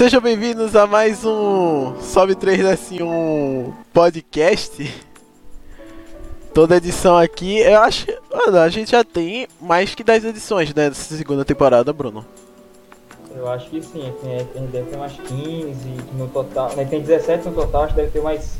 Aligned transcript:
Sejam 0.00 0.22
bem-vindos 0.22 0.74
a 0.74 0.86
mais 0.86 1.26
um 1.26 2.00
Sobe 2.00 2.34
3 2.34 2.64
assim 2.64 3.02
um 3.02 3.70
podcast. 3.92 4.90
Toda 6.54 6.78
edição 6.78 7.18
aqui, 7.18 7.58
eu 7.58 7.78
acho, 7.82 8.06
mano, 8.32 8.60
a 8.60 8.70
gente 8.70 8.92
já 8.92 9.04
tem 9.04 9.46
mais 9.60 9.94
que 9.94 10.02
10 10.02 10.24
edições 10.24 10.72
né, 10.72 10.88
dessa 10.88 11.14
segunda 11.14 11.44
temporada, 11.44 11.92
Bruno. 11.92 12.24
Eu 13.36 13.46
acho 13.50 13.68
que 13.68 13.82
sim, 13.82 14.00
a 14.00 14.38
gente 14.38 14.70
deve 14.72 14.90
ter 14.90 14.96
umas 14.96 15.12
15 15.12 15.74
no 16.14 16.28
total. 16.28 16.74
Né, 16.76 16.86
tem 16.86 17.02
17 17.02 17.50
no 17.50 17.54
total, 17.54 17.82
acho 17.82 17.94
que 17.94 18.00
deve 18.00 18.12
ter 18.12 18.22
mais, 18.22 18.58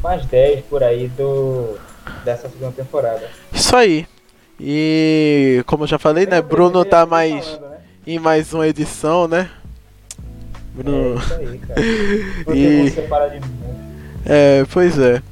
mais 0.00 0.24
10 0.24 0.66
por 0.66 0.84
aí 0.84 1.08
do, 1.08 1.76
dessa 2.24 2.48
segunda 2.48 2.70
temporada. 2.70 3.28
Isso 3.52 3.74
aí. 3.74 4.06
E 4.60 5.64
como 5.66 5.82
eu 5.82 5.88
já 5.88 5.98
falei, 5.98 6.26
né, 6.26 6.40
Bruno 6.40 6.84
tá 6.84 7.04
mais 7.04 7.44
falando, 7.44 7.70
né? 7.70 7.78
em 8.06 8.20
mais 8.20 8.54
uma 8.54 8.68
edição, 8.68 9.26
né? 9.26 9.50
É 10.78 11.18
isso 11.18 11.34
aí, 11.34 11.58
cara. 11.58 11.80
Você 12.46 12.56
E- 12.84 12.90
separa 12.90 13.28
de 13.30 13.40
mim. 13.40 13.54
É, 14.24 14.64
pois 14.72 14.98
é. 14.98 15.22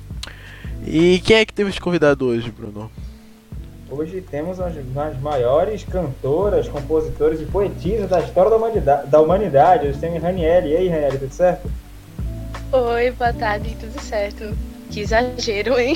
E 0.86 1.18
quem 1.24 1.38
é 1.38 1.44
que 1.44 1.52
temos 1.52 1.78
convidado 1.78 2.26
hoje, 2.26 2.50
Bruno? 2.50 2.90
Hoje 3.90 4.20
temos 4.22 4.58
as, 4.60 4.74
as 4.76 5.20
maiores 5.20 5.84
cantoras, 5.84 6.68
compositoras 6.68 7.40
e 7.40 7.44
poetisas 7.44 8.08
da 8.08 8.20
história 8.20 8.50
da 8.50 8.56
humanidade. 8.56 9.08
Da 9.08 9.20
humanidade. 9.20 9.88
Hoje 9.88 9.98
temos 9.98 10.22
Raniele. 10.22 10.68
E 10.70 10.76
aí, 10.76 10.88
Raniele, 10.88 11.18
tudo 11.18 11.32
certo? 11.32 11.70
Oi, 12.72 13.10
boa 13.12 13.32
tarde, 13.32 13.76
tudo 13.80 14.00
certo? 14.00 14.52
Que 14.90 15.00
exagero, 15.00 15.78
hein? 15.78 15.94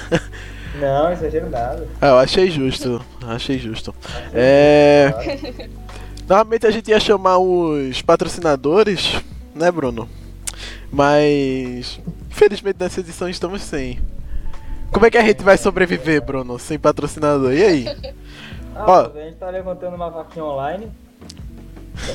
Não, 0.80 1.12
exagero 1.12 1.50
nada. 1.50 1.86
Ah, 2.00 2.08
eu 2.08 2.18
achei 2.18 2.50
justo, 2.50 3.04
achei 3.26 3.58
justo. 3.58 3.94
É. 4.32 5.12
Normalmente 6.30 6.64
a 6.64 6.70
gente 6.70 6.88
ia 6.88 7.00
chamar 7.00 7.38
os 7.38 8.02
patrocinadores, 8.02 9.20
né, 9.52 9.68
Bruno? 9.68 10.08
Mas. 10.92 11.98
Infelizmente 12.30 12.76
nessa 12.78 13.00
edição 13.00 13.28
estamos 13.28 13.62
sem. 13.62 13.98
Como 14.92 15.04
é 15.04 15.10
que 15.10 15.18
a 15.18 15.24
gente 15.24 15.42
vai 15.42 15.58
sobreviver, 15.58 16.24
Bruno, 16.24 16.56
sem 16.56 16.78
patrocinador? 16.78 17.52
E 17.52 17.64
aí? 17.64 18.14
Ah, 18.76 18.84
Ó. 18.86 19.10
a 19.12 19.24
gente 19.24 19.38
tá 19.38 19.50
levantando 19.50 19.96
uma 19.96 20.08
vaquinha 20.08 20.44
online, 20.44 20.88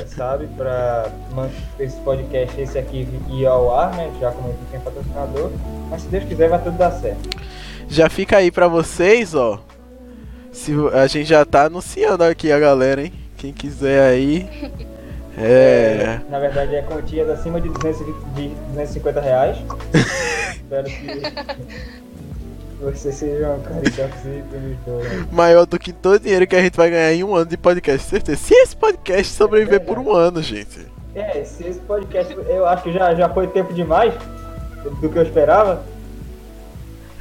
sabe, 0.08 0.48
pra 0.56 1.12
manter 1.34 1.54
esse 1.78 1.98
podcast, 1.98 2.60
esse 2.60 2.80
aqui 2.80 3.06
ir 3.30 3.46
ao 3.46 3.78
ar, 3.78 3.94
né? 3.98 4.10
Já 4.22 4.32
como 4.32 4.56
tem 4.72 4.80
patrocinador. 4.80 5.52
Mas 5.90 6.04
se 6.04 6.08
Deus 6.08 6.24
quiser, 6.24 6.50
vai 6.50 6.64
tudo 6.64 6.78
dar 6.78 6.92
certo. 6.92 7.30
Já 7.90 8.10
fica 8.10 8.38
aí 8.38 8.50
pra 8.50 8.70
vocês, 8.70 9.36
ó. 9.36 9.60
Se 10.54 10.72
a 10.94 11.06
gente 11.06 11.28
já 11.28 11.44
tá 11.44 11.66
anunciando 11.66 12.24
aqui 12.24 12.50
a 12.50 12.58
galera, 12.58 13.04
hein? 13.04 13.25
Quem 13.46 13.54
quiser 13.54 14.02
aí. 14.02 14.50
É. 15.38 16.20
Na 16.30 16.40
verdade, 16.40 16.76
é 16.76 16.82
quantias 16.82 17.30
acima 17.30 17.62
de, 17.62 17.70
220, 17.70 18.16
de 18.34 18.48
250 18.70 19.22
reais. 19.22 19.58
Espero 20.56 20.86
que 20.86 21.06
caridosos 23.64 24.26
e 24.26 24.44
pelos 24.50 24.78
dois. 24.84 25.32
Maior 25.32 25.68
do 25.68 25.78
que 25.78 25.94
todo 25.94 26.16
o 26.16 26.20
dinheiro 26.20 26.48
que 26.48 26.56
a 26.56 26.62
gente 26.62 26.76
vai 26.76 26.90
ganhar 26.90 27.14
em 27.14 27.24
um 27.24 27.36
ano 27.36 27.46
de 27.46 27.56
podcast, 27.56 28.10
certeza. 28.10 28.38
Se 28.38 28.56
esse 28.56 28.76
podcast 28.76 29.32
sobreviver 29.32 29.82
por 29.82 30.00
um 30.00 30.12
ano, 30.12 30.42
gente. 30.42 30.88
É, 31.14 31.44
se 31.44 31.68
esse 31.68 31.80
podcast, 31.82 32.34
eu 32.48 32.66
acho 32.66 32.82
que 32.82 32.92
já, 32.92 33.14
já 33.14 33.30
foi 33.30 33.46
tempo 33.46 33.76
demais 33.76 34.14
do 35.00 35.08
que 35.08 35.20
eu 35.20 35.24
esperava. 35.24 35.84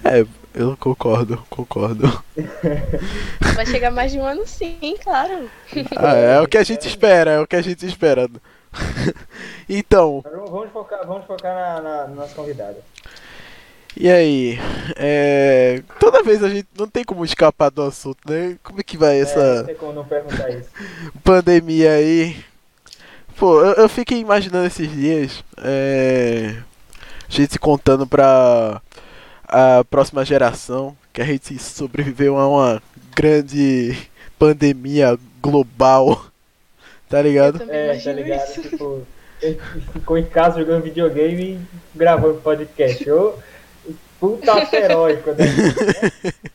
É, 0.03 0.25
eu 0.55 0.77
concordo, 0.77 1.43
concordo. 1.51 2.23
Vai 3.55 3.67
chegar 3.67 3.91
mais 3.91 4.13
de 4.13 4.19
um 4.19 4.25
ano 4.25 4.47
sim, 4.47 4.97
claro. 5.03 5.51
Ah, 5.97 6.15
é 6.15 6.41
o 6.41 6.49
que 6.49 6.59
a 6.59 6.65
gente 6.65 6.87
espera, 6.87 7.33
é 7.33 7.41
o 7.41 7.47
que 7.47 7.57
a 7.57 7.63
gente 7.63 7.85
espera. 7.87 8.29
Então, 9.69 10.23
vamos- 10.23 10.71
focar, 10.73 11.07
vamos 11.07 11.27
focar 11.27 11.55
na, 11.55 11.81
na, 11.81 12.07
na 12.09 12.15
nossa 12.17 12.35
convidada. 12.35 12.77
e 13.97 14.11
aí? 14.11 14.59
É, 14.97 15.83
toda 16.01 16.23
vez 16.23 16.43
a 16.43 16.49
gente 16.51 16.69
não 16.79 16.89
tem 16.89 17.05
como 17.05 17.25
escapar 17.25 17.71
do 17.71 17.83
assunto, 17.83 18.19
né? 18.31 18.59
Como 18.63 18.81
é 18.81 18.83
que 18.83 18.97
vai 18.99 19.17
É, 19.17 19.23
não 19.23 19.23
essa 19.23 19.65
tem 19.65 19.75
como 19.77 19.93
não 19.93 20.05
perguntar 20.05 20.51
isso. 20.51 20.69
pandemia 21.25 21.93
aí? 21.93 22.37
Pô, 23.37 23.61
eu, 23.63 23.75
eu 23.75 23.89
fiquei 23.89 24.19
imaginando 24.21 24.67
esses 24.67 24.91
dias, 24.91 25.45
é, 25.59 26.57
a 27.29 27.33
gente 27.33 27.59
contando 27.59 28.07
pra 28.07 28.81
a 29.47 29.85
próxima 29.85 30.25
geração 30.25 30.97
que 31.13 31.23
a 31.23 31.25
gente 31.25 31.59
sobreviveu 31.59 32.37
a 32.37 32.49
uma 32.49 32.83
grande 33.15 33.97
pandemia 34.39 35.19
global, 35.41 36.27
tá 37.09 37.23
ligado? 37.23 37.63
É, 37.71 37.97
tá 37.99 38.13
ligado? 38.13 38.49
isso. 38.49 38.63
Tipo, 38.63 39.07
ficou 39.93 40.19
em 40.19 40.25
casa 40.25 40.61
jogando 40.61 40.85
videogame 40.85 41.43
e 41.43 41.61
gravando 41.97 42.41
podcast. 42.41 43.11
Ô, 43.11 43.35
puta 44.19 44.69
heróico, 44.75 45.31
né? 45.33 45.45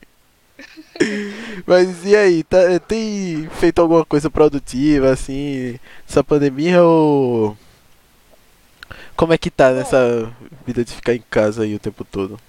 Mas 1.66 2.06
e 2.06 2.16
aí, 2.16 2.44
tá, 2.44 2.58
tem 2.80 3.48
feito 3.60 3.80
alguma 3.80 4.04
coisa 4.04 4.30
produtiva, 4.30 5.12
assim, 5.12 5.80
essa 6.08 6.24
pandemia 6.24 6.84
ou... 6.84 7.58
Como 9.16 9.34
é 9.34 9.38
que 9.38 9.50
tá 9.50 9.72
nessa 9.72 10.32
vida 10.66 10.84
de 10.84 10.94
ficar 10.94 11.14
em 11.14 11.24
casa 11.30 11.64
aí 11.64 11.76
o 11.76 11.80
tempo 11.80 12.04
todo? 12.04 12.40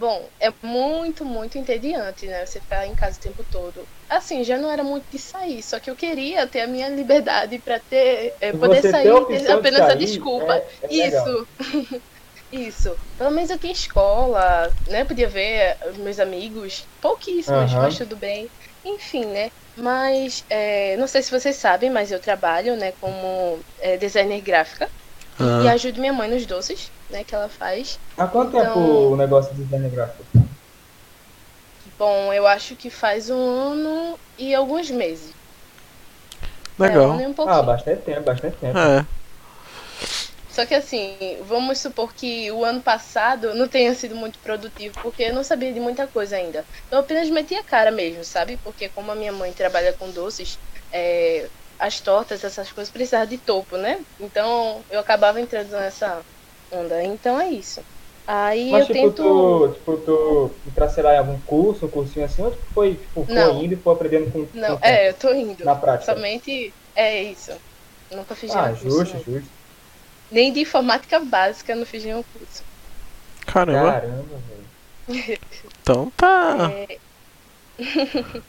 Bom, 0.00 0.30
é 0.40 0.48
muito, 0.66 1.24
muito 1.24 1.58
entediante, 1.58 2.26
né? 2.26 2.46
Você 2.46 2.60
ficar 2.60 2.86
em 2.86 2.94
casa 2.94 3.16
o 3.18 3.20
tempo 3.20 3.44
todo. 3.44 3.88
Assim, 4.08 4.42
já 4.42 4.58
não 4.58 4.70
era 4.70 4.82
muito 4.82 5.06
de 5.10 5.18
sair, 5.18 5.62
só 5.62 5.78
que 5.78 5.88
eu 5.90 5.94
queria 5.96 6.46
ter 6.48 6.62
a 6.62 6.66
minha 6.66 6.88
liberdade 6.88 7.60
pra 7.62 7.78
ter, 7.78 8.34
é, 8.40 8.52
poder 8.52 8.82
Você 8.82 8.92
sair 8.92 9.14
a 9.14 9.20
e 9.28 9.38
ter 9.38 9.38
apenas 9.48 9.88
a 9.88 9.94
sair, 9.94 9.94
desculpa. 9.94 10.62
é- 10.80 11.16
é. 11.16 11.20
Isso. 11.20 11.48
Isso. 12.52 12.98
Pelo 13.16 13.30
menos 13.30 13.50
eu 13.50 13.58
tinha 13.58 13.72
escola, 13.72 14.74
né? 14.88 15.04
Podia 15.04 15.28
ver 15.28 15.76
os 15.88 15.98
meus 15.98 16.18
amigos, 16.20 16.88
pouquíssimos, 17.00 17.76
Aham. 17.76 17.76
mas 17.76 17.96
tudo 17.98 18.18
bem. 18.18 18.50
Enfim, 18.84 19.26
né? 19.26 19.50
Mas 19.76 20.44
é, 20.50 20.96
não 20.96 21.06
sei 21.06 21.22
se 21.22 21.30
vocês 21.30 21.56
sabem, 21.56 21.90
mas 21.90 22.10
eu 22.12 22.20
trabalho, 22.20 22.76
né, 22.76 22.92
como 22.92 23.64
é, 23.78 23.96
designer 23.96 24.40
gráfica 24.42 24.90
e 25.58 25.66
Ah, 25.66 25.68
ajudo 25.68 26.00
minha 26.00 26.12
mãe 26.12 26.28
nos 26.30 26.46
doces, 26.46 26.92
né, 27.10 27.24
que 27.24 27.34
ela 27.34 27.48
faz. 27.48 27.98
Há 28.16 28.26
quanto 28.26 28.56
Então- 28.56 28.74
tempo 28.74 28.78
o 28.80 29.16
negócio 29.16 29.54
de 29.54 29.62
design 29.64 29.88
gráfico? 29.90 30.24
Bom, 31.98 32.32
eu 32.32 32.46
acho 32.46 32.76
que 32.76 32.88
faz 32.88 33.28
um 33.28 33.36
ano 33.38 34.18
e 34.38 34.54
alguns 34.54 34.90
meses. 34.90 35.32
É, 36.78 36.82
legal. 36.84 37.20
e 37.20 37.26
um 37.26 37.34
pouquinho. 37.34 37.58
Ah, 37.58 37.62
bastante 37.62 38.02
tempo, 38.02 38.22
bastante 38.22 38.56
tempo. 38.56 38.78
É, 38.78 39.04
Só 40.48 40.66
que 40.66 40.74
assim, 40.74 41.38
vamos 41.42 41.78
supor 41.78 42.12
que 42.12 42.50
o 42.50 42.64
ano 42.64 42.80
passado 42.80 43.54
não 43.54 43.68
tenha 43.68 43.94
sido 43.94 44.16
muito 44.16 44.38
produtivo, 44.40 44.98
porque 45.02 45.24
eu 45.24 45.34
não 45.34 45.44
sabia 45.44 45.72
de 45.72 45.78
muita 45.78 46.06
coisa 46.06 46.36
ainda. 46.36 46.64
Eu 46.90 46.98
apenas 46.98 47.28
meti 47.30 47.54
a 47.54 47.62
cara 47.62 47.90
mesmo, 47.90 48.24
sabe? 48.24 48.56
Porque 48.64 48.88
como 48.88 49.12
a 49.12 49.14
minha 49.14 49.32
mãe 49.32 49.52
trabalha 49.52 49.92
com 49.92 50.10
doces, 50.10 50.58
é, 50.92 51.46
as 51.78 52.00
tortas, 52.00 52.42
essas 52.42 52.72
coisas 52.72 52.90
precisavam 52.90 53.26
de 53.26 53.38
topo, 53.38 53.76
né? 53.76 54.00
Então 54.18 54.82
eu 54.90 54.98
acabava 55.00 55.40
entrando 55.40 55.70
nessa 55.70 56.20
onda. 56.72 57.02
Então 57.04 57.40
é 57.40 57.48
isso. 57.50 57.84
Aí 58.26 58.70
Mas 58.70 58.86
eu 58.86 58.86
tipo, 58.86 59.10
tento. 59.10 59.22
tu, 59.22 59.72
tipo, 59.72 59.98
tu 60.04 60.62
entrar, 60.66 60.88
sei 60.88 61.02
lá, 61.02 61.14
em 61.14 61.18
algum 61.18 61.40
curso, 61.42 61.86
um 61.86 61.90
cursinho 61.90 62.24
assim, 62.24 62.42
ou 62.42 62.50
tipo, 62.52 62.66
foi, 62.72 62.96
tipo, 62.98 63.26
foi 63.26 63.52
Não. 63.52 63.64
indo 63.64 63.74
e 63.74 63.82
foi 63.82 63.92
aprendendo 63.92 64.30
com, 64.32 64.46
Não, 64.52 64.78
com 64.80 64.80
é, 64.82 65.08
eu 65.10 65.18
tô 65.18 65.32
indo. 65.34 65.64
na 65.64 65.76
prática? 65.76 66.22
Somente 66.22 66.76
é 66.94 67.22
isso. 67.24 67.52
Nunca 68.12 68.36
fiz 68.36 68.54
Ah, 68.54 68.54
nenhum 68.54 68.76
curso, 68.76 69.16
justo, 69.16 69.16
justo. 69.18 69.56
Nem 70.28 70.52
de 70.52 70.58
informática 70.62 71.20
básica 71.20 71.76
não 71.76 71.86
fiz 71.86 72.04
nenhum 72.04 72.24
curso. 72.32 72.64
caramba. 73.46 73.92
Caramba, 73.92 74.38
velho. 74.40 74.70
Então 75.80 76.10
tá. 76.16 76.74
É. 76.78 76.98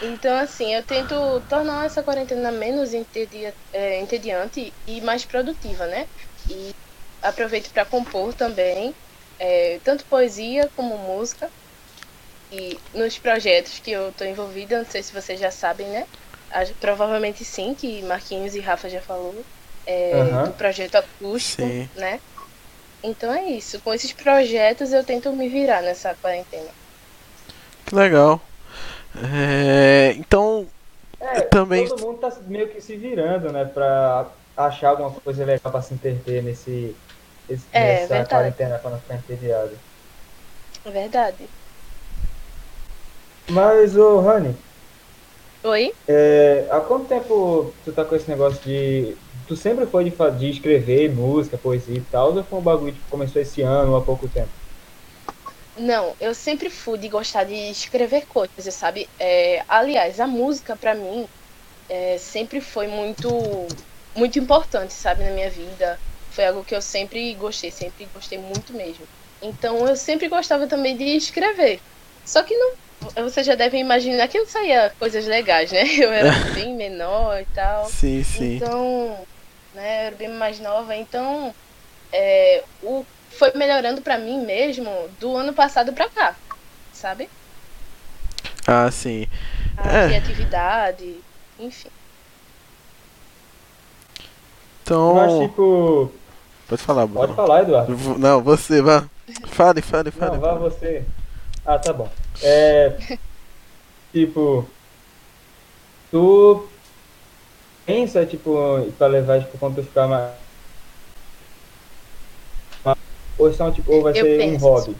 então, 0.00 0.36
assim, 0.38 0.74
eu 0.74 0.84
tento 0.86 1.14
tornar 1.48 1.86
essa 1.86 2.02
quarentena 2.02 2.52
menos 2.52 2.92
entedia- 2.94 3.56
é, 3.72 4.00
entediante 4.00 4.74
e 4.86 5.00
mais 5.02 5.24
produtiva, 5.26 5.86
né? 5.86 6.06
E 6.48 6.72
aproveito 7.28 7.70
para 7.72 7.84
compor 7.84 8.32
também, 8.34 8.94
é, 9.38 9.78
tanto 9.84 10.04
poesia 10.04 10.70
como 10.76 10.96
música. 10.98 11.50
E 12.52 12.78
nos 12.94 13.18
projetos 13.18 13.80
que 13.80 13.90
eu 13.90 14.10
estou 14.10 14.26
envolvida, 14.26 14.78
não 14.78 14.86
sei 14.86 15.02
se 15.02 15.12
vocês 15.12 15.38
já 15.40 15.50
sabem, 15.50 15.88
né? 15.88 16.06
Acho- 16.50 16.74
Provavelmente 16.74 17.44
sim, 17.44 17.74
que 17.74 18.02
Marquinhos 18.02 18.54
e 18.54 18.60
Rafa 18.60 18.88
já 18.88 19.00
falou. 19.00 19.44
é. 19.86 20.12
Do 20.44 20.52
projeto 20.54 20.96
acústico, 20.96 21.62
Sim. 21.62 21.88
né? 21.96 22.18
Então 23.04 23.32
é 23.32 23.44
isso. 23.50 23.78
Com 23.80 23.94
esses 23.94 24.10
projetos 24.12 24.92
eu 24.92 25.04
tento 25.04 25.32
me 25.32 25.48
virar 25.48 25.80
nessa 25.80 26.14
quarentena. 26.20 26.70
Que 27.86 27.94
legal. 27.94 28.40
É, 29.32 30.14
então, 30.16 30.66
É, 31.20 31.40
Também- 31.42 31.88
todo 31.88 32.00
mundo 32.04 32.18
tá 32.18 32.30
meio 32.46 32.68
que 32.68 32.78
se 32.80 32.94
virando, 32.96 33.50
né, 33.50 33.64
pra 33.64 34.26
achar 34.56 34.90
alguma 34.90 35.10
coisa 35.12 35.44
legal 35.46 35.72
pra 35.72 35.80
se 35.80 35.94
entreter 35.94 36.42
nesse, 36.42 36.94
esse, 37.48 37.70
É, 37.72 37.78
nessa 37.78 38.24
verdade. 38.26 38.26
quarentena 38.26 38.78
pra 38.78 38.90
não 38.90 39.00
ficar 39.00 39.16
entediado. 39.16 39.80
É 40.84 40.90
verdade. 40.90 41.52
Mas, 43.48 43.96
ô, 43.96 44.20
Rani, 44.20 44.56
Oi? 45.62 45.92
é, 46.08 46.68
há 46.70 46.80
quanto 46.80 47.06
tempo 47.08 47.72
tu 47.82 47.92
tá 47.92 48.04
com 48.04 48.14
esse 48.14 48.28
negócio 48.28 48.62
de, 48.62 49.18
tu 49.46 49.56
sempre 49.56 49.86
foi 49.86 50.04
de, 50.04 50.10
de 50.38 50.48
escrever 50.50 51.14
música, 51.14 51.58
poesia 51.58 51.98
e 51.98 52.04
tal, 52.04 52.34
ou 52.36 52.44
foi 52.44 52.58
um 52.58 52.62
bagulho 52.62 52.94
que 52.94 53.04
começou 53.04 53.40
esse 53.42 53.62
ano, 53.62 53.96
há 53.96 54.04
pouco 54.04 54.28
tempo? 54.28 54.52
Não, 55.78 56.16
eu 56.18 56.34
sempre 56.34 56.70
fui 56.70 56.98
de 56.98 57.08
gostar 57.08 57.44
de 57.44 57.54
escrever 57.54 58.26
coisas, 58.26 58.74
sabe? 58.74 59.10
É, 59.18 59.62
aliás, 59.68 60.18
a 60.20 60.26
música 60.26 60.76
pra 60.76 60.94
mim 60.94 61.28
é, 61.88 62.18
sempre 62.18 62.60
foi 62.60 62.86
muito, 62.88 63.76
muito 64.16 64.38
importante, 64.38 64.94
sabe, 64.94 65.24
na 65.24 65.30
minha 65.30 65.50
vida. 65.50 66.00
Foi 66.36 66.46
algo 66.46 66.62
que 66.62 66.74
eu 66.74 66.82
sempre 66.82 67.32
gostei, 67.32 67.70
sempre 67.70 68.06
gostei 68.12 68.36
muito 68.36 68.74
mesmo. 68.74 69.08
Então 69.40 69.88
eu 69.88 69.96
sempre 69.96 70.28
gostava 70.28 70.66
também 70.66 70.94
de 70.94 71.16
escrever. 71.16 71.80
Só 72.26 72.42
que 72.42 72.54
não, 72.54 72.72
você 73.24 73.42
já 73.42 73.54
deve 73.54 73.78
imaginar 73.78 74.28
que 74.28 74.38
não 74.38 74.46
saía 74.46 74.92
coisas 74.98 75.24
legais, 75.24 75.72
né? 75.72 75.84
Eu 75.96 76.12
era 76.12 76.30
bem 76.52 76.76
menor 76.76 77.40
e 77.40 77.46
tal. 77.46 77.86
Sim, 77.86 78.22
sim. 78.22 78.56
Então, 78.56 79.26
né, 79.72 80.02
eu 80.02 80.06
era 80.08 80.16
bem 80.16 80.28
mais 80.28 80.60
nova, 80.60 80.94
então 80.94 81.54
é, 82.12 82.62
o, 82.82 83.02
foi 83.30 83.52
melhorando 83.54 84.02
pra 84.02 84.18
mim 84.18 84.44
mesmo 84.44 84.90
do 85.18 85.34
ano 85.34 85.54
passado 85.54 85.94
pra 85.94 86.06
cá, 86.10 86.36
sabe? 86.92 87.30
Ah, 88.66 88.90
sim. 88.90 89.26
A 89.78 90.00
É. 90.00 90.06
criatividade, 90.08 91.16
enfim. 91.58 91.88
Então. 94.82 95.14
Mas, 95.14 95.48
tipo, 95.48 96.12
Pode 96.68 96.82
falar, 96.82 97.06
Bruno. 97.06 97.20
pode 97.26 97.34
falar, 97.36 97.62
Eduardo. 97.62 97.96
V- 97.96 98.18
Não, 98.18 98.42
você, 98.42 98.82
vá. 98.82 99.04
Fale, 99.48 99.80
fale, 99.82 100.10
fale. 100.10 100.32
Não, 100.32 100.40
vá 100.40 100.54
você. 100.54 101.04
Ah, 101.64 101.78
tá 101.78 101.92
bom. 101.92 102.08
É. 102.42 102.92
tipo. 104.12 104.68
Tu 106.10 106.68
pensa, 107.84 108.24
tipo, 108.26 108.54
pra 108.98 109.06
levar, 109.06 109.40
tipo, 109.40 109.58
quando 109.58 109.76
tu 109.76 109.82
ficar 109.84 110.06
mais. 110.08 110.32
Ou, 113.38 113.52
são, 113.52 113.70
tipo, 113.70 113.92
ou 113.92 114.02
vai 114.02 114.12
Eu 114.12 114.24
ser 114.24 114.34
um 114.34 114.52
penso. 114.52 114.64
hobby? 114.64 114.96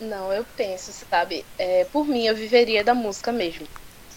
Não, 0.00 0.32
eu 0.32 0.44
penso, 0.56 0.92
sabe? 1.10 1.44
É, 1.58 1.84
por 1.86 2.06
mim, 2.06 2.26
eu 2.26 2.34
viveria 2.34 2.84
da 2.84 2.94
música 2.94 3.32
mesmo, 3.32 3.66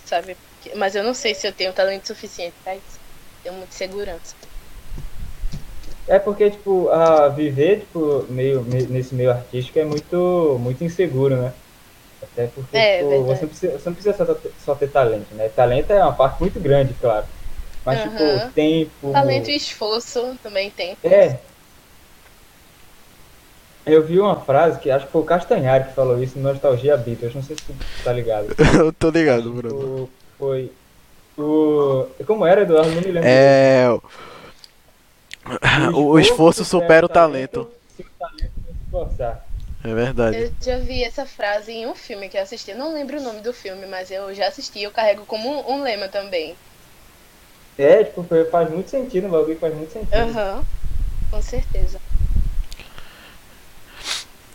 sabe? 0.06 0.36
Mas 0.76 0.94
eu 0.96 1.04
não 1.04 1.14
sei 1.14 1.34
se 1.36 1.48
eu 1.48 1.54
tenho 1.54 1.72
talento 1.74 2.08
suficiente 2.08 2.54
pra 2.64 2.76
isso. 2.76 3.00
Tenho 3.44 3.56
muita 3.56 3.74
segurança. 3.74 4.36
É 6.08 6.20
porque, 6.20 6.50
tipo, 6.50 6.90
a 6.90 7.30
viver, 7.30 7.82
tipo, 7.82 8.24
meio, 8.30 8.64
me- 8.64 8.86
nesse 8.88 9.16
meio 9.16 9.32
artístico 9.32 9.80
é 9.80 9.86
muito, 9.86 10.58
muito 10.60 10.84
inseguro, 10.84 11.42
né? 11.42 11.54
Até 12.22 12.48
porque, 12.48 12.78
É, 12.78 13.00
tipo, 13.00 13.10
verdade. 13.10 13.28
você 13.28 13.42
não 13.44 13.50
precisa, 13.50 13.80
você 13.80 13.90
não 13.90 13.96
precisa 13.96 14.18
só, 14.26 14.36
ter- 14.36 14.54
só 14.58 14.76
ter 14.76 14.88
talento, 14.90 15.36
né? 15.36 15.50
Talento 15.50 15.92
é 15.92 16.04
uma 16.04 16.16
parte 16.16 16.40
muito 16.42 16.60
grande, 16.60 16.94
claro. 16.96 17.28
Mas, 17.86 18.02
Aham. 18.02 18.48
tipo, 18.48 18.54
tempo... 18.54 19.14
Talento 19.14 19.50
e 19.50 19.56
esforço 19.56 20.38
também 20.42 20.72
tem. 20.72 20.98
É. 21.04 21.42
Eu 23.86 24.06
vi 24.06 24.20
uma 24.20 24.40
frase 24.40 24.80
que 24.80 24.90
acho 24.90 25.06
que 25.08 25.12
foi 25.12 25.22
o 25.22 25.26
Castanhari 25.26 25.86
que 25.86 25.94
falou 25.94 26.22
isso 26.22 26.38
no 26.38 26.44
Nostalgia 26.44 26.96
Beatles, 26.96 27.36
não 27.36 27.42
sei 27.42 27.56
se 27.58 27.64
tu 27.64 27.76
tá 28.04 28.14
ligado. 28.14 28.48
Eu 28.80 28.94
tô 28.94 29.10
ligado, 29.10 29.52
Bruno. 29.54 30.06
O, 30.06 30.10
foi... 30.38 30.74
O... 31.38 32.08
Como 32.26 32.46
era, 32.46 32.62
Eduardo? 32.62 32.92
Não 32.94 33.02
me 33.02 33.12
lembro. 33.12 33.30
É. 33.30 33.88
O, 35.94 36.12
o 36.12 36.20
esforço 36.20 36.64
supera 36.64 37.06
o 37.06 37.10
talento. 37.10 37.70
O 38.00 38.04
talento 38.18 38.52
esforçar. 38.86 39.46
É 39.84 39.94
verdade. 39.94 40.38
Eu 40.38 40.52
já 40.62 40.78
vi 40.78 41.04
essa 41.04 41.26
frase 41.26 41.74
em 41.74 41.86
um 41.86 41.94
filme 41.94 42.30
que 42.30 42.38
eu 42.38 42.42
assisti. 42.42 42.72
Eu 42.72 42.78
não 42.78 42.94
lembro 42.94 43.20
o 43.20 43.24
nome 43.24 43.42
do 43.42 43.54
filme, 43.54 43.86
mas 43.86 44.10
eu 44.10 44.34
já 44.34 44.48
assisti. 44.48 44.82
Eu 44.82 44.92
carrego 44.92 45.26
como 45.26 45.50
um, 45.50 45.74
um 45.74 45.84
lema 45.84 46.08
também. 46.08 46.56
É, 47.78 48.04
tipo, 48.04 48.26
faz 48.50 48.70
muito 48.70 48.90
sentido, 48.90 49.28
o 49.28 49.32
bagulho 49.32 49.60
faz 49.60 49.76
muito 49.76 49.92
sentido. 49.92 50.14
Aham, 50.16 50.64
com 51.30 51.42
certeza. 51.42 52.00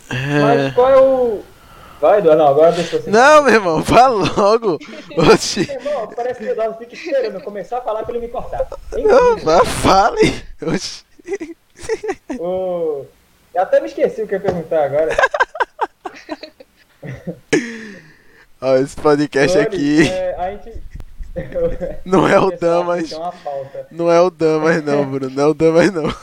Mas 0.09 0.61
É... 0.61 0.71
qual 0.71 0.89
é 0.89 0.97
o. 0.97 1.43
Vai, 1.99 2.19
Eduardo, 2.19 2.41
não, 2.41 2.47
agora 2.47 2.71
deixa 2.71 2.97
você. 2.97 3.09
Não, 3.09 3.43
meu 3.43 3.53
irmão, 3.53 3.81
vá 3.83 4.07
logo. 4.07 4.79
Oxi. 5.33 5.67
Meu 5.67 5.81
irmão, 5.81 6.07
parece 6.15 6.39
que 6.39 6.45
o 6.45 6.51
Eduardo 6.51 6.77
fica 6.77 6.93
esperando 6.93 7.35
eu 7.35 7.41
começar 7.41 7.79
a 7.79 7.81
falar 7.81 8.03
pra 8.03 8.15
ele 8.15 8.25
me 8.25 8.31
cortar. 8.31 8.65
Não, 8.93 9.37
vá, 9.37 9.65
fale. 9.65 10.41
Oxi. 10.61 11.03
o... 12.39 13.05
Eu 13.53 13.61
até 13.61 13.81
me 13.81 13.87
esqueci 13.87 14.21
o 14.21 14.27
que 14.27 14.35
eu 14.35 14.39
ia 14.39 14.45
perguntar 14.45 14.85
agora. 14.85 15.15
Ó, 18.61 18.75
esse 18.75 18.95
podcast 18.95 19.57
Flores, 19.57 19.73
aqui 19.73 20.09
é, 20.09 20.35
a 20.35 20.51
gente. 20.51 20.83
não 22.05 22.27
é 22.27 22.39
o 22.39 22.51
Damas. 22.51 23.09
Não 23.91 24.11
é 24.11 24.21
o 24.21 24.29
Damas, 24.29 24.83
não, 24.83 25.05
Bruno. 25.05 25.35
Não 25.35 25.43
é 25.43 25.47
o 25.47 25.53
Damas, 25.53 25.91
não. 25.91 26.13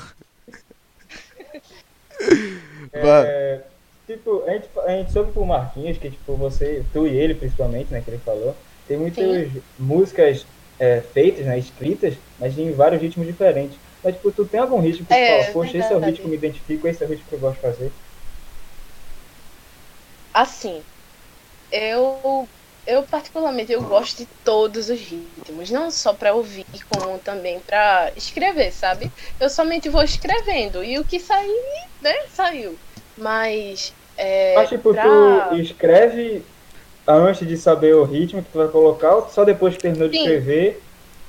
É, 2.92 3.60
tipo, 4.06 4.42
a 4.44 4.52
gente, 4.52 4.70
a 4.80 4.90
gente 4.90 5.12
soube 5.12 5.32
pro 5.32 5.44
Marquinhos 5.46 5.98
que, 5.98 6.10
tipo, 6.10 6.36
você, 6.36 6.84
tu 6.92 7.06
e 7.06 7.16
ele 7.16 7.34
principalmente, 7.34 7.90
né, 7.92 8.02
que 8.02 8.10
ele 8.10 8.18
falou, 8.20 8.62
tem 8.86 8.96
muitas 8.98 9.16
Sim. 9.16 9.48
músicas 9.76 10.48
é, 10.78 11.02
feitas, 11.02 11.46
né, 11.46 11.58
escritas, 11.58 12.22
mas 12.38 12.56
em 12.58 12.72
vários 12.72 13.02
ritmos 13.02 13.26
diferentes. 13.26 13.80
Mas, 14.02 14.14
tipo, 14.16 14.32
tu 14.32 14.46
tem 14.46 14.60
algum 14.60 14.80
ritmo 14.80 15.06
que 15.06 15.14
tu 15.16 15.20
É, 15.20 15.24
fala, 15.24 15.44
poxa, 15.44 15.78
esse 15.78 15.92
é 15.92 15.96
o 15.96 16.00
ritmo 16.00 16.22
que 16.24 16.28
me 16.28 16.36
identifico, 16.36 16.86
esse 16.88 17.02
é 17.02 17.06
o 17.06 17.10
ritmo 17.10 17.28
que 17.28 17.34
eu 17.34 17.40
gosto 17.40 17.56
de 17.56 17.62
fazer. 17.62 17.94
Assim, 20.32 20.84
eu, 21.70 22.50
eu 22.86 23.06
particularmente 23.08 23.72
eu 23.72 23.84
gosto 23.84 24.18
de 24.18 24.28
todos 24.44 24.90
os 24.90 25.00
ritmos, 25.00 25.70
não 25.70 25.90
só 25.90 26.14
pra 26.16 26.34
ouvir, 26.34 26.66
como 26.88 27.20
também 27.20 27.62
pra 27.62 28.12
escrever, 28.16 28.72
sabe? 28.72 29.12
Eu 29.40 29.50
somente 29.50 29.88
vou 29.90 30.02
escrevendo 30.04 30.84
e 30.84 30.98
o 30.98 31.06
que 31.06 31.20
sair, 31.20 31.62
né, 32.00 32.12
saiu. 32.30 32.80
Mas, 33.16 33.94
é, 34.16 34.54
Mas, 34.54 34.68
tipo, 34.68 34.94
pra... 34.94 34.98
tu 34.98 35.46
escreve 35.52 36.46
antes 37.06 37.46
de 37.46 37.56
saber 37.56 37.94
o 37.94 38.04
ritmo 38.04 38.42
que 38.44 38.50
tu 38.50 38.58
vai 38.58 38.68
colocar, 38.70 39.16
ou 39.16 39.28
só 39.28 39.44
depois 39.44 39.76
que 39.76 39.82
terminou 39.82 40.08
de 40.08 40.14
Sim. 40.14 40.16
escrever, 40.16 40.84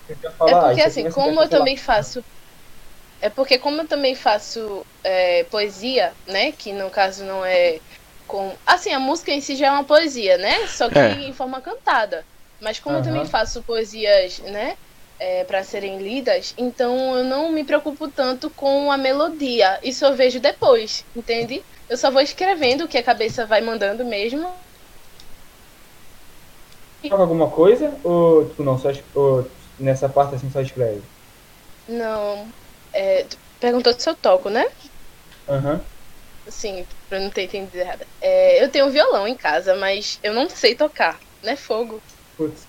tu 0.07 0.27
É 0.45 0.55
ah, 0.55 0.55
porque 0.55 0.81
isso 0.81 0.89
assim, 0.89 1.05
como 1.05 1.41
eu 1.41 1.49
lá, 1.49 1.49
também 1.49 1.77
faço. 1.77 2.21
É 3.19 3.29
porque 3.29 3.57
como 3.59 3.81
eu 3.81 3.87
também 3.87 4.15
faço 4.15 4.85
é, 5.03 5.43
poesia, 5.45 6.15
né? 6.27 6.51
Que 6.51 6.73
no 6.73 6.89
caso 6.91 7.25
não 7.25 7.43
é 7.45 7.79
com. 8.27 8.57
Assim, 8.65 8.91
a 8.91 8.99
música 8.99 9.31
em 9.31 9.41
si 9.41 9.55
já 9.55 9.67
é 9.67 9.71
uma 9.71 9.85
poesia, 9.85 10.37
né? 10.37 10.67
Só 10.67 10.89
que 10.91 11.05
É. 11.05 11.27
em 11.27 11.33
forma 11.33 11.61
cantada. 11.61 12.25
Mas 12.61 12.79
como 12.79 12.97
eu 12.97 13.01
Aham. 13.01 13.03
também 13.03 13.25
faço 13.25 13.63
poesias, 13.63 14.39
né? 14.39 14.75
É, 15.19 15.43
para 15.45 15.63
serem 15.63 15.97
lidas, 15.97 16.53
então 16.55 17.17
eu 17.17 17.23
não 17.23 17.51
me 17.51 17.63
preocupo 17.65 18.11
tanto 18.11 18.51
com 18.53 18.91
a 18.91 18.97
melodia. 18.97 19.79
Isso 19.83 20.05
eu 20.05 20.13
vejo 20.15 20.39
depois, 20.39 21.05
entende? 21.15 21.65
Eu 21.89 21.97
só 21.97 22.11
vou 22.11 22.21
escrevendo 22.21 22.83
o 22.83 22.87
que 22.87 22.97
a 22.97 23.03
cabeça 23.03 23.45
vai 23.45 23.61
mandando 23.61 24.05
mesmo. 24.05 24.45
Toca 27.01 27.21
alguma 27.23 27.49
coisa, 27.49 27.99
ou 28.03 28.49
tu 28.49 28.63
não, 28.63 28.77
só 28.77 28.89
ou 29.13 29.49
nessa 29.79 30.09
parte 30.09 30.35
assim 30.35 30.49
só 30.49 30.59
escreve? 30.59 31.03
Não. 31.87 32.51
É, 32.93 33.25
perguntou 33.59 33.93
se 33.93 34.09
eu 34.09 34.15
toco, 34.15 34.49
né? 34.49 34.65
Aham. 35.47 35.85
Sim, 36.49 36.85
pra 37.09 37.19
não 37.19 37.29
ter 37.29 37.43
entendido 37.43 37.77
errado. 37.77 38.05
É, 38.21 38.63
eu 38.63 38.71
tenho 38.71 38.85
um 38.85 38.89
violão 38.89 39.27
em 39.27 39.35
casa, 39.35 39.75
mas 39.75 40.19
eu 40.23 40.33
não 40.33 40.49
sei 40.49 40.75
tocar, 40.75 41.19
né? 41.43 41.55
Fogo. 41.55 42.01
Putz. 42.37 42.67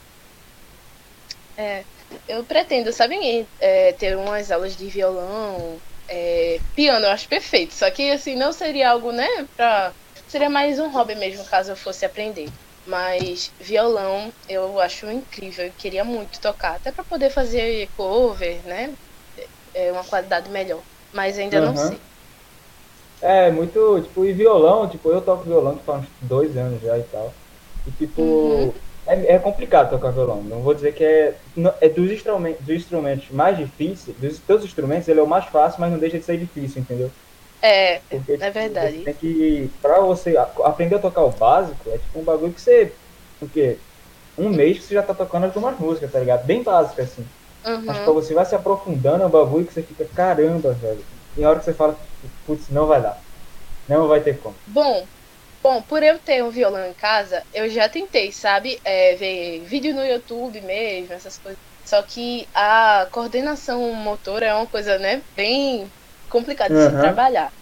É, 1.56 1.84
eu 2.28 2.44
pretendo, 2.46 2.92
sabe, 2.92 3.48
é, 3.58 3.92
ter 3.92 4.16
umas 4.16 4.50
aulas 4.50 4.76
de 4.76 4.88
violão, 4.88 5.82
é, 6.10 6.62
piano, 6.74 7.06
eu 7.06 7.10
acho 7.10 7.28
perfeito. 7.28 7.74
Só 7.74 7.90
que, 7.90 8.10
assim, 8.10 8.34
não 8.36 8.52
seria 8.52 8.90
algo, 8.90 9.12
né, 9.12 9.26
pra... 9.56 9.94
Seria 10.26 10.50
mais 10.50 10.78
um 10.80 10.90
hobby 10.90 11.14
mesmo, 11.14 11.44
caso 11.46 11.72
eu 11.72 11.76
fosse 11.76 12.04
aprender. 12.04 12.52
Mas 12.86 13.52
violão 13.60 14.32
eu 14.48 14.78
acho 14.80 15.10
incrível, 15.10 15.66
eu 15.66 15.74
queria 15.76 16.04
muito 16.04 16.40
tocar, 16.40 16.74
até 16.76 16.90
pra 16.92 17.04
poder 17.04 17.30
fazer 17.30 17.88
cover, 17.96 18.64
né? 18.64 18.94
É 19.74 19.92
uma 19.92 20.04
qualidade 20.04 20.50
melhor. 20.50 20.84
Mas 21.14 21.38
ainda 21.38 21.60
não 21.60 21.74
Aham. 21.74 21.76
sei. 21.76 22.02
É, 23.20 23.50
muito, 23.50 24.00
tipo, 24.02 24.24
e 24.24 24.32
violão, 24.32 24.88
tipo, 24.88 25.10
eu 25.10 25.20
toco 25.24 25.44
violão 25.44 25.76
tipo, 25.76 25.90
há 25.90 25.98
uns 25.98 26.12
dois 26.20 26.56
anos 26.56 26.80
já 26.82 26.96
e 26.98 27.02
tal. 27.04 27.36
E 27.84 27.90
tipo, 27.92 28.18
Uhum. 28.18 28.78
É, 29.08 29.34
é 29.34 29.38
complicado 29.38 29.90
tocar 29.90 30.12
violão. 30.12 30.42
Não 30.44 30.62
vou 30.62 30.74
dizer 30.74 30.92
que 30.92 31.04
é. 31.04 31.42
não- 31.56 31.76
É 31.80 31.88
dos 31.88 32.10
instrumentos, 32.10 32.64
dos 32.66 32.76
instrumentos 32.76 33.30
mais 33.30 33.56
difíceis, 33.58 34.16
dos 34.18 34.40
teus 34.42 34.64
instrumentos, 34.64 35.08
ele 35.08 35.20
é 35.20 35.22
o 35.22 35.26
mais 35.28 35.46
fácil, 35.46 35.80
mas 35.80 35.90
não 35.92 35.98
deixa 35.98 36.18
de 36.18 36.24
ser 36.24 36.38
difícil, 36.38 36.82
entendeu? 36.82 37.14
É, 37.62 38.02
Porque, 38.10 38.38
é 38.38 38.50
tipo, 38.50 38.60
verdade. 38.60 39.04
Tem 39.04 39.14
que. 39.16 39.68
Pra 39.80 40.00
você 40.00 40.36
aprender 40.64 40.96
a 40.96 41.00
tocar 41.00 41.24
o 41.24 41.36
básico, 41.36 41.90
é 41.90 41.98
tipo 41.98 42.18
um 42.20 42.24
bagulho 42.24 42.54
que 42.54 42.60
você. 42.60 43.00
O 43.40 43.48
quê? 43.48 43.84
Um 44.36 44.50
mês 44.50 44.78
que 44.78 44.84
você 44.84 44.94
já 44.94 45.02
tá 45.02 45.14
tocando 45.14 45.44
algumas 45.46 45.78
músicas, 45.78 46.10
tá 46.12 46.20
ligado? 46.20 46.46
Bem 46.46 46.62
básico, 46.64 47.00
assim. 47.02 47.32
Mas 47.86 47.98
Uhum. 47.98 48.00
pra 48.00 48.12
você 48.14 48.34
vai 48.34 48.44
se 48.46 48.54
aprofundando 48.56 49.24
é 49.24 49.26
um 49.26 49.30
bagulho 49.30 49.66
que 49.66 49.72
você 49.74 49.82
fica, 49.84 50.08
caramba, 50.08 50.74
velho. 50.74 51.06
Tem 51.34 51.46
hora 51.46 51.58
que 51.60 51.64
você 51.66 51.74
fala, 51.74 52.08
putz, 52.44 52.70
não 52.70 52.86
vai 52.88 53.02
dar. 53.02 53.24
Não 53.88 54.08
vai 54.08 54.22
ter 54.22 54.38
como. 54.40 54.62
Bom, 54.66 55.10
bom, 55.62 55.82
por 55.82 56.02
eu 56.02 56.18
ter 56.20 56.42
um 56.44 56.50
violão 56.50 56.86
em 56.86 56.94
casa, 56.94 57.44
eu 57.52 57.68
já 57.68 57.88
tentei, 57.88 58.32
sabe? 58.32 58.80
É, 58.84 59.14
ver 59.16 59.64
vídeo 59.64 59.94
no 59.94 60.04
YouTube 60.04 60.60
mesmo, 60.62 61.14
essas 61.14 61.38
coisas 61.38 61.58
Só 61.86 62.02
que 62.02 62.48
a 62.54 63.08
coordenação 63.12 63.92
motora 63.94 64.46
é 64.46 64.54
uma 64.54 64.66
coisa, 64.68 64.98
né, 64.98 65.22
bem 65.36 65.90
complicada 66.28 66.74
de 66.74 66.80
se 66.80 66.92
Uhum. 66.92 66.98
trabalhar. 66.98 67.52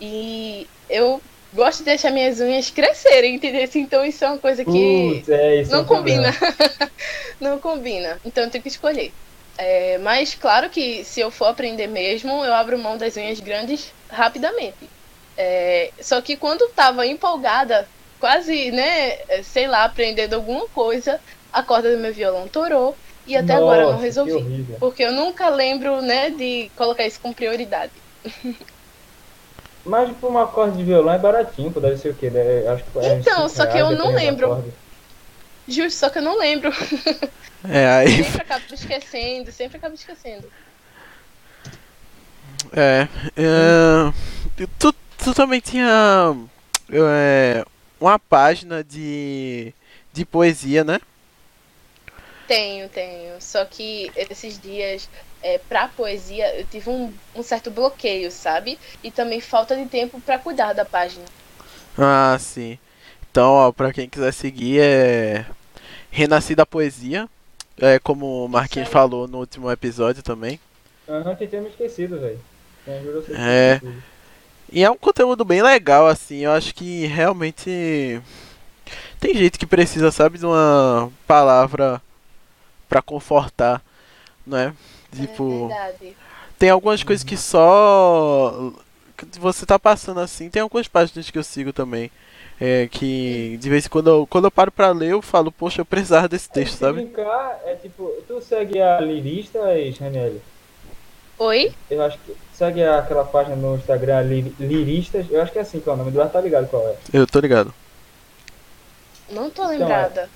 E 0.00 0.70
eu 0.88 1.22
gosto 1.54 1.80
de 1.80 1.86
deixar 1.86 2.10
minhas 2.12 2.40
unhas 2.40 2.70
crescerem, 2.70 3.36
entendeu? 3.36 3.68
Então 3.76 4.04
isso 4.04 4.24
é 4.24 4.28
uma 4.30 4.40
coisa 4.40 4.64
que 4.66 5.24
Putz, 5.24 5.28
é 5.28 5.60
isso. 5.60 5.76
é 5.76 5.78
não 5.78 5.80
um 5.80 5.86
problema. 5.86 6.24
combina. 6.24 6.30
não 7.40 7.60
combina. 7.60 8.20
Então 8.24 8.44
eu 8.44 8.50
tenho 8.50 8.62
que 8.62 8.68
escolher. 8.68 9.14
É, 9.58 9.98
mas 9.98 10.34
claro 10.34 10.70
que 10.70 11.04
se 11.04 11.20
eu 11.20 11.30
for 11.30 11.46
aprender 11.46 11.86
mesmo, 11.86 12.44
eu 12.44 12.54
abro 12.54 12.78
mão 12.78 12.96
das 12.96 13.16
unhas 13.16 13.40
grandes 13.40 13.94
rapidamente. 14.10 14.90
É, 15.36 15.90
só 16.00 16.20
que 16.20 16.36
quando 16.36 16.68
tava 16.68 17.06
empolgada, 17.06 17.88
quase, 18.20 18.70
né, 18.70 19.18
sei 19.42 19.66
lá, 19.66 19.84
aprendendo 19.84 20.34
alguma 20.34 20.68
coisa, 20.68 21.20
a 21.52 21.62
corda 21.62 21.90
do 21.90 21.98
meu 21.98 22.12
violão 22.12 22.46
torou 22.48 22.96
e 23.26 23.36
até 23.36 23.54
agora 23.54 23.82
eu 23.82 23.86
não 23.86 23.92
Nossa, 23.92 24.04
resolvi. 24.04 24.66
Porque 24.78 25.02
eu 25.02 25.12
nunca 25.12 25.48
lembro, 25.48 26.02
né, 26.02 26.30
de 26.30 26.70
colocar 26.76 27.06
isso 27.06 27.20
com 27.20 27.32
prioridade. 27.32 27.92
Mas 29.84 30.16
por 30.18 30.30
uma 30.30 30.46
corda 30.46 30.76
de 30.76 30.84
violão 30.84 31.12
é 31.12 31.18
baratinho, 31.18 31.70
deve 31.70 31.96
ser 31.96 32.10
o 32.10 32.14
quê? 32.14 32.30
Deve- 32.30 32.68
acho 32.68 32.84
que 32.84 32.98
é 33.00 33.14
Então, 33.14 33.48
só 33.48 33.66
que 33.66 33.78
eu 33.78 33.90
não 33.90 34.14
lembro. 34.14 34.64
Justo, 35.66 35.98
só 35.98 36.08
que 36.08 36.18
eu 36.18 36.22
não 36.22 36.38
lembro. 36.38 36.70
É, 37.68 37.86
aí. 37.86 38.24
Sempre 38.24 38.42
acabo 38.42 38.64
esquecendo, 38.72 39.52
sempre 39.52 39.76
acabo 39.76 39.94
esquecendo. 39.94 40.50
É. 42.74 43.06
é, 43.36 44.66
tu, 44.80 44.92
tu 45.22 45.34
também 45.34 45.60
tinha. 45.60 46.34
é, 46.90 47.64
uma 48.00 48.18
página 48.18 48.82
de. 48.82 49.72
de 50.12 50.24
poesia, 50.24 50.84
né? 50.84 51.00
Tenho, 52.46 52.88
tenho. 52.88 53.40
Só 53.40 53.64
que 53.64 54.10
esses 54.16 54.60
dias, 54.60 55.08
é, 55.42 55.58
pra 55.58 55.88
poesia, 55.88 56.58
eu 56.58 56.66
tive 56.66 56.90
um, 56.90 57.12
um 57.34 57.42
certo 57.42 57.70
bloqueio, 57.70 58.30
sabe? 58.30 58.78
E 59.02 59.10
também 59.10 59.40
falta 59.40 59.76
de 59.76 59.86
tempo 59.86 60.20
pra 60.20 60.38
cuidar 60.38 60.72
da 60.72 60.84
página. 60.84 61.24
Ah, 61.96 62.36
sim. 62.38 62.78
Então, 63.30 63.52
ó, 63.52 63.72
pra 63.72 63.92
quem 63.92 64.08
quiser 64.08 64.32
seguir, 64.32 64.80
é. 64.80 65.46
Renascida 66.10 66.66
Poesia. 66.66 67.28
É 67.78 67.98
como 67.98 68.44
o 68.44 68.48
Marquinhos 68.48 68.88
falou 68.88 69.26
no 69.26 69.38
último 69.38 69.70
episódio 69.70 70.22
também. 70.22 70.60
Aham, 71.08 71.34
que 71.34 71.46
tinha 71.46 71.62
me 71.62 71.68
esquecido, 71.70 72.20
velho. 72.20 72.38
Você 72.86 73.32
É. 73.32 73.74
esquecido. 73.74 74.11
E 74.72 74.82
é 74.82 74.90
um 74.90 74.96
conteúdo 74.96 75.44
bem 75.44 75.62
legal, 75.62 76.06
assim. 76.06 76.38
Eu 76.38 76.52
acho 76.52 76.74
que 76.74 77.06
realmente. 77.06 78.20
Tem 79.20 79.34
gente 79.34 79.58
que 79.58 79.66
precisa, 79.66 80.10
sabe, 80.10 80.38
de 80.38 80.46
uma 80.46 81.12
palavra 81.26 82.00
pra 82.88 83.02
confortar, 83.02 83.82
né? 84.46 84.74
Tipo. 85.14 85.66
É 85.70 85.74
verdade. 85.74 86.16
Tem 86.58 86.70
algumas 86.70 87.02
coisas 87.02 87.22
que 87.22 87.36
só 87.36 88.72
que 89.16 89.38
você 89.38 89.66
tá 89.66 89.78
passando 89.78 90.20
assim. 90.20 90.48
Tem 90.48 90.62
algumas 90.62 90.88
páginas 90.88 91.30
que 91.30 91.38
eu 91.38 91.44
sigo 91.44 91.72
também. 91.72 92.10
É, 92.60 92.86
que 92.88 93.58
de 93.60 93.68
vez 93.68 93.86
em 93.86 93.88
quando 93.88 94.08
eu, 94.08 94.26
quando 94.26 94.44
eu 94.44 94.50
paro 94.50 94.70
pra 94.70 94.90
ler, 94.90 95.10
eu 95.10 95.20
falo, 95.20 95.50
poxa, 95.50 95.80
eu 95.80 95.84
precisava 95.84 96.28
desse 96.28 96.48
texto, 96.48 96.74
Se 96.74 96.78
sabe? 96.78 97.02
brincar, 97.02 97.60
é 97.64 97.74
tipo, 97.74 98.08
tu 98.28 98.40
segue 98.40 98.80
a 98.80 99.00
Lirista, 99.00 99.58
Raniel? 99.98 100.34
Oi? 101.42 101.72
Eu 101.90 102.00
acho 102.02 102.16
que 102.18 102.36
segue 102.54 102.84
aquela 102.84 103.24
página 103.24 103.56
no 103.56 103.74
Instagram 103.74 104.20
Li- 104.22 104.54
Liristas, 104.60 105.26
eu 105.28 105.42
acho 105.42 105.50
que 105.50 105.58
é 105.58 105.62
assim 105.62 105.80
que 105.80 105.88
é 105.88 105.92
o 105.92 105.96
nome, 105.96 106.12
do 106.12 106.24
tá 106.28 106.40
ligado 106.40 106.68
qual 106.68 106.86
é. 106.86 106.94
Eu 107.12 107.26
tô 107.26 107.40
ligado. 107.40 107.74
Não 109.28 109.50
tô 109.50 109.64
Então, 109.64 109.78
lembrada. 109.88 110.30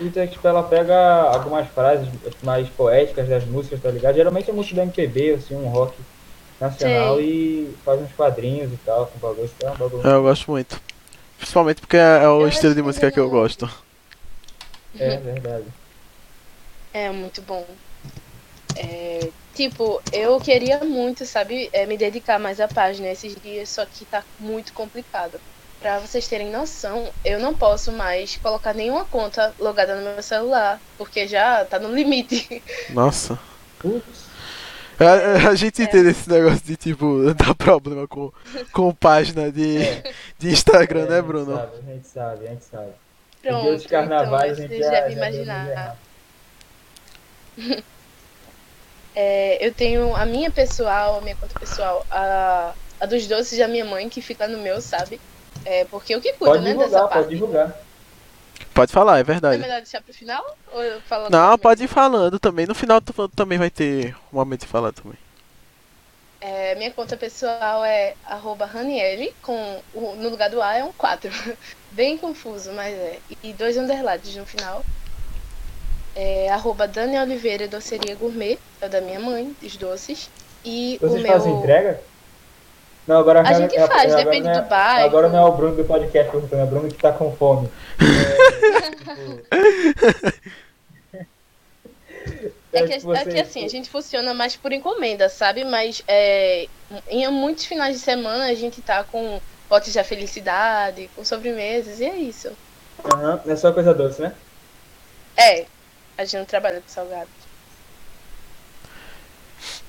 E 0.00 0.08
tipo, 0.28 0.48
ela 0.48 0.62
pega 0.62 0.96
algumas 1.24 1.68
frases 1.68 2.08
mais 2.42 2.66
poéticas 2.70 3.28
das 3.28 3.44
músicas, 3.44 3.82
tá 3.82 3.90
ligado? 3.90 4.14
Geralmente 4.14 4.48
é 4.48 4.52
música 4.54 4.76
da 4.76 4.82
MPB, 4.84 5.34
assim, 5.34 5.54
um 5.54 5.68
rock 5.68 5.94
nacional 6.58 7.20
e 7.20 7.74
faz 7.84 8.00
uns 8.00 8.12
quadrinhos 8.14 8.72
e 8.72 8.76
tal, 8.78 9.06
com 9.08 9.18
bagulho, 9.18 9.50
então 9.54 9.68
é 9.68 9.72
um 9.72 9.76
bagulho. 9.76 10.06
Eu 10.06 10.22
gosto 10.22 10.50
muito. 10.50 10.80
Principalmente 11.36 11.82
porque 11.82 11.98
é 11.98 12.26
o 12.26 12.40
Eu 12.42 12.48
estilo 12.48 12.74
de 12.74 12.82
música 12.82 13.10
que 13.10 13.20
eu 13.20 13.28
gosto. 13.28 13.68
É 14.98 15.16
verdade. 15.18 15.66
É 16.94 17.10
muito 17.10 17.42
bom. 17.42 17.66
É, 18.76 19.28
tipo, 19.52 20.02
eu 20.12 20.40
queria 20.40 20.84
muito, 20.84 21.24
sabe, 21.26 21.68
é, 21.72 21.86
me 21.86 21.96
dedicar 21.96 22.38
mais 22.38 22.60
à 22.60 22.68
página 22.68 23.08
esses 23.08 23.34
dias, 23.36 23.68
só 23.70 23.86
que 23.86 24.04
tá 24.06 24.24
muito 24.38 24.72
complicado. 24.72 25.40
Pra 25.78 25.98
vocês 26.00 26.28
terem 26.28 26.50
noção, 26.50 27.12
eu 27.24 27.40
não 27.40 27.56
posso 27.56 27.90
mais 27.92 28.36
colocar 28.36 28.72
nenhuma 28.74 29.04
conta 29.04 29.54
logada 29.58 29.96
no 29.96 30.02
meu 30.14 30.22
celular, 30.22 30.80
porque 30.96 31.26
já 31.26 31.64
tá 31.64 31.78
no 31.78 31.92
limite. 31.94 32.62
Nossa. 32.88 33.38
A, 34.98 35.48
a 35.50 35.54
gente 35.54 35.82
É. 35.82 35.84
entende 35.84 36.10
esse 36.10 36.28
negócio 36.30 36.60
de 36.64 36.76
tipo, 36.76 37.32
dar 37.34 37.54
problema 37.54 38.06
com, 38.06 38.32
com 38.72 38.94
página 38.94 39.50
de, 39.50 39.78
de 40.38 40.50
Instagram, 40.50 41.06
é, 41.06 41.06
né, 41.06 41.20
a 41.20 41.22
gente 41.22 41.26
Bruno? 41.26 41.56
sabe, 41.56 41.76
a 41.78 41.82
gente 41.82 42.06
sabe, 42.08 42.46
a 42.46 42.50
gente 42.50 42.64
sabe. 42.64 42.92
Pronto, 43.42 43.60
dia 43.60 43.72
dos 43.72 43.86
carnavais 43.86 44.52
então 44.58 44.64
a 44.66 44.68
você 44.68 44.68
gente 44.68 44.78
já, 44.78 44.90
deve 44.90 45.10
já 45.10 45.10
imaginar. 45.10 45.98
É, 49.14 49.64
eu 49.66 49.74
tenho 49.74 50.14
a 50.16 50.24
minha 50.26 50.50
pessoal, 50.52 51.16
a 51.18 51.22
minha 51.22 51.36
conta 51.36 51.54
pessoal, 51.56 52.06
a, 52.10 52.74
a 53.00 53.06
dos 53.06 53.26
doces 53.28 53.58
da 53.58 53.68
minha 53.68 53.84
mãe, 53.84 54.08
que 54.08 54.22
fica 54.22 54.48
no 54.48 54.58
meu, 54.58 54.80
sabe? 54.80 55.22
É, 55.64 55.84
porque 55.86 56.14
eu 56.14 56.20
que 56.20 56.32
cuido, 56.38 56.58
Pode 56.58 56.62
né, 56.62 56.74
dessa 56.74 57.02
divulgar, 57.02 57.08
parte. 57.08 57.28
pode 57.28 57.34
divulgar. 57.34 57.76
Pode 58.74 58.92
falar, 58.92 59.18
é 59.18 59.24
É 59.50 59.56
verdade. 59.56 59.58
melhor 59.58 59.80
deixar 59.80 60.02
pro 60.02 60.12
final? 60.14 60.42
Ou 60.66 60.82
eu 60.82 61.00
falo 61.02 61.30
Não, 61.30 61.58
pode 61.58 61.84
ir 61.84 61.88
falando 61.88 62.38
também. 62.38 62.66
No 62.66 62.74
final 62.74 63.00
tu 63.00 63.28
também 63.28 63.58
vai 63.58 63.70
ter 63.70 64.14
um 64.32 64.36
momento 64.36 64.60
de 64.62 64.66
falar 64.66 64.92
também. 64.92 65.18
É, 66.40 66.74
minha 66.74 66.92
conta 66.92 67.16
pessoal 67.16 67.84
é 67.84 68.16
arroba 68.22 68.66
Raniele, 68.66 69.36
com 69.40 69.80
o- 69.92 70.16
no 70.16 70.28
lugar 70.28 70.50
do 70.50 70.60
A 70.60 70.74
é 70.76 70.82
um 70.84 70.92
4. 70.92 71.30
Bem 71.90 72.18
confuso, 72.18 72.72
mas 72.72 72.94
é. 72.94 73.22
E 73.42 73.54
dois 73.54 73.76
underlines 73.76 74.34
no 74.36 74.44
final. 74.46 74.84
É 76.14 76.50
arroba 76.50 76.86
Dani 76.88 77.18
Oliveira 77.18 77.66
Doceria 77.68 78.14
Gourmet, 78.16 78.62
é 78.84 78.88
da 78.88 79.00
minha 79.00 79.20
mãe, 79.20 79.54
dos 79.60 79.76
doces. 79.76 80.28
E 80.64 80.98
Vocês 81.00 81.20
o 81.20 81.22
meu. 81.22 81.32
fazem 81.32 81.54
entrega? 81.54 82.00
Não, 83.06 83.18
agora 83.18 83.40
A 83.40 83.52
gente 83.54 83.76
é- 83.76 83.86
faz, 83.86 84.12
agora 84.12 84.24
depende 84.24 84.48
é- 84.48 84.60
do 84.60 84.68
bairro. 84.68 85.06
Agora 85.06 85.28
não 85.28 85.38
é 85.38 85.44
o 85.44 85.52
Bruno 85.52 85.76
do 85.76 85.84
podcast 85.84 86.30
perguntando, 86.30 86.60
é 86.62 86.64
o 86.64 86.68
Bruno 86.68 86.88
que 86.88 86.94
tá 87.02 87.12
com 87.12 87.34
fome. 87.36 87.68
É 92.72 92.86
que, 92.86 92.98
tipo, 92.98 93.12
é 93.14 93.24
que 93.24 93.30
você- 93.32 93.40
assim, 93.40 93.64
a 93.64 93.68
gente 93.68 93.90
funciona 93.90 94.32
mais 94.32 94.56
por 94.56 94.72
encomenda, 94.72 95.28
sabe? 95.28 95.64
Mas 95.64 96.02
é, 96.08 96.66
em 97.08 97.28
muitos 97.30 97.64
finais 97.66 97.96
de 97.96 98.02
semana 98.02 98.46
a 98.46 98.54
gente 98.54 98.80
tá 98.80 99.04
com 99.04 99.40
potes 99.68 99.92
da 99.94 100.02
felicidade, 100.04 101.10
com 101.14 101.24
sobremesas, 101.24 102.00
e 102.00 102.04
é 102.04 102.16
isso. 102.16 102.50
Aham, 103.12 103.40
É 103.46 103.56
só 103.56 103.72
coisa 103.72 103.92
doce, 103.92 104.22
né? 104.22 104.32
É, 105.36 105.66
a 106.16 106.24
gente 106.24 106.38
não 106.38 106.44
trabalha 106.44 106.80
com 106.80 106.88
salgado. 106.88 107.28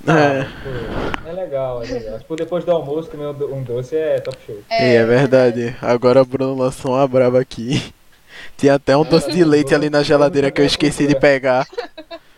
É, 0.06 0.44
pô, 0.44 1.30
é 1.30 1.32
legal, 1.32 1.84
é 1.84 1.88
legal. 1.88 2.20
Tipo, 2.20 2.36
depois 2.36 2.66
do 2.66 2.72
almoço 2.72 3.10
comer 3.10 3.28
um 3.28 3.34
do- 3.34 3.48
doce 3.64 3.96
é 3.96 4.20
top 4.20 4.38
show. 4.46 4.60
é, 4.70 4.96
é 4.96 5.06
verdade. 5.06 5.76
Agora 5.82 6.22
o 6.22 6.26
Bruno 6.26 6.56
lançou 6.56 6.92
uma 6.92 7.08
braba 7.08 7.40
aqui. 7.40 7.94
Tinha 8.58 8.76
até 8.76 8.96
um 8.98 9.04
doce 9.06 9.32
de 9.32 9.44
leite 9.44 9.74
ali 9.74 9.90
na 9.90 10.04
geladeira 10.04 10.52
que 10.52 10.60
eu 10.60 10.66
esqueci 10.66 11.08
de 11.08 11.16
pegar. 11.16 11.66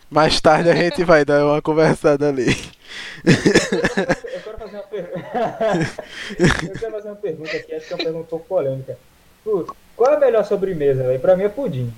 Mais 0.08 0.40
tarde 0.40 0.70
a 0.70 0.74
gente 0.74 1.02
vai 1.02 1.24
dar 1.24 1.44
uma 1.44 1.60
conversada 1.60 2.28
ali. 2.28 2.56
Eu 3.24 4.40
quero 4.42 4.58
fazer 4.58 4.76
uma 4.76 4.82
pergunta. 4.84 5.26
eu 6.38 6.72
quero 6.78 6.92
fazer 6.92 7.08
uma 7.08 7.16
pergunta 7.16 7.56
aqui, 7.56 7.74
acho 7.74 7.86
que 7.86 7.92
é 7.92 7.96
uma 7.96 8.04
pergunta 8.04 8.24
um 8.24 8.28
pouco 8.28 8.46
polêmica. 8.46 8.96
Qual 9.96 10.12
é 10.12 10.16
a 10.16 10.20
melhor 10.20 10.44
sobremesa, 10.44 11.02
velho? 11.02 11.18
Pra 11.20 11.36
mim 11.36 11.44
é 11.44 11.48
pudim. 11.48 11.92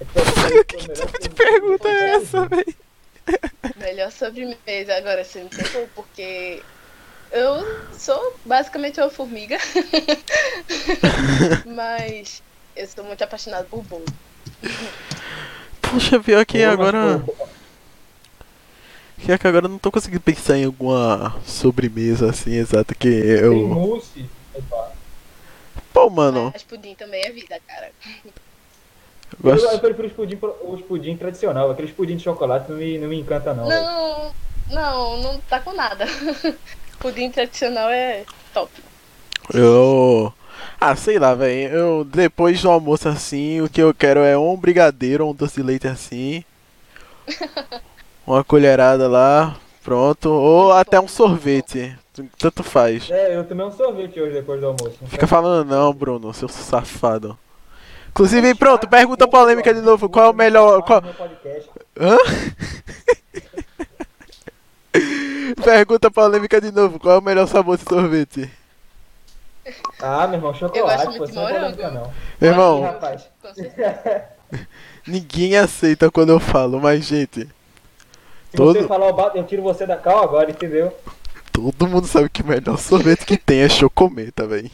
É 0.00 0.04
tipo, 0.04 0.20
O 0.20 0.64
que, 0.64 0.76
que 0.76 0.88
tipo 0.92 1.18
de 1.20 1.28
pergunta 1.30 1.88
é 1.88 2.10
essa, 2.16 2.46
velho? 2.46 2.74
Melhor 3.76 4.10
sobremesa. 4.10 4.96
Agora 4.96 5.24
você 5.24 5.42
me 5.42 5.48
pegou, 5.48 5.88
porque 5.94 6.62
eu 7.32 7.64
sou 7.92 8.36
basicamente 8.44 9.00
uma 9.00 9.10
formiga. 9.10 9.58
Mas 11.66 12.42
eu 12.76 12.86
sou 12.86 13.04
muito 13.04 13.22
apaixonada 13.22 13.64
por 13.64 13.82
bolo. 13.82 14.04
Poxa, 15.80 16.20
pior 16.20 16.44
que 16.44 16.62
agora. 16.62 17.24
Pior 19.16 19.38
que 19.38 19.46
agora 19.46 19.66
eu 19.66 19.70
não 19.70 19.78
tô 19.78 19.90
conseguindo 19.90 20.20
pensar 20.20 20.58
em 20.58 20.64
alguma 20.64 21.40
sobremesa 21.46 22.30
assim 22.30 22.54
exata 22.54 22.94
que 22.94 23.08
Tem 23.08 23.30
eu. 23.30 23.68
mousse. 23.68 24.28
Opa. 24.54 24.92
Pô, 25.92 26.10
mano, 26.10 26.50
Mas 26.52 26.62
pudim 26.62 26.94
também 26.94 27.24
é 27.24 27.30
vida, 27.30 27.58
cara. 27.66 27.90
Eu 29.42 29.50
Eu, 29.50 29.56
eu 29.56 29.62
gosto. 29.64 29.80
prefiro 29.80 30.06
os 30.08 30.12
pudim, 30.12 30.38
os 30.64 30.80
pudim 30.82 31.16
tradicional. 31.16 31.70
Aqueles 31.70 31.90
pudim 31.90 32.16
de 32.16 32.22
chocolate 32.22 32.70
não 32.70 32.78
me, 32.78 32.98
não 32.98 33.08
me 33.08 33.20
encanta, 33.20 33.52
não. 33.54 33.68
Não, 33.68 34.32
não, 34.70 35.22
não 35.22 35.40
tá 35.40 35.60
com 35.60 35.72
nada. 35.72 36.06
pudim 36.98 37.30
tradicional 37.30 37.90
é 37.90 38.24
top. 38.52 38.70
Eu. 39.52 40.32
Ah, 40.80 40.96
sei 40.96 41.18
lá, 41.18 41.34
velho. 41.34 41.72
Eu 41.72 42.04
depois 42.04 42.60
do 42.62 42.70
almoço 42.70 43.08
assim, 43.08 43.60
o 43.60 43.68
que 43.68 43.82
eu 43.82 43.92
quero 43.92 44.20
é 44.20 44.36
um 44.36 44.56
brigadeiro, 44.56 45.26
um 45.28 45.34
doce 45.34 45.56
de 45.56 45.62
leite 45.62 45.86
assim. 45.88 46.44
Uma 48.26 48.42
colherada 48.42 49.06
lá, 49.06 49.56
pronto. 49.82 50.30
Ou 50.30 50.64
Muito 50.66 50.76
até 50.78 50.98
bom, 50.98 51.04
um 51.04 51.08
sorvete. 51.08 51.94
Tanto 52.38 52.62
faz. 52.62 53.10
É, 53.10 53.36
eu 53.36 53.44
tomei 53.44 53.66
um 53.66 53.72
sorvete 53.72 54.20
hoje 54.20 54.32
depois 54.34 54.60
do 54.60 54.66
almoço. 54.68 54.98
Fica 55.06 55.26
falando 55.26 55.68
não, 55.68 55.92
Bruno, 55.92 56.32
seu 56.32 56.48
safado. 56.48 57.36
Inclusive, 58.14 58.54
pronto, 58.54 58.86
pergunta 58.86 59.26
polêmica 59.26 59.74
de 59.74 59.80
novo. 59.80 60.08
Qual 60.08 60.26
é 60.26 60.30
o 60.30 60.32
melhor. 60.32 60.82
Qual... 60.82 61.02
Hã? 61.98 62.16
Pergunta 65.64 66.10
polêmica 66.12 66.60
de 66.60 66.70
novo. 66.70 67.00
Qual 67.00 67.16
é 67.16 67.18
o 67.18 67.22
melhor 67.22 67.48
sabor 67.48 67.76
de 67.76 67.82
sorvete? 67.82 68.48
Ah, 70.00 70.26
meu 70.28 70.36
irmão, 70.36 70.50
Eu 70.52 70.56
chocolate, 70.56 71.04
gosto 71.06 71.18
pô, 71.18 71.18
muito 71.18 71.38
é 71.40 71.42
de 71.46 71.52
polêmica, 71.54 71.90
morango. 71.90 72.04
não. 72.06 72.12
Meu 72.40 72.50
irmão, 72.50 72.82
rapaz. 72.82 73.28
Ninguém 75.06 75.56
aceita 75.56 76.08
quando 76.10 76.30
eu 76.30 76.38
falo, 76.38 76.80
mas 76.80 77.04
gente, 77.04 77.48
Se 78.50 78.56
Todo- 78.56 78.78
você 78.80 78.86
falar 78.86 79.08
o 79.08 79.12
bato, 79.12 79.36
eu 79.36 79.44
tiro 79.44 79.62
você 79.62 79.84
da 79.86 79.96
cal 79.96 80.22
agora, 80.22 80.50
entendeu? 80.50 80.96
todo 81.52 81.88
mundo 81.88 82.06
sabe 82.06 82.28
que 82.28 82.42
o 82.42 82.46
melhor 82.46 82.78
sorvete 82.78 83.24
que 83.26 83.36
tem 83.36 83.60
é 83.60 83.68
chocomenta, 83.68 84.46
velho. 84.46 84.70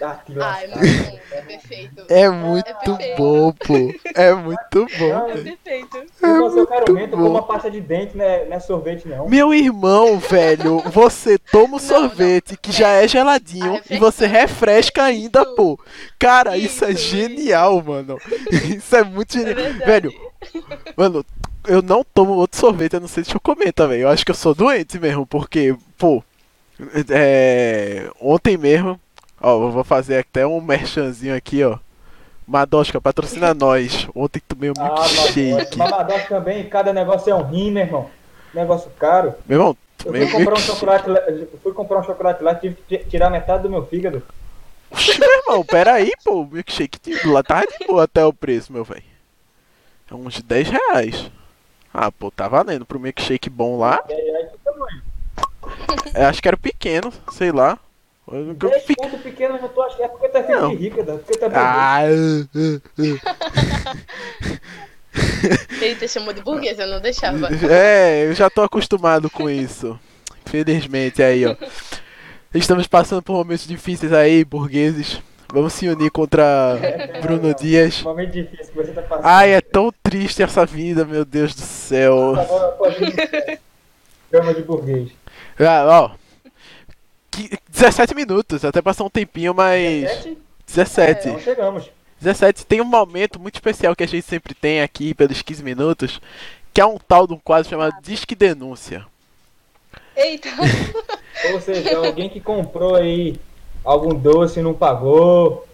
Ah, 0.00 0.14
que 0.24 0.32
Ai, 0.40 0.66
lascado. 0.68 0.86
muito. 0.86 1.18
É 1.32 1.40
perfeito. 1.42 2.02
É 2.08 2.28
muito 2.30 2.74
perfeito. 2.74 3.16
bom, 3.16 3.52
pô. 3.52 3.94
É 4.14 4.32
muito 4.34 4.86
bom. 4.98 5.08
Não, 5.08 5.30
É 5.30 5.36
perfeito. 5.42 6.02
Se 6.14 6.38
você 6.38 6.66
quer 6.66 6.88
aumento, 6.88 7.10
bom. 7.10 7.16
como 7.16 7.30
uma 7.30 7.42
pasta 7.42 7.70
de 7.70 7.80
dente, 7.80 8.16
né, 8.16 8.44
não 8.44 8.56
é 8.56 8.60
sorvete, 8.60 9.08
não. 9.08 9.28
Meu 9.28 9.52
irmão, 9.52 10.18
velho, 10.18 10.80
você 10.90 11.36
toma 11.38 11.68
o 11.68 11.70
Não, 11.72 11.78
sorvete 11.80 12.56
que 12.56 12.70
já 12.72 12.88
é 12.90 13.08
geladinho 13.08 13.74
Ah, 13.74 13.82
é 13.90 13.94
e 13.96 13.98
você 13.98 14.26
refresca 14.26 15.02
ainda, 15.04 15.42
Isso. 15.42 15.54
pô. 15.56 15.78
Cara, 16.18 16.56
isso, 16.56 16.84
é 16.84 16.90
Isso, 16.92 17.02
genial, 17.10 17.82
mano. 17.82 18.18
Isso 18.76 18.94
é 18.96 19.02
muito 19.04 19.36
É 19.36 19.40
genial. 19.40 19.54
verdade. 19.56 19.84
velho, 19.86 20.12
mano, 20.96 21.24
eu 21.66 21.82
não 21.82 22.04
tomo 22.04 22.32
outro 22.34 22.58
sorvete 22.58 22.96
a 22.96 23.00
não 23.00 23.08
ser 23.08 23.22
de 23.22 23.30
chocomenta, 23.32 23.86
velho. 23.88 24.02
Eu 24.02 24.08
acho 24.08 24.24
que 24.24 24.30
eu 24.30 24.34
sou 24.36 24.54
doente 24.54 24.98
mesmo, 24.98 25.26
porque, 25.26 25.74
pô, 25.98 26.22
é, 27.10 28.08
ontem 28.20 28.56
mesmo, 28.56 28.98
ó, 29.40 29.62
eu 29.64 29.70
vou 29.70 29.84
fazer 29.84 30.18
até 30.18 30.46
um 30.46 30.60
merchanzinho 30.60 31.34
aqui, 31.34 31.62
ó. 31.64 31.78
Madoska, 32.46 33.00
patrocina 33.00 33.52
nós. 33.54 34.08
Ontem 34.14 34.40
tomei 34.46 34.70
um 34.70 34.74
Ah, 34.78 34.94
milkshake. 35.06 35.76
Mamadoc 35.78 36.28
também, 36.28 36.68
cada 36.68 36.92
negócio 36.92 37.30
é 37.30 37.34
um 37.34 37.42
rim, 37.42 37.70
meu 37.70 37.82
irmão. 37.84 38.10
Negócio 38.54 38.90
caro. 38.98 39.34
Meu 39.46 39.58
irmão, 39.58 39.76
Eu 40.04 40.12
fui 40.14 40.30
comprar 40.30 40.54
um 40.54 40.60
chocolate, 40.60 41.06
fui 41.62 41.72
comprar 41.72 41.98
um 41.98 42.04
chocolate 42.04 42.42
lá, 42.42 42.54
tive 42.54 42.76
que 42.76 42.98
ti- 42.98 43.04
tirar 43.10 43.28
metade 43.30 43.62
do 43.64 43.70
meu 43.70 43.84
fígado. 43.86 44.22
Oxi, 44.90 45.18
meu 45.20 45.28
irmão, 45.30 45.64
peraí, 45.64 46.10
pô. 46.24 46.40
O 46.42 46.46
milkshake 46.46 46.98
de- 47.02 47.26
lá 47.28 47.42
tá 47.42 47.60
de 47.60 47.86
boa 47.86 48.04
até 48.04 48.24
o 48.24 48.32
preço, 48.32 48.72
meu 48.72 48.84
velho. 48.84 49.02
É 50.10 50.14
uns 50.14 50.40
10 50.40 50.70
reais. 50.70 51.30
Ah, 51.92 52.10
pô, 52.10 52.30
tá 52.30 52.48
valendo. 52.48 52.86
Pro 52.86 52.98
milkshake 52.98 53.50
bom 53.50 53.78
lá, 53.78 53.98
tamanho. 54.64 55.02
é, 56.14 56.24
acho 56.24 56.40
que 56.40 56.48
era 56.48 56.56
pequeno, 56.56 57.12
sei 57.32 57.52
lá. 57.52 57.78
Eu 58.30 58.44
nunca 58.44 58.68
10 58.68 58.82
fiquei- 58.84 58.96
pontos 58.96 59.20
pequenos, 59.22 59.62
eu 59.62 59.68
tô 59.68 59.82
achando. 59.82 60.02
É 60.02 60.08
porque 60.08 60.28
tá 60.28 60.40
de 60.40 60.74
rica, 60.76 61.02
tá? 61.04 61.12
porque 61.14 61.38
tá. 61.38 61.48
Ah, 61.54 62.00
uh, 62.04 62.48
uh, 62.60 63.20
Eita, 65.80 66.06
chamou 66.06 66.32
de 66.32 66.42
burguesa, 66.42 66.82
eu 66.82 66.88
não 66.88 67.00
deixava. 67.00 67.46
uh. 67.46 67.70
É, 67.70 68.24
eu 68.26 68.34
já 68.34 68.48
tô 68.50 68.62
acostumado 68.62 69.30
com 69.30 69.48
isso. 69.48 69.98
Infelizmente, 70.46 71.22
aí, 71.22 71.46
ó. 71.46 71.54
Estamos 72.54 72.86
passando 72.86 73.22
por 73.22 73.34
momentos 73.34 73.66
difíceis 73.66 74.12
aí, 74.12 74.44
burgueses. 74.44 75.20
Vamos 75.52 75.72
se 75.72 75.88
unir 75.88 76.10
contra 76.10 76.76
Bruno 77.22 77.54
Dias. 77.54 78.02
Momento 78.02 78.32
difícil 78.32 78.66
que 78.66 78.74
você 78.74 78.92
tá 78.92 79.02
passando. 79.02 79.24
Ai, 79.26 79.52
é 79.54 79.60
tão 79.60 79.90
triste 80.02 80.42
essa 80.42 80.64
vida, 80.66 81.04
meu 81.04 81.24
Deus 81.24 81.54
do 81.54 81.60
céu. 81.62 82.34
Agora 82.36 82.68
pode 82.72 82.96
Chama 84.30 84.52
de 84.54 84.62
burguês. 84.62 85.08
Ah, 85.58 85.84
ó. 85.86 86.10
Que- 87.78 87.84
17 87.84 88.14
minutos, 88.14 88.64
até 88.64 88.82
passou 88.82 89.06
um 89.06 89.10
tempinho, 89.10 89.54
mas. 89.54 90.02
17? 90.04 90.38
17. 90.66 91.28
Não 91.28 91.38
chegamos. 91.40 91.90
17. 92.20 92.66
Tem 92.66 92.80
um 92.80 92.84
momento 92.84 93.38
muito 93.40 93.54
especial 93.54 93.94
que 93.94 94.02
a 94.02 94.08
gente 94.08 94.26
sempre 94.26 94.54
tem 94.54 94.82
aqui 94.82 95.14
pelos 95.14 95.40
15 95.40 95.62
minutos, 95.62 96.20
que 96.74 96.80
é 96.80 96.84
um 96.86 96.98
tal 96.98 97.26
de 97.26 97.32
um 97.34 97.38
quadro 97.38 97.68
chamado 97.70 97.94
Disque 98.02 98.34
Denúncia. 98.34 99.06
Eita, 100.16 100.48
Ou 101.54 101.60
seja, 101.60 101.96
alguém 101.96 102.28
que 102.28 102.40
comprou 102.40 102.96
aí 102.96 103.36
algum 103.84 104.12
doce 104.14 104.58
e 104.58 104.62
não 104.62 104.74
pagou, 104.74 105.66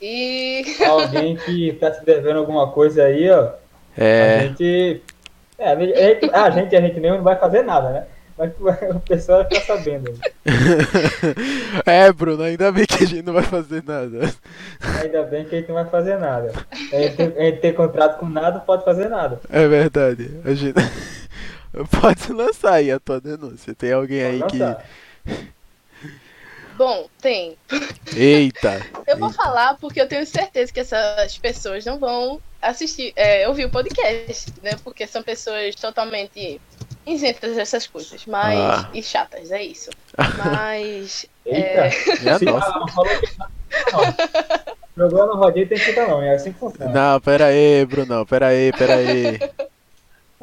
e 0.00 0.64
alguém 0.84 1.36
que 1.36 1.72
tá 1.74 1.94
se 1.94 2.04
devendo 2.04 2.38
alguma 2.40 2.68
coisa 2.72 3.04
aí, 3.04 3.30
ó. 3.30 3.50
A 3.96 4.02
É. 4.04 4.40
gente. 4.40 5.02
É, 5.58 5.68
a 5.70 5.76
gente, 5.76 6.30
a 6.32 6.50
gente, 6.50 6.76
a 6.76 6.80
gente 6.80 6.98
mesmo 6.98 7.18
não 7.18 7.24
vai 7.24 7.36
fazer 7.36 7.62
nada, 7.62 7.90
né? 7.90 8.06
Mas 8.38 8.50
o 8.94 9.00
pessoal 9.00 9.38
vai 9.44 9.48
ficar 9.60 9.76
sabendo. 9.76 10.18
é, 11.86 12.12
Bruno, 12.12 12.42
ainda 12.42 12.72
bem 12.72 12.86
que 12.86 13.04
a 13.04 13.06
gente 13.06 13.22
não 13.22 13.32
vai 13.34 13.42
fazer 13.42 13.82
nada. 13.84 14.32
Ainda 15.02 15.22
bem 15.24 15.44
que 15.44 15.54
a 15.54 15.58
gente 15.58 15.68
não 15.68 15.74
vai 15.74 15.86
fazer 15.86 16.18
nada. 16.18 16.52
A 16.92 16.96
gente, 16.96 17.16
tem- 17.16 17.34
a 17.36 17.42
gente 17.44 17.60
tem 17.60 17.72
contrato 17.74 18.18
com 18.18 18.28
nada, 18.28 18.60
pode 18.60 18.84
fazer 18.84 19.08
nada. 19.08 19.40
É 19.50 19.66
verdade. 19.68 20.30
A 20.44 20.54
gente. 20.54 20.74
Pode 22.02 22.30
lançar 22.34 22.74
aí 22.74 22.90
a 22.90 23.00
tua 23.00 23.18
denúncia. 23.18 23.74
Tem 23.74 23.92
alguém 23.94 24.22
aí 24.22 24.38
Pode 24.40 24.52
que. 24.52 24.58
lançar. 24.58 24.84
bom, 26.76 27.08
tem. 27.20 27.56
Eita! 28.14 28.80
Eu 29.08 29.16
vou 29.18 29.28
Eita. 29.30 29.42
falar 29.42 29.78
porque 29.78 30.00
eu 30.00 30.06
tenho 30.08 30.26
certeza 30.26 30.70
que 30.72 30.80
essas 30.80 31.38
pessoas 31.38 31.84
não 31.86 31.98
vão 31.98 32.40
assistir, 32.60 33.12
é, 33.16 33.48
ouvir 33.48 33.64
o 33.64 33.70
podcast, 33.70 34.52
né? 34.62 34.72
Porque 34.84 35.06
são 35.06 35.22
pessoas 35.22 35.74
totalmente 35.74 36.60
isentas 37.06 37.56
dessas 37.56 37.86
coisas, 37.86 38.24
mas 38.26 38.58
Ah. 38.58 38.88
e 38.94 39.02
chatas, 39.02 39.50
é 39.50 39.62
isso. 39.62 39.90
Mas 40.44 41.26
Eita! 41.44 41.86
é, 41.86 41.90
que 41.90 42.44
não. 42.44 42.60
Jogou 44.96 45.26
no 45.26 45.36
rodinho 45.36 45.68
tem 45.68 45.78
que 45.78 45.84
ficar 45.84 46.06
não, 46.06 46.22
é 46.22 46.34
assim 46.34 46.52
que 46.52 46.58
funciona. 46.58 46.92
Não, 47.12 47.20
pera 47.20 47.46
aí, 47.46 47.84
Brunão, 47.86 48.26
pera 48.26 48.48
aí, 48.48 48.72
pera 48.72 48.96
aí. 48.96 49.38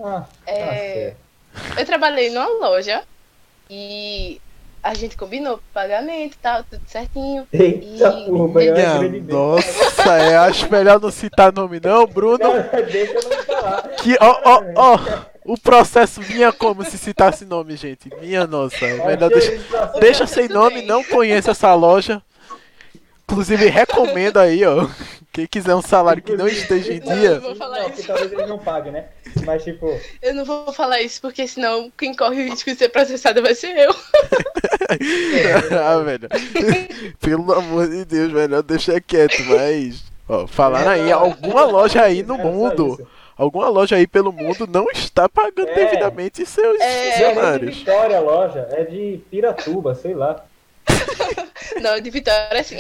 Ah, 0.01 0.21
tá 0.45 0.51
É, 0.51 1.13
eu 1.77 1.85
trabalhei 1.85 2.29
numa 2.31 2.47
loja 2.47 3.03
e 3.69 4.41
a 4.81 4.93
gente 4.93 5.17
combinou 5.17 5.59
pagamento 5.73 6.33
e 6.35 6.37
tal, 6.41 6.63
tudo 6.63 6.81
certinho. 6.87 7.45
Eita 7.51 8.09
E- 8.09 8.25
porra, 8.25 8.61
acreditei. 8.95 9.35
nossa, 9.35 10.13
é, 10.17 10.37
acho 10.37 10.71
melhor 10.71 10.99
não 10.99 11.11
citar 11.11 11.51
nome 11.53 11.79
não, 11.83 12.05
Bruno. 12.05 12.39
Não, 12.39 12.85
deixa 12.85 13.13
eu 13.13 13.29
não 13.29 13.43
falar. 13.43 13.81
Que, 14.01 14.17
ó, 14.19 14.39
ó, 14.43 14.63
ó, 14.75 14.99
o 15.45 15.57
processo 15.57 16.21
vinha 16.21 16.51
como 16.51 16.83
se 16.85 16.97
citasse 16.97 17.43
nome, 17.45 17.75
gente. 17.75 18.09
Minha 18.21 18.45
nossa, 18.47 18.77
melhor 19.05 19.29
deixa, 19.29 19.59
deixa 19.99 20.27
sem 20.27 20.47
nome, 20.47 20.81
não 20.81 21.03
conheço 21.03 21.49
essa 21.51 21.73
loja. 21.73 22.21
Inclusive, 23.29 23.67
recomendo 23.67 24.37
aí, 24.37 24.65
ó. 24.65 24.87
Quem 25.31 25.45
quiser 25.45 25.75
um 25.75 25.81
salário 25.81 26.21
que 26.23 26.35
não 26.35 26.47
esteja 26.47 26.91
em 26.93 26.99
Não, 26.99 27.15
dia. 27.15 27.29
eu 27.29 27.41
vou 27.41 27.55
falar 27.55 27.81
não, 27.81 27.89
isso. 27.89 28.07
talvez 28.07 28.31
eles 28.31 28.47
não 28.49 28.57
paguem, 28.57 28.91
né? 28.91 29.05
Mas 29.45 29.63
tipo, 29.63 29.87
Eu 30.21 30.33
não 30.33 30.43
vou 30.43 30.73
falar 30.73 31.01
isso 31.01 31.21
porque 31.21 31.47
senão 31.47 31.91
quem 31.95 32.15
corre 32.15 32.41
o 32.41 32.49
risco 32.49 32.71
de 32.71 32.75
ser 32.75 32.89
processado 32.89 33.41
vai 33.41 33.53
ser 33.53 33.77
eu. 33.77 33.93
ah, 35.79 35.99
velho. 35.99 36.27
Pelo 37.19 37.53
amor 37.53 37.87
de 37.87 38.05
Deus, 38.05 38.31
melhor 38.31 38.63
deixar 38.63 38.99
quieto, 39.01 39.41
mas. 39.47 40.03
Ó, 40.27 40.47
falaram 40.47 40.91
aí, 40.91 41.11
alguma 41.11 41.63
loja 41.65 42.01
aí 42.03 42.21
no 42.23 42.35
só 42.35 42.43
mundo, 42.43 43.07
alguma 43.37 43.67
loja 43.69 43.95
aí 43.95 44.05
pelo 44.07 44.31
mundo 44.31 44.67
não 44.71 44.85
está 44.91 45.27
pagando 45.29 45.69
É. 45.69 45.73
devidamente 45.75 46.45
seus 46.45 46.79
É. 46.79 46.85
Não 46.85 46.85
é 46.87 47.03
de 47.03 47.11
funcionários. 47.11 47.77
Vitória 47.77 48.17
a 48.17 48.21
loja, 48.21 48.67
é 48.71 48.83
de 48.83 49.19
Piratuba, 49.29 49.93
sei 49.95 50.13
lá. 50.13 50.43
Não, 51.81 51.99
de 51.99 52.09
Vitória 52.09 52.63
sim. 52.63 52.77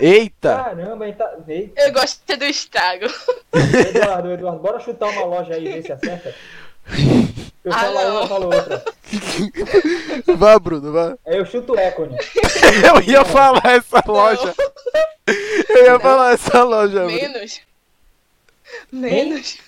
Eita! 0.00 0.56
Caramba, 0.56 1.04
aí 1.04 1.12
tá. 1.12 1.32
Ei, 1.48 1.72
Eu 1.76 1.92
gosto 1.92 2.36
do 2.36 2.44
estrago. 2.44 3.06
Eduardo, 3.52 4.32
Eduardo, 4.32 4.60
bora 4.60 4.80
chutar 4.80 5.08
uma 5.10 5.24
loja 5.24 5.54
aí 5.54 5.66
e 5.66 5.72
ver 5.72 5.82
se 5.82 5.92
acerta. 5.92 6.34
Eu 7.64 7.72
Ah, 7.72 7.78
falo 7.78 7.92
uma, 7.92 8.04
não. 8.04 8.20
eu 8.22 8.26
falo 8.28 8.44
outra. 8.46 8.84
Vá, 10.36 10.58
Bruno, 10.58 10.92
vá. 10.92 11.16
Aí 11.26 11.38
eu 11.38 11.46
chuto 11.46 11.72
o 11.72 11.78
Econe. 11.78 12.16
Eu 12.86 13.00
ia 13.02 13.24
falar 13.24 13.62
essa 13.64 14.02
loja. 14.06 14.54
Eu 15.68 15.84
ia 15.84 16.00
falar 16.00 16.34
essa 16.34 16.62
loja, 16.62 17.04
Bruno. 17.04 17.12
Menos. 17.12 17.60
Menos. 18.92 19.58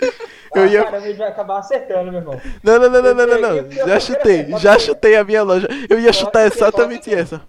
Eu 0.53 0.63
ah, 0.63 0.67
ia- 0.67 0.83
Caramba, 0.83 1.07
ele 1.07 1.17
vai 1.17 1.27
acabar 1.29 1.59
acertando, 1.59 2.11
meu 2.11 2.19
irmão. 2.21 2.41
Não, 2.61 2.79
não, 2.79 2.89
não, 2.89 3.01
não, 3.01 3.13
não, 3.15 3.25
não, 3.25 3.39
não. 3.63 3.71
Já 3.87 3.99
chutei, 3.99 4.45
já 4.59 4.77
chutei 4.77 5.15
a 5.15 5.23
minha 5.23 5.43
loja. 5.43 5.67
Eu 5.89 5.99
ia 5.99 6.13
chutar 6.13 6.45
exatamente 6.45 7.13
essa. 7.13 7.41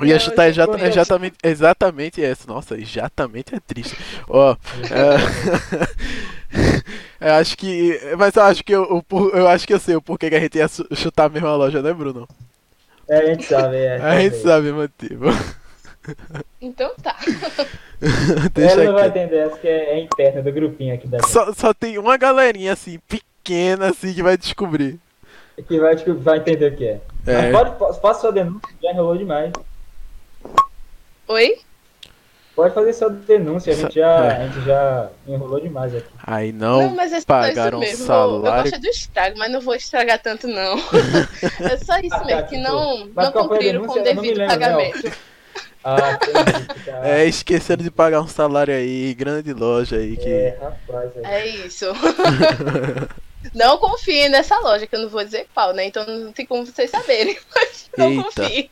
Eu 0.00 0.06
ia 0.06 0.14
Não, 0.14 0.20
chutar 0.20 0.44
eu 0.46 0.50
exata- 0.50 0.86
exatamente, 0.86 1.36
exatamente 1.42 2.24
essa. 2.24 2.46
Nossa, 2.50 2.74
exatamente 2.80 3.54
é 3.54 3.60
triste. 3.60 3.94
Ó, 4.26 4.56
é... 4.90 5.16
eu 7.28 7.34
acho 7.34 7.56
que, 7.56 8.00
mas 8.18 8.34
eu 8.34 8.42
acho 8.42 8.64
que 8.64 8.72
eu, 8.74 8.82
o 8.84 9.02
por- 9.02 9.36
eu 9.36 9.46
acho 9.46 9.66
que 9.66 9.74
eu 9.74 9.78
sei 9.78 9.94
o 9.96 10.00
porquê 10.00 10.30
que 10.30 10.36
a 10.36 10.40
gente 10.40 10.56
ia 10.56 10.66
chutar 10.96 11.26
a 11.26 11.28
mesma 11.28 11.54
loja, 11.54 11.82
né, 11.82 11.92
Bruno? 11.92 12.26
É, 13.06 13.18
a 13.18 13.26
gente 13.26 13.44
sabe, 13.44 13.76
é. 13.76 13.96
A 14.00 14.20
gente 14.20 14.36
sabe 14.36 14.72
motivo. 14.72 15.26
Então 16.62 16.90
tá. 17.02 17.14
Deixa 18.54 18.72
Ela 18.72 18.84
não 18.84 18.92
vai 18.94 19.08
entender, 19.08 19.36
essa 19.36 19.58
que 19.58 19.68
é, 19.68 19.98
é 19.98 20.00
interna 20.00 20.42
do 20.42 20.50
grupinho 20.50 20.94
aqui 20.94 21.06
da. 21.06 21.18
Só, 21.28 21.52
só 21.52 21.74
tem 21.74 21.98
uma 21.98 22.16
galerinha 22.16 22.72
assim, 22.72 22.98
pequena 23.06 23.90
assim, 23.90 24.14
que 24.14 24.22
vai 24.22 24.36
descobrir. 24.36 24.98
Que 25.68 25.78
vai, 25.78 25.94
vai 25.96 26.38
entender 26.38 26.72
o 26.72 26.76
que 26.76 26.86
é. 26.86 27.00
É. 27.26 27.42
Mas 27.42 27.52
pode, 27.52 27.76
po- 27.76 27.94
faça 27.94 28.20
sua 28.20 28.32
denúncia, 28.32 28.68
já 28.82 28.90
enrolou 28.92 29.16
demais. 29.16 29.52
Oi? 31.28 31.58
Pode 32.56 32.74
fazer 32.74 32.92
sua 32.92 33.08
denúncia, 33.10 33.72
a 33.72 33.76
gente 33.76 33.94
já, 33.94 34.24
é. 34.24 34.36
a 34.36 34.46
gente 34.48 34.64
já 34.66 35.08
enrolou 35.26 35.60
demais 35.60 35.94
aqui. 35.94 36.08
Aí 36.22 36.52
não, 36.52 36.94
mas 36.94 37.12
é 37.12 37.20
pagaram 37.22 37.82
isso 37.82 37.90
mesmo. 37.90 38.02
Eu 38.02 38.06
salário. 38.06 38.62
gosto 38.70 38.80
do 38.80 38.86
estrago, 38.88 39.38
mas 39.38 39.50
não 39.52 39.60
vou 39.60 39.74
estragar 39.74 40.18
tanto, 40.20 40.46
não. 40.46 40.76
é 41.70 41.76
só 41.78 41.98
isso 41.98 42.14
Ah, 42.16 42.24
mesmo, 42.24 42.40
tá, 42.40 42.42
que 42.42 42.56
tipo, 42.56 42.68
não, 42.68 43.08
mas 43.14 43.26
não 43.26 43.32
cumpriram 43.32 43.84
com 43.84 43.92
o? 43.92 43.96
Eu 43.98 44.04
não 44.14 44.22
devido 44.22 44.38
lembro, 44.38 44.46
pagamento. 44.54 45.12
Ah, 45.82 46.12
entendi. 46.12 46.84
Tá. 46.84 47.08
É, 47.08 47.24
esqueceram 47.24 47.82
de 47.82 47.90
pagar 47.90 48.20
um 48.20 48.26
salário 48.28 48.74
aí, 48.74 49.14
grande 49.14 49.54
loja 49.54 49.96
aí 49.96 50.14
que. 50.14 50.28
É, 50.28 50.58
rapaz. 50.60 51.10
É. 51.24 51.40
É 51.40 51.46
isso. 51.46 51.86
não 53.54 53.78
confiem 53.78 54.28
nessa 54.28 54.58
loja, 54.60 54.86
que 54.86 54.94
eu 54.94 55.00
não 55.00 55.08
vou 55.08 55.24
dizer 55.24 55.46
qual, 55.54 55.72
né? 55.72 55.86
Então 55.86 56.04
não 56.06 56.32
tem 56.32 56.44
como 56.46 56.64
vocês 56.66 56.90
saberem. 56.90 57.38
Mas 57.54 57.90
não 57.96 58.10
Eita. 58.10 58.22
confiem. 58.24 58.70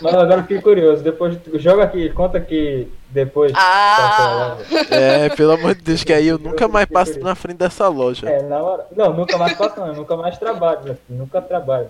Mas 0.00 0.14
agora 0.14 0.42
fiquei 0.42 0.60
curioso. 0.60 1.02
Depois, 1.02 1.36
joga 1.54 1.84
aqui, 1.84 2.10
conta 2.10 2.38
aqui 2.38 2.88
depois. 3.10 3.52
Ah, 3.54 4.56
É, 4.90 5.28
pelo 5.30 5.52
amor 5.52 5.74
de 5.74 5.82
Deus, 5.82 6.02
que 6.02 6.12
aí 6.12 6.26
eu 6.26 6.38
nunca 6.38 6.66
mais 6.66 6.86
passo 6.86 7.18
na 7.20 7.34
frente 7.34 7.58
dessa 7.58 7.86
loja. 7.88 8.28
É, 8.28 8.42
na 8.42 8.62
hora. 8.62 8.86
Não, 8.96 9.12
nunca 9.12 9.36
mais 9.36 9.56
faço, 9.56 9.78
não. 9.78 9.88
Eu 9.88 9.94
nunca 9.94 10.16
mais 10.16 10.38
trabalho. 10.38 10.92
Aqui. 10.92 11.00
Nunca 11.08 11.40
trabalho 11.42 11.88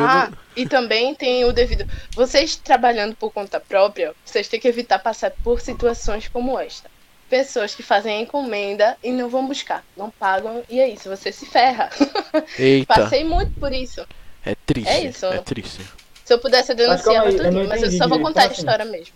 ah, 0.00 0.28
não- 0.30 0.38
e 0.56 0.66
também 0.66 1.14
tem 1.14 1.44
o 1.44 1.52
devido. 1.52 1.84
Vocês 2.14 2.56
trabalhando 2.56 3.14
por 3.16 3.32
conta 3.32 3.60
própria, 3.60 4.14
vocês 4.24 4.48
têm 4.48 4.60
que 4.60 4.68
evitar 4.68 4.98
passar 4.98 5.32
por 5.42 5.60
situações 5.60 6.28
como 6.28 6.58
esta. 6.58 6.88
Pessoas 7.30 7.74
que 7.74 7.82
fazem 7.82 8.16
a 8.18 8.20
encomenda 8.20 8.98
e 9.02 9.12
não 9.12 9.28
vão 9.30 9.46
buscar, 9.46 9.84
não 9.96 10.10
pagam, 10.18 10.64
e 10.68 10.80
é 10.80 10.88
isso, 10.88 11.08
você 11.08 11.32
se 11.32 11.46
ferra. 11.46 11.88
Eita, 12.58 12.86
Passei 12.88 13.24
muito 13.24 13.52
por 13.58 13.72
isso. 13.72 14.04
é 14.44 14.54
triste. 14.66 14.90
É 14.90 15.00
isso. 15.06 15.26
É 15.26 15.38
triste. 15.38 15.82
Se 16.26 16.34
eu 16.34 16.40
pudesse, 16.40 16.72
eu 16.72 16.76
denunciava 16.76 17.28
aí, 17.28 17.34
eu 17.36 17.38
tudo, 17.44 17.52
não 17.52 17.68
mas 17.68 17.82
eu 17.82 17.90
só 17.92 18.08
vou 18.08 18.20
contar 18.20 18.42
a 18.42 18.46
assim? 18.46 18.62
história 18.62 18.84
mesmo. 18.84 19.14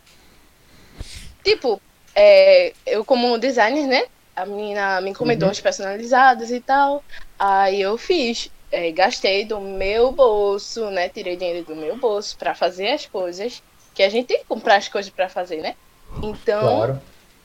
Tipo, 1.42 1.80
é, 2.16 2.72
eu 2.86 3.04
como 3.04 3.38
designer, 3.38 3.86
né? 3.86 4.02
A 4.36 4.46
menina 4.46 5.00
me 5.00 5.10
encomendou 5.10 5.46
Uhum. 5.46 5.52
uns 5.52 5.60
personalizados 5.60 6.50
e 6.50 6.60
tal. 6.60 7.04
Aí 7.38 7.80
eu 7.80 7.96
fiz. 7.98 8.48
é, 8.70 8.90
gastei 8.90 9.44
do 9.44 9.60
meu 9.60 10.12
bolso, 10.12 10.90
né? 10.90 11.08
Tirei 11.08 11.36
dinheiro 11.36 11.64
do 11.64 11.76
meu 11.76 11.96
bolso 11.96 12.36
pra 12.36 12.54
fazer 12.54 12.88
as 12.88 13.06
coisas. 13.06 13.62
Que 13.94 14.02
a 14.02 14.08
gente 14.08 14.26
tem 14.26 14.38
que 14.38 14.46
comprar 14.46 14.76
as 14.76 14.88
coisas 14.88 15.12
pra 15.12 15.28
fazer, 15.28 15.58
né? 15.62 15.74
Então, 16.22 16.60
Claro. 16.60 17.00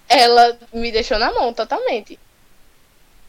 Ela 0.10 0.58
me 0.74 0.92
deixou 0.92 1.20
na 1.20 1.32
mão 1.32 1.54
totalmente. 1.54 2.20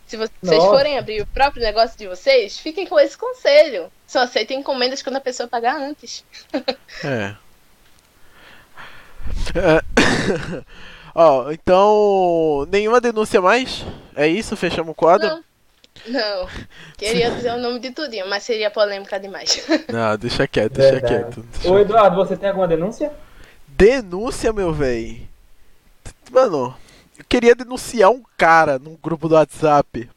Se 0.07 0.17
vocês 0.17 0.33
Nossa. 0.43 0.67
forem 0.67 0.99
abrir 0.99 1.23
o 1.23 1.27
próprio 1.27 1.63
negócio 1.63 1.97
de 1.97 2.09
vocês, 2.09 2.59
fiquem 2.59 2.87
com 2.87 2.99
esse 2.99 3.17
conselho. 3.17 3.93
Só 4.07 4.23
aceitem 4.23 4.59
encomendas 4.59 5.03
quando 5.03 5.17
a 5.17 5.21
pessoa 5.21 5.49
pagar 5.49 5.77
antes. 5.77 6.25
É. 7.05 7.37
É. 9.55 9.83
Ó, 11.15 11.53
então. 11.53 12.67
Nenhuma 12.71 13.01
denúncia 13.01 13.41
mais? 13.41 13.85
É 14.17 14.27
isso? 14.27 14.57
Fechamos 14.57 14.91
o 14.91 14.95
quadro? 14.95 15.29
Não. 15.29 15.45
Não. 16.07 16.49
Queria 16.97 17.31
dizer 17.31 17.53
o 17.53 17.59
nome 17.59 17.79
de 17.79 17.91
tudinho, 17.91 18.29
mas 18.29 18.43
seria 18.43 18.71
polêmica 18.71 19.21
demais. 19.21 19.65
Não, 19.93 20.17
deixa 20.17 20.47
quieto, 20.49 20.73
deixa 20.73 20.93
Verdade. 20.93 21.15
quieto. 21.15 21.47
deixa 21.53 21.71
Ô, 21.71 21.79
Eduardo, 21.79 22.17
você 22.17 22.37
tem 22.37 22.49
alguma 22.49 22.67
denúncia? 22.67 23.13
Denúncia, 23.69 24.53
meu 24.53 24.73
véi. 24.73 25.30
Mano, 26.31 26.75
eu 27.19 27.25
queria 27.29 27.55
denunciar 27.55 28.11
um 28.11 28.23
cara 28.37 28.79
num 28.79 28.97
grupo 29.03 29.29
do 29.29 29.35
WhatsApp. 29.35 30.09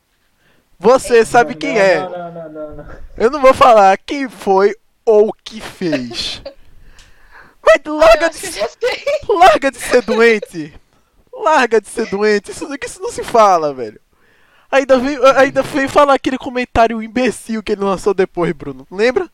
Você 0.79 1.25
sabe 1.25 1.53
Não, 1.53 1.59
quem 1.59 1.73
não, 1.73 1.81
é. 1.81 1.99
Não, 1.99 2.09
não, 2.09 2.31
não, 2.31 2.49
não, 2.51 2.75
não. 2.77 2.85
Eu 3.17 3.29
não 3.31 3.41
vou 3.41 3.53
falar 3.53 3.97
quem 3.97 4.27
foi 4.29 4.75
ou 5.05 5.29
o 5.29 5.33
que 5.33 5.59
fez. 5.61 6.41
Mas 7.65 7.79
larga 7.85 8.29
de, 8.29 8.39
larga 9.29 9.71
de 9.71 9.77
ser 9.77 10.01
doente. 10.01 10.73
Larga 11.33 11.79
de 11.79 11.87
ser 11.87 12.05
doente. 12.09 12.51
Isso, 12.51 12.67
isso 12.85 13.01
não 13.01 13.09
se 13.11 13.23
fala, 13.23 13.73
velho. 13.73 13.99
Ainda 14.69 14.97
veio, 14.97 15.25
ainda 15.37 15.61
veio 15.61 15.87
falar 15.87 16.15
aquele 16.15 16.37
comentário 16.37 17.01
imbecil 17.01 17.63
que 17.63 17.71
ele 17.71 17.83
lançou 17.83 18.13
depois, 18.13 18.51
Bruno. 18.53 18.85
Lembra? 18.91 19.29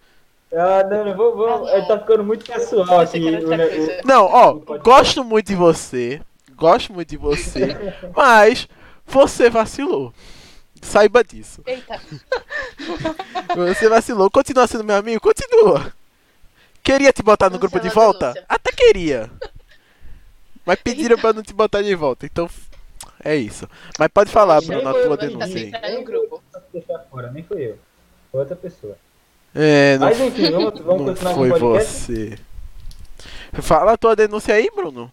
Ah, 0.53 0.83
não, 0.83 1.05
não, 1.05 1.15
vou, 1.15 1.31
Ah, 1.31 1.35
vou. 1.35 1.47
não. 1.65 1.69
Ele 1.69 1.85
tá 1.87 1.97
ficando 1.99 2.23
muito 2.23 2.45
pessoal 2.45 2.99
aqui. 3.01 3.19
coisa. 3.21 4.01
Não, 4.05 4.25
ó, 4.25 4.53
gosto 4.83 5.23
muito 5.23 5.47
de 5.47 5.55
você. 5.55 6.21
Gosto 6.59 6.93
muito 6.93 7.09
de 7.09 7.17
você. 7.17 7.75
Mas 8.15 8.67
você 9.05 9.49
vacilou. 9.49 10.13
Saiba 10.81 11.23
disso. 11.23 11.61
Eita. 11.65 11.99
Você 13.55 13.89
vacilou. 13.89 14.31
Continua 14.31 14.65
sendo 14.65 14.83
meu 14.83 14.95
amigo? 14.95 15.19
Continua. 15.19 15.91
Queria 16.81 17.11
te 17.11 17.21
botar 17.21 17.47
no 17.49 17.59
Cancela 17.59 17.69
grupo 17.71 17.79
de 17.81 17.93
volta? 17.93 18.33
denúncia. 18.33 18.45
Até 18.47 18.71
queria. 18.71 19.29
Mas 20.65 20.79
pediram 20.81 21.17
pra 21.17 21.33
não 21.33 21.43
te 21.43 21.53
botar 21.53 21.81
de 21.81 21.93
volta. 21.95 22.25
Então, 22.25 22.49
é 23.23 23.35
isso. 23.35 23.67
Mas 23.97 24.07
pode 24.07 24.31
falar, 24.31 24.61
Bruno, 24.61 24.87
a 24.87 24.93
tua 24.93 25.17
denúncia 25.17 25.73
aí. 25.81 26.03
Grupo. 26.03 26.41
fora, 27.11 27.31
nem 27.31 27.43
foi 27.43 27.61
eu. 27.61 27.79
Foi 28.31 28.39
outra 28.39 28.55
pessoa. 28.55 28.97
É, 29.53 29.97
não, 29.97 30.07
Mas 30.07 30.19
enfim, 30.19 30.51
vamos, 30.51 30.79
vamos 30.79 31.01
não 31.01 31.05
continuar 31.07 31.33
com 31.33 31.49
foi 31.49 31.59
você. 31.59 32.39
Fala 33.61 33.93
a 33.93 33.97
tua 33.97 34.15
denúncia 34.15 34.53
aí, 34.55 34.69
Bruno. 34.73 35.11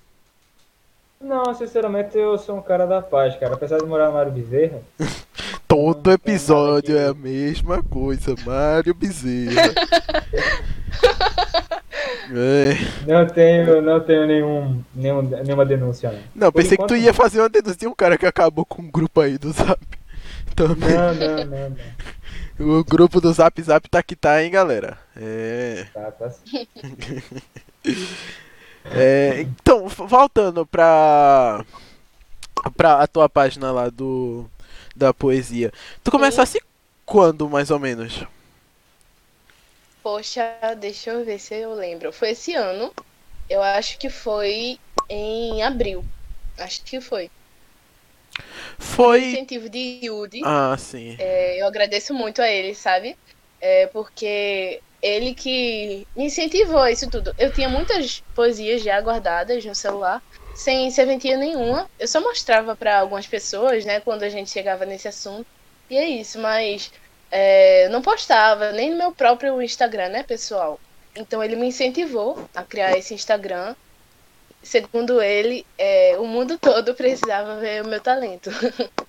Não, 1.21 1.55
sinceramente 1.55 2.17
eu 2.17 2.37
sou 2.39 2.59
um 2.59 2.63
cara 2.63 2.87
da 2.87 3.01
paz, 3.03 3.37
cara. 3.37 3.55
Apesar 3.55 3.79
de 3.79 3.87
morar 3.87 4.09
no 4.09 4.13
Mário 4.15 4.33
Bezerra, 4.33 4.81
Todo 5.69 6.13
episódio 6.13 6.97
é 6.97 7.09
a 7.09 7.15
mesma 7.15 7.83
coisa, 7.83 8.35
Mário 8.45 8.95
Bezerra. 8.95 9.75
É. 12.29 12.75
não 13.07 13.25
tenho, 13.27 13.81
não 13.81 14.01
tenho 14.01 14.27
nenhum, 14.27 14.83
nenhum, 14.93 15.23
nenhuma 15.23 15.65
denúncia, 15.65 16.11
não. 16.11 16.19
Não, 16.35 16.53
Por 16.53 16.61
pensei 16.61 16.77
que 16.77 16.85
tu 16.85 16.95
enquanto, 16.95 17.05
ia 17.05 17.15
fazer 17.15 17.41
uma 17.41 17.49
denúncia 17.49 17.77
de 17.77 17.87
um 17.87 17.95
cara 17.95 18.19
que 18.19 18.27
acabou 18.27 18.65
com 18.65 18.83
um 18.83 18.91
grupo 18.91 19.21
aí 19.21 19.39
do 19.39 19.53
Zap. 19.53 19.81
Também. 20.57 20.91
Não, 20.91 21.15
não, 21.15 21.45
não, 21.45 21.77
não. 22.59 22.79
O 22.79 22.85
grupo 22.85 23.21
do 23.21 23.33
Zap 23.33 23.61
Zap 23.63 23.89
tá 23.89 24.03
que 24.03 24.17
tá, 24.17 24.43
hein, 24.43 24.51
galera. 24.51 24.99
É. 25.17 25.87
Tá, 25.95 26.11
tá. 26.11 26.33
é 28.93 29.41
então, 29.41 29.89
voltando 29.89 30.67
pra. 30.67 31.65
pra 32.77 33.03
a 33.03 33.07
tua 33.07 33.29
página 33.29 33.71
lá 33.73 33.89
do. 33.89 34.49
da 34.95 35.13
poesia. 35.13 35.73
Tu 36.03 36.11
começasse 36.11 36.63
quando, 37.05 37.49
mais 37.49 37.71
ou 37.71 37.79
menos? 37.79 38.25
Poxa, 40.03 40.45
deixa 40.79 41.11
eu 41.11 41.25
ver 41.25 41.39
se 41.39 41.55
eu 41.55 41.75
lembro. 41.75 42.13
Foi 42.13 42.31
esse 42.31 42.55
ano. 42.55 42.93
Eu 43.49 43.63
acho 43.63 43.99
que 43.99 44.11
foi 44.11 44.79
em 45.09 45.63
abril. 45.63 46.05
Acho 46.59 46.83
que 46.83 47.01
foi. 47.01 47.31
Foi. 48.79 49.33
Incentivo 49.33 49.69
de 49.69 50.01
Yudi. 50.03 50.43
Ah, 50.45 50.77
sim. 50.79 51.17
É, 51.19 51.61
eu 51.61 51.67
agradeço 51.67 52.13
muito 52.13 52.43
a 52.43 52.49
ele, 52.49 52.75
sabe? 52.75 53.17
É, 53.61 53.87
porque 53.87 54.81
ele 55.07 55.35
que 55.35 56.05
me 56.17 56.25
incentivou 56.25 56.87
isso 56.89 57.09
tudo. 57.09 57.33
Eu 57.39 57.53
tinha 57.53 57.69
muitas 57.69 58.21
poesias 58.35 58.83
já 58.83 59.01
guardadas 59.01 59.65
no 59.65 59.75
celular, 59.75 60.21
sem 60.53 60.91
serventia 60.91 61.37
nenhuma. 61.37 61.87
Eu 61.99 62.09
só 62.09 62.21
mostrava 62.21 62.75
para 62.77 62.99
algumas 62.99 63.27
pessoas, 63.27 63.85
né, 63.85 64.01
quando 64.01 64.25
a 64.25 64.29
gente 64.29 64.51
chegava 64.51 64.85
nesse 64.85 65.07
assunto. 65.07 65.47
E 65.89 65.97
é 65.97 66.09
isso, 66.09 66.39
mas 66.41 66.91
é, 67.31 67.89
não 67.91 68.03
postava 68.03 68.73
nem 68.73 68.91
no 68.91 68.97
meu 68.99 69.15
próprio 69.15 69.63
Instagram, 69.63 70.09
né, 70.09 70.23
pessoal? 70.25 70.81
Então 71.17 71.43
ele 71.43 71.55
me 71.57 71.69
incentivou 71.69 72.49
a 72.55 72.65
criar 72.65 72.97
esse 72.99 73.15
Instagram. 73.15 73.75
Segundo 74.63 75.23
ele, 75.23 75.65
é, 75.79 76.19
o 76.19 76.27
mundo 76.27 76.59
todo 76.59 76.95
precisava 76.95 77.61
ver 77.61 77.85
o 77.85 77.89
meu 77.89 78.01
talento. 78.01 78.51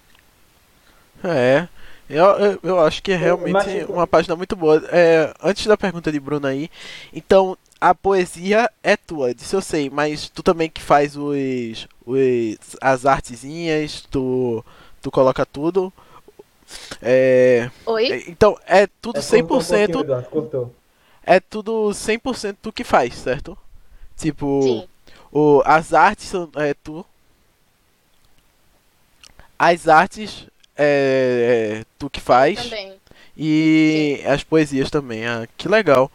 É. 1.23 1.67
Eu, 2.09 2.25
eu, 2.25 2.59
eu 2.63 2.79
acho 2.79 3.03
que 3.03 3.11
é 3.11 3.15
realmente 3.17 3.53
Mas, 3.53 3.89
uma 3.89 4.07
página 4.07 4.35
muito 4.35 4.55
boa. 4.55 4.81
É, 4.91 5.33
antes 5.43 5.65
da 5.67 5.77
pergunta 5.77 6.11
de 6.11 6.19
Bruno 6.19 6.47
aí, 6.47 6.69
então 7.13 7.57
a 7.81 7.93
poesia 7.93 8.69
é 8.81 8.95
tua, 8.97 9.33
disso 9.35 9.55
eu 9.55 9.61
sei, 9.61 9.89
mas 9.89 10.29
tu 10.29 10.41
também 10.41 10.69
que 10.69 10.81
faz 10.81 11.15
os, 11.17 11.87
os 12.05 12.57
as 12.81 13.05
artezinhas, 13.05 14.01
tu, 14.09 14.63
tu 15.01 15.11
coloca 15.11 15.45
tudo. 15.45 15.91
É, 17.01 17.69
Oi? 17.85 18.11
é, 18.11 18.29
então 18.29 18.57
é 18.65 18.87
tudo 19.01 19.19
É, 19.19 19.21
cortou 19.21 19.59
um 19.59 19.63
100%, 19.63 19.63
pouquinho, 19.63 20.01
Eduardo, 20.01 20.29
cortou. 20.29 20.75
é 21.23 21.39
tudo 21.39 21.93
100% 21.93 22.57
tu 22.61 22.71
que 22.73 22.83
faz, 22.83 23.15
certo? 23.15 23.57
Tipo, 24.17 24.61
Sim. 24.61 24.87
o, 25.31 25.61
as 25.65 25.93
artes 25.93 26.27
são 26.29 26.49
é 26.55 26.73
tu. 26.73 27.05
As 29.59 29.87
artes 29.87 30.47
é, 30.77 31.79
é 31.79 31.85
tu 31.97 32.09
que 32.09 32.21
faz. 32.21 32.63
Também. 32.63 32.93
E 33.35 34.21
as 34.25 34.43
poesias 34.43 34.89
também. 34.89 35.25
Ah, 35.25 35.47
que 35.57 35.67
legal. 35.67 36.11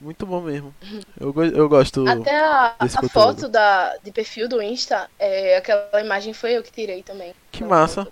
Muito 0.00 0.26
bom 0.26 0.40
mesmo. 0.40 0.74
Eu, 1.18 1.34
eu 1.44 1.68
gosto. 1.68 2.06
Até 2.06 2.38
a, 2.38 2.74
desse 2.80 2.98
a 2.98 3.08
foto 3.08 3.48
da, 3.48 3.96
de 3.96 4.12
perfil 4.12 4.48
do 4.48 4.60
Insta, 4.60 5.08
é, 5.18 5.56
aquela 5.56 6.00
imagem 6.00 6.34
foi 6.34 6.52
eu 6.52 6.62
que 6.62 6.70
tirei 6.70 7.02
também. 7.02 7.34
Que 7.50 7.64
massa. 7.64 8.06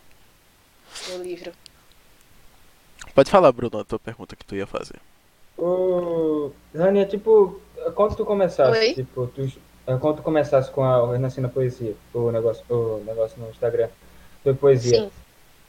Do 1.08 1.22
livro. 1.22 1.52
Pode 3.14 3.30
falar, 3.30 3.52
Bruno, 3.52 3.78
a 3.78 3.84
tua 3.84 3.98
pergunta 3.98 4.34
que 4.34 4.44
tu 4.44 4.56
ia 4.56 4.66
fazer. 4.66 4.98
O 5.58 6.50
Rania, 6.74 7.04
tipo, 7.04 7.60
quando 7.94 8.16
tu 8.16 8.24
começasse, 8.24 8.78
Oi? 8.78 8.94
tipo, 8.94 9.26
tu, 9.28 9.52
é, 9.86 9.96
quando 9.98 10.16
tu 10.16 10.22
começasse 10.22 10.70
com 10.70 10.82
a 10.82 11.02
o 11.02 11.12
Renascendo 11.12 11.46
a 11.46 11.50
Poesia, 11.50 11.94
o 12.12 12.30
negócio, 12.32 12.64
o 12.68 13.04
negócio 13.04 13.40
no 13.40 13.50
Instagram, 13.50 13.88
foi 14.42 14.54
poesia, 14.54 15.02
Sim. 15.02 15.10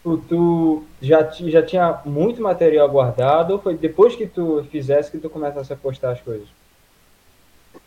Tu, 0.06 0.20
tu 0.28 0.88
já, 1.02 1.30
já 1.32 1.63
tinha 1.65 2.02
muito 2.06 2.41
material 2.41 2.89
guardado 2.89 3.52
ou 3.54 3.60
foi 3.60 3.78
depois 3.78 4.15
que 4.15 4.28
tu 4.28 4.63
fizesse 4.65 5.12
que 5.12 5.20
tu 5.20 5.30
começasse 5.30 5.74
a 5.74 5.78
postar 5.78 6.12
as 6.13 6.22
coisas? 6.22 6.56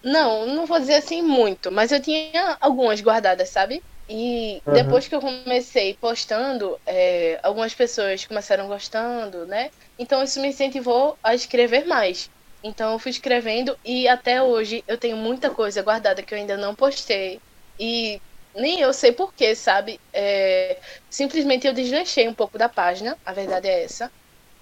Não, 0.02 0.46
não 0.46 0.66
vou 0.66 0.78
dizer 0.78 0.94
assim 0.94 1.22
muito, 1.22 1.70
mas 1.72 1.90
eu 1.92 2.00
tinha 2.00 2.56
algumas 2.60 3.00
guardadas, 3.00 3.50
sabe? 3.50 3.82
E 4.08 4.62
Uhum. 4.66 4.68
depois 4.70 5.06
que 5.06 5.14
eu 5.14 5.20
comecei 5.20 5.96
postando, 6.00 6.78
é, 6.86 7.38
algumas 7.42 7.74
pessoas 7.74 8.24
começaram 8.24 8.66
gostando, 8.68 9.46
né? 9.46 9.70
Então 9.98 10.22
isso 10.22 10.40
me 10.40 10.48
incentivou 10.48 11.18
a 11.22 11.34
escrever 11.34 11.84
mais. 11.86 12.30
Então 12.62 12.92
eu 12.92 12.98
fui 12.98 13.10
escrevendo 13.10 13.76
e 13.84 14.08
até 14.08 14.42
hoje 14.42 14.82
eu 14.86 14.98
tenho 14.98 15.16
muita 15.16 15.50
coisa 15.50 15.82
guardada 15.82 16.22
que 16.22 16.32
eu 16.34 16.38
ainda 16.38 16.56
não 16.56 16.74
postei. 16.74 17.40
E 17.78 18.20
nem 18.58 18.80
eu 18.80 18.92
sei 18.92 19.12
porquê, 19.12 19.54
sabe? 19.54 20.00
É, 20.12 20.80
simplesmente 21.10 21.66
eu 21.66 21.72
desleixei 21.74 22.28
um 22.28 22.34
pouco 22.34 22.58
da 22.58 22.68
página, 22.68 23.18
a 23.24 23.32
verdade 23.32 23.68
é 23.68 23.84
essa. 23.84 24.12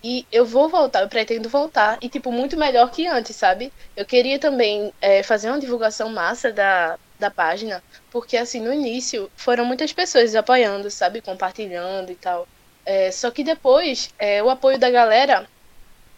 E 0.02 0.26
eu 0.30 0.44
vou 0.46 0.68
voltar, 0.68 1.02
eu 1.02 1.08
pretendo 1.08 1.48
voltar, 1.48 1.98
e 2.02 2.08
tipo, 2.08 2.30
muito 2.32 2.56
melhor 2.56 2.90
que 2.90 3.06
antes, 3.06 3.36
sabe? 3.36 3.74
Eu 3.96 4.06
queria 4.06 4.38
também 4.38 4.92
é, 5.00 5.22
fazer 5.22 5.48
uma 5.50 5.58
divulgação 5.60 6.08
massa 6.10 6.52
da, 6.52 6.98
da 7.18 7.30
página, 7.30 7.82
porque 8.10 8.36
assim, 8.36 8.60
no 8.60 8.72
início 8.72 9.30
foram 9.36 9.64
muitas 9.64 9.92
pessoas 9.92 10.34
apoiando, 10.36 10.90
sabe? 10.90 11.22
Compartilhando 11.22 12.12
e 12.12 12.16
tal. 12.16 12.48
É, 12.84 13.10
só 13.10 13.30
que 13.30 13.42
depois 13.44 14.10
é, 14.18 14.42
o 14.42 14.50
apoio 14.50 14.78
da 14.78 14.90
galera 14.90 15.48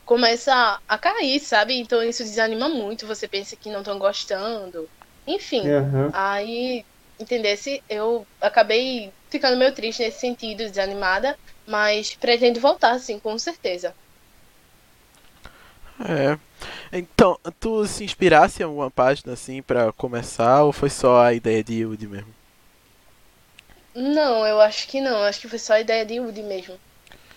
começa 0.04 0.52
a, 0.54 0.80
a 0.88 0.98
cair, 0.98 1.40
sabe? 1.40 1.74
Então 1.78 2.02
isso 2.02 2.22
desanima 2.24 2.68
muito, 2.68 3.06
você 3.06 3.28
pensa 3.28 3.56
que 3.56 3.70
não 3.70 3.80
estão 3.80 3.98
gostando. 3.98 4.90
Enfim, 5.26 5.62
Uhum. 5.64 6.12
Aí, 6.12 6.86
entendesse? 7.18 7.82
Eu 7.88 8.26
acabei 8.40 9.12
ficando 9.30 9.56
meio 9.56 9.74
triste 9.74 10.02
nesse 10.02 10.20
sentido, 10.20 10.58
desanimada, 10.58 11.38
mas 11.66 12.14
pretendo 12.14 12.60
voltar, 12.60 12.98
sim, 12.98 13.18
com 13.18 13.38
certeza. 13.38 13.94
É. 16.00 16.38
Então, 16.92 17.38
tu 17.58 17.86
se 17.86 18.04
inspirasse 18.04 18.62
em 18.62 18.64
alguma 18.64 18.90
página 18.90 19.32
assim 19.32 19.62
pra 19.62 19.92
começar 19.92 20.62
ou 20.62 20.72
foi 20.72 20.90
só 20.90 21.22
a 21.22 21.34
ideia 21.34 21.62
de 21.62 21.74
Yudi 21.74 22.06
mesmo? 22.06 22.32
Não, 23.94 24.46
eu 24.46 24.60
acho 24.60 24.86
que 24.86 25.00
não, 25.00 25.18
eu 25.18 25.24
acho 25.24 25.40
que 25.40 25.48
foi 25.48 25.58
só 25.58 25.72
a 25.74 25.80
ideia 25.80 26.06
de 26.06 26.20
Woody 26.20 26.42
mesmo. 26.42 26.78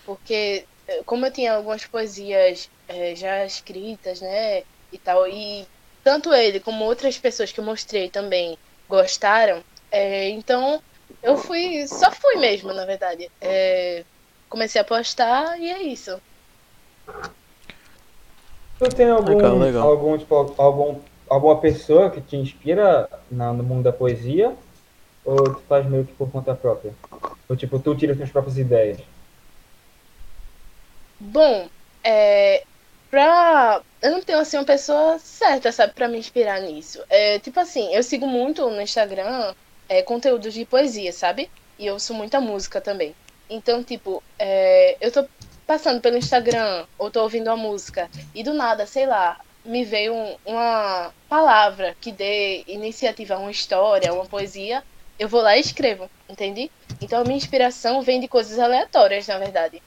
Porque, 0.06 0.64
eh, 0.86 1.02
como 1.04 1.26
eu 1.26 1.32
tinha 1.32 1.54
algumas 1.54 1.84
poesias 1.86 2.70
eh, 2.88 3.16
já 3.16 3.44
escritas, 3.44 4.20
né, 4.20 4.62
e 4.92 4.98
tal, 4.98 5.26
e 5.26 5.66
tanto 6.04 6.32
ele 6.32 6.60
como 6.60 6.84
outras 6.84 7.18
pessoas 7.18 7.50
que 7.50 7.58
eu 7.58 7.64
mostrei 7.64 8.08
também 8.10 8.56
gostaram, 8.88 9.64
eh, 9.92 10.30
então 10.30 10.82
eu 11.22 11.36
fui, 11.36 11.86
só 11.88 12.10
fui 12.12 12.36
mesmo, 12.36 12.72
na 12.72 12.84
verdade. 12.86 13.30
Eh, 13.42 14.04
comecei 14.48 14.80
a 14.80 14.84
postar 14.84 15.58
e 15.60 15.70
é 15.70 15.82
isso. 15.82 16.18
Tu 18.78 18.90
tem 18.96 19.08
algum, 19.10 19.38
Legal, 19.38 19.58
legal. 19.58 19.88
algum, 19.88 20.18
tipo, 20.18 20.34
algum, 20.58 21.00
alguma 21.28 21.60
pessoa 21.60 22.10
que 22.10 22.20
te 22.20 22.36
inspira 22.36 23.08
na- 23.30 23.52
no 23.52 23.62
mundo 23.62 23.84
da 23.84 23.92
poesia? 23.92 24.56
Ou 25.24 25.54
tu 25.54 25.62
faz 25.68 25.86
meio 25.86 26.04
que 26.04 26.14
por 26.14 26.30
conta 26.30 26.54
própria? 26.54 26.94
Ou 27.48 27.56
tipo, 27.56 27.78
tu 27.78 27.94
tira 27.96 28.14
suas 28.14 28.30
próprias 28.30 28.58
ideias? 28.58 28.98
Bom, 31.20 31.68
é, 32.04 32.64
pra. 33.08 33.82
Eu 34.02 34.10
não 34.12 34.22
tenho 34.22 34.40
assim 34.40 34.56
uma 34.56 34.64
pessoa 34.66 35.18
certa, 35.20 35.70
sabe, 35.70 35.94
pra 35.94 36.08
me 36.08 36.18
inspirar 36.18 36.60
nisso. 36.60 37.04
É, 37.08 37.38
tipo 37.38 37.60
assim, 37.60 37.94
eu 37.94 38.02
sigo 38.02 38.26
muito 38.26 38.68
no 38.68 38.80
Instagram 38.80 39.54
é, 39.92 40.02
conteúdos 40.02 40.54
de 40.54 40.64
poesia, 40.64 41.12
sabe? 41.12 41.50
E 41.78 41.86
eu 41.86 41.94
ouço 41.94 42.14
muita 42.14 42.40
música 42.40 42.80
também. 42.80 43.14
Então, 43.50 43.82
tipo, 43.84 44.22
é, 44.38 44.96
eu 45.00 45.12
tô 45.12 45.26
passando 45.66 46.00
pelo 46.00 46.16
Instagram 46.16 46.86
ou 46.98 47.10
tô 47.10 47.22
ouvindo 47.22 47.48
uma 47.48 47.56
música 47.56 48.08
e 48.34 48.42
do 48.42 48.54
nada, 48.54 48.86
sei 48.86 49.06
lá, 49.06 49.38
me 49.64 49.84
veio 49.84 50.14
um- 50.14 50.36
uma 50.44 51.12
palavra 51.28 51.94
que 52.00 52.10
dê 52.12 52.64
iniciativa 52.66 53.34
a 53.34 53.38
uma 53.38 53.50
história, 53.50 54.10
a 54.10 54.14
uma 54.14 54.26
poesia, 54.26 54.82
eu 55.18 55.28
vou 55.28 55.40
lá 55.42 55.56
e 55.56 55.60
escrevo, 55.60 56.08
entende? 56.28 56.70
Então 57.00 57.20
a 57.20 57.24
minha 57.24 57.36
inspiração 57.36 58.02
vem 58.02 58.20
de 58.20 58.28
coisas 58.28 58.58
aleatórias, 58.58 59.26
na 59.26 59.38
verdade. 59.38 59.82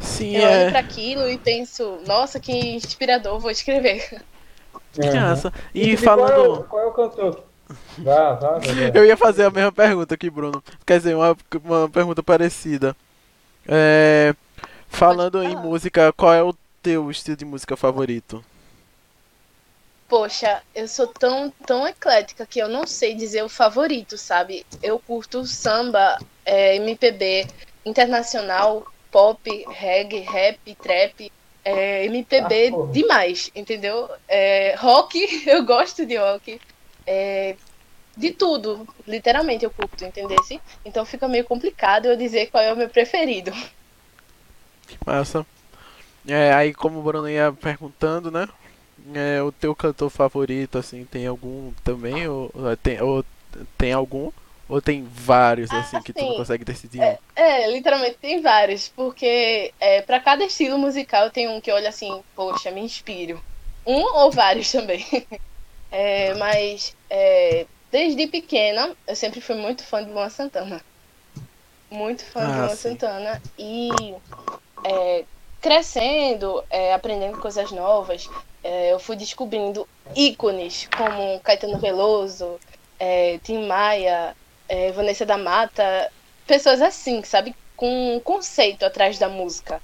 Sim, 0.00 0.36
Eu 0.36 0.44
olho 0.48 0.66
é. 0.66 0.70
pra 0.70 0.80
aquilo 0.80 1.28
e 1.28 1.38
penso, 1.38 2.00
nossa, 2.06 2.38
que 2.40 2.52
inspirador, 2.52 3.38
vou 3.40 3.50
escrever. 3.50 4.04
Que 5.00 5.08
Uhum. 5.10 5.20
massa. 5.20 5.52
E, 5.74 5.88
E 5.92 5.96
tipo, 5.96 6.02
Qual 6.12 6.28
é, 6.28 6.38
o, 6.38 6.64
falando. 6.64 6.64
qual 6.64 6.82
é 6.82 6.86
o 6.86 6.92
cantor? 6.92 7.47
Vá, 7.98 8.32
vá, 8.34 8.50
vá. 8.52 8.58
vá. 8.58 8.90
Eu 8.94 9.04
ia 9.04 9.16
fazer 9.16 9.44
a 9.44 9.50
mesma 9.50 9.72
pergunta 9.72 10.14
aqui, 10.14 10.30
Bruno. 10.30 10.62
Quer 10.86 10.98
dizer, 10.98 11.14
uma, 11.14 11.36
uma 11.64 11.88
pergunta 11.88 12.22
parecida. 12.22 12.96
É, 13.66 14.34
falando 14.88 15.42
em 15.42 15.54
música, 15.54 16.12
qual 16.12 16.32
é 16.32 16.42
o 16.42 16.54
teu 16.82 17.10
estilo 17.10 17.36
de 17.36 17.44
música 17.44 17.76
favorito? 17.76 18.42
Poxa, 20.08 20.62
eu 20.74 20.88
sou 20.88 21.06
tão, 21.06 21.50
tão 21.66 21.86
eclética 21.86 22.46
que 22.46 22.58
eu 22.58 22.68
não 22.68 22.86
sei 22.86 23.14
dizer 23.14 23.42
o 23.42 23.48
favorito, 23.48 24.16
sabe? 24.16 24.64
Eu 24.82 24.98
curto 24.98 25.44
samba, 25.44 26.18
é, 26.46 26.76
MPB, 26.76 27.46
internacional, 27.84 28.86
pop, 29.10 29.66
reggae, 29.68 30.20
rap, 30.20 30.58
trap, 30.76 31.30
é, 31.62 32.06
MPB 32.06 32.72
Ah, 32.72 32.92
demais, 32.92 33.50
entendeu? 33.54 34.08
É, 34.26 34.74
rock, 34.78 35.18
eu 35.46 35.64
gosto 35.66 36.06
de 36.06 36.16
rock. 36.16 36.58
É, 37.10 37.56
de 38.14 38.32
tudo, 38.32 38.86
literalmente 39.06 39.64
eu 39.64 39.70
curto, 39.70 40.04
entendesse? 40.04 40.60
Então 40.84 41.06
fica 41.06 41.26
meio 41.26 41.44
complicado 41.44 42.06
eu 42.06 42.16
dizer 42.16 42.50
qual 42.50 42.62
é 42.62 42.72
o 42.72 42.76
meu 42.76 42.88
preferido. 42.90 43.50
Massa. 45.06 45.46
É, 46.26 46.52
aí 46.52 46.74
como 46.74 46.98
o 46.98 47.02
Bruno 47.02 47.28
ia 47.28 47.50
perguntando, 47.52 48.30
né? 48.30 48.46
É, 49.14 49.42
o 49.42 49.50
teu 49.50 49.74
cantor 49.74 50.10
favorito, 50.10 50.76
assim, 50.76 51.04
tem 51.06 51.26
algum 51.26 51.72
também? 51.82 52.28
Ou, 52.28 52.52
tem, 52.82 53.00
ou 53.00 53.24
tem 53.78 53.92
algum? 53.92 54.30
Ou 54.68 54.82
tem 54.82 55.02
vários, 55.10 55.70
Ah, 55.70 55.78
assim, 55.78 56.02
que 56.02 56.12
tu 56.12 56.22
não 56.22 56.34
consegue 56.34 56.64
decidir 56.64 57.00
um? 57.00 57.16
É, 57.34 57.70
literalmente 57.70 58.18
tem 58.20 58.42
vários, 58.42 58.88
porque 58.88 59.72
é, 59.80 60.02
para 60.02 60.20
cada 60.20 60.44
estilo 60.44 60.76
musical 60.76 61.30
tenho 61.30 61.52
um 61.52 61.60
que 61.60 61.72
olha 61.72 61.88
assim, 61.88 62.22
poxa, 62.36 62.70
me 62.70 62.82
inspiro. 62.82 63.40
Um 63.86 64.02
ou 64.16 64.30
vários 64.30 64.70
também. 64.70 65.06
É, 65.90 66.34
mas 66.34 66.94
é, 67.08 67.66
desde 67.90 68.26
pequena 68.26 68.94
eu 69.06 69.16
sempre 69.16 69.40
fui 69.40 69.54
muito 69.56 69.82
fã 69.84 70.04
de 70.04 70.10
Luan 70.10 70.28
Santana. 70.28 70.80
Muito 71.90 72.24
fã 72.24 72.46
de 72.46 72.52
Ah, 72.52 72.56
Luan 72.58 72.76
sim. 72.76 72.90
Santana. 72.90 73.42
E 73.58 74.14
é, 74.84 75.24
crescendo, 75.60 76.62
é, 76.70 76.92
aprendendo 76.92 77.38
coisas 77.38 77.70
novas, 77.72 78.28
é, 78.62 78.92
eu 78.92 78.98
fui 78.98 79.16
descobrindo 79.16 79.88
ícones 80.14 80.88
como 80.96 81.40
Caetano 81.40 81.78
Veloso, 81.78 82.58
é, 82.98 83.38
Tim 83.38 83.66
Maia, 83.66 84.36
Vanessa 84.94 85.24
da 85.24 85.38
Mata, 85.38 86.12
pessoas 86.46 86.82
assim, 86.82 87.22
sabe? 87.24 87.56
Com 87.74 88.16
um 88.16 88.20
conceito 88.20 88.84
atrás 88.84 89.18
da 89.18 89.28
música. 89.28 89.80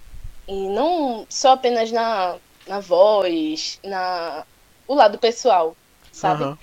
E 0.47 0.69
não 0.69 1.27
só 1.31 1.53
apenas 1.53 1.91
na, 1.91 2.37
na 2.67 2.81
voz, 2.81 3.79
na 3.83 4.45
o 4.87 4.95
lado 4.95 5.19
pessoal, 5.19 5.75
sabe? 6.15 6.45
Aham. 6.45 6.59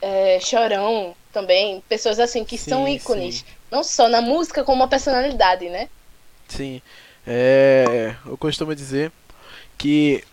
É, 0.00 0.40
Chorão 0.40 1.16
também, 1.32 1.82
pessoas 1.88 2.18
assim 2.20 2.44
que 2.44 2.58
são 2.58 2.86
Sim, 2.86 2.94
ícones, 2.94 3.44
sim. 3.44 3.44
não 3.70 3.82
só 3.84 4.08
na 4.08 4.20
música, 4.22 4.64
como 4.64 4.82
a 4.84 4.88
personalidade, 4.88 5.68
né? 5.70 5.88
Sim. 6.48 6.80
É, 7.26 8.14
eu 8.24 8.36
costumo 8.38 8.74
dizer 8.74 9.12
que 9.78 10.24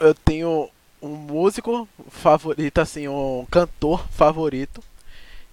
eu 0.00 0.14
tenho 0.14 0.70
um 1.02 1.10
músico 1.10 1.88
favorito, 2.10 2.78
assim, 2.80 3.08
um 3.08 3.46
cantor 3.50 4.06
favorito 4.10 4.82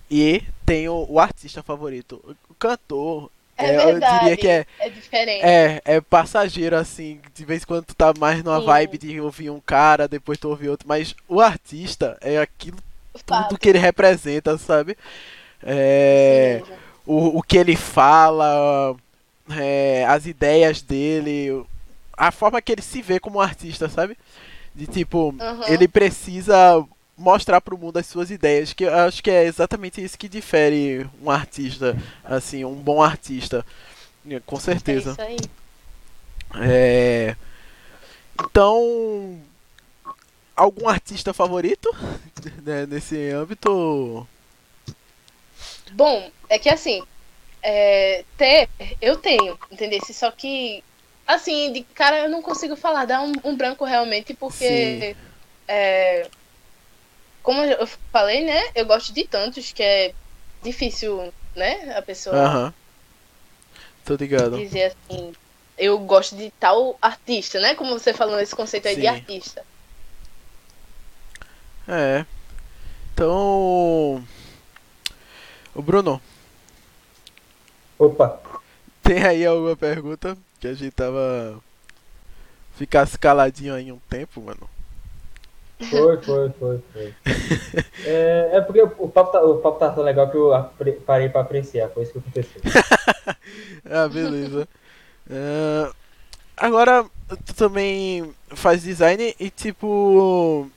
e 0.09 0.43
tenho 0.65 1.05
o 1.09 1.19
artista 1.19 1.63
favorito. 1.63 2.21
O 2.49 2.55
cantor, 2.55 3.31
É 3.57 3.71
é, 3.71 3.75
eu 3.75 3.85
verdade. 3.85 4.19
diria 4.19 4.37
que 4.37 4.47
é, 4.47 4.65
É 4.79 4.89
diferente. 4.89 5.43
é, 5.45 5.81
é 5.85 6.01
passageiro, 6.01 6.75
assim, 6.75 7.19
de 7.33 7.45
vez 7.45 7.63
em 7.63 7.65
quando 7.65 7.85
tu 7.85 7.95
tá 7.95 8.13
mais 8.19 8.43
numa 8.43 8.59
Sim. 8.59 8.65
vibe 8.65 8.97
de 8.97 9.21
ouvir 9.21 9.49
um 9.49 9.59
cara, 9.59 10.07
depois 10.07 10.37
tu 10.37 10.49
ouvir 10.49 10.69
outro, 10.69 10.87
mas 10.87 11.15
o 11.27 11.39
artista 11.41 12.17
é 12.21 12.37
aquilo 12.39 12.77
Fato, 13.25 13.49
tudo 13.49 13.57
que 13.59 13.69
ele 13.69 13.79
representa, 13.79 14.57
sabe? 14.57 14.97
É, 15.63 16.61
o, 17.05 17.39
o 17.39 17.43
que 17.43 17.57
ele 17.57 17.75
fala, 17.75 18.95
é, 19.51 20.05
as 20.07 20.25
ideias 20.25 20.81
dele, 20.81 21.65
a 22.17 22.31
forma 22.31 22.61
que 22.61 22.71
ele 22.71 22.81
se 22.81 23.01
vê 23.01 23.19
como 23.19 23.41
artista, 23.41 23.89
sabe? 23.89 24.17
De 24.75 24.87
tipo, 24.87 25.35
Uhum. 25.39 25.63
ele 25.67 25.87
precisa 25.87 26.85
mostrar 27.17 27.61
pro 27.61 27.77
mundo 27.77 27.97
as 27.97 28.05
suas 28.07 28.31
ideias, 28.31 28.73
que 28.73 28.83
eu 28.85 28.93
acho 28.93 29.23
que 29.23 29.31
é 29.31 29.45
exatamente 29.45 30.03
isso 30.03 30.17
que 30.17 30.29
difere 30.29 31.07
um 31.21 31.29
artista, 31.29 31.97
assim, 32.23 32.65
um 32.65 32.75
bom 32.75 33.01
artista, 33.01 33.65
com 34.45 34.59
É 34.89 34.97
certeza. 34.97 34.99
isso 34.99 35.21
aí. 35.21 35.49
É... 36.53 37.35
Então, 38.39 39.41
algum 40.55 40.87
artista 40.87 41.33
favorito 41.33 41.89
né, 42.63 42.85
nesse 42.85 43.31
âmbito? 43.31 44.27
Bom, 45.89 46.31
é 46.49 46.59
que 46.59 46.69
assim, 46.69 47.07
é, 47.63 48.25
ter, 48.37 48.69
eu 49.01 49.17
tenho, 49.17 49.59
entendeu? 49.71 49.99
Só 50.13 50.31
que, 50.31 50.83
assim, 51.27 51.73
de 51.73 51.83
cara 51.83 52.19
eu 52.25 52.29
não 52.29 52.41
consigo 52.41 52.75
falar, 52.75 53.05
dá 53.05 53.21
um, 53.21 53.33
um 53.43 53.57
branco 53.57 53.85
realmente, 53.85 54.33
porque, 54.33 55.17
é, 55.67 56.31
como 57.45 57.63
eu 57.63 57.87
falei, 58.11 58.43
né? 58.43 58.59
Eu 58.73 58.85
gosto 58.85 59.13
de 59.13 59.23
tantos 59.25 59.71
que 59.71 59.83
é 59.83 60.13
difícil, 60.63 61.31
né? 61.55 61.95
A 61.95 62.01
pessoa 62.01 62.35
Aham. 62.35 62.73
Tô 64.03 64.15
ligado. 64.15 64.57
dizer 64.57 64.93
assim, 65.09 65.33
eu 65.77 65.97
gosto 65.99 66.35
de 66.35 66.51
tal 66.59 66.97
artista, 67.01 67.59
né? 67.59 67.75
Como 67.75 67.97
você 67.97 68.13
falou 68.13 68.39
esse 68.39 68.55
conceito 68.55 68.87
aí 68.87 68.95
de 68.95 69.01
Sim. 69.01 69.07
artista. 69.07 69.63
É. 71.87 72.25
Então. 73.13 74.25
O 75.73 75.81
Bruno, 75.81 76.21
Opa, 77.99 78.41
tem 79.03 79.23
aí 79.23 79.45
alguma 79.45 79.75
pergunta? 79.75 80.37
Que 80.59 80.67
a 80.67 80.73
gente 80.73 80.91
tava. 80.91 81.61
Ficasse 82.75 83.17
caladinho 83.17 83.73
aí 83.73 83.91
um 83.91 83.99
tempo, 84.09 84.41
mano. 84.41 84.69
Foi, 85.89 86.17
foi, 86.21 86.49
foi, 86.51 86.81
foi. 86.93 87.13
É, 88.05 88.49
é 88.53 88.61
porque 88.61 88.81
o 88.81 89.09
papo, 89.09 89.31
tá, 89.31 89.43
o 89.43 89.57
papo 89.57 89.79
tá 89.79 89.89
tão 89.89 90.03
legal 90.03 90.29
que 90.29 90.37
eu 90.37 90.51
parei 91.05 91.27
pra 91.27 91.41
apreciar, 91.41 91.89
foi 91.89 92.03
isso 92.03 92.13
que 92.13 92.19
aconteceu. 92.19 92.61
Ah, 93.87 94.07
beleza. 94.07 94.67
É, 95.29 95.91
agora, 96.57 97.05
tu 97.45 97.53
também 97.53 98.33
faz 98.49 98.83
design 98.83 99.35
e 99.39 99.49
tipo. 99.49 100.69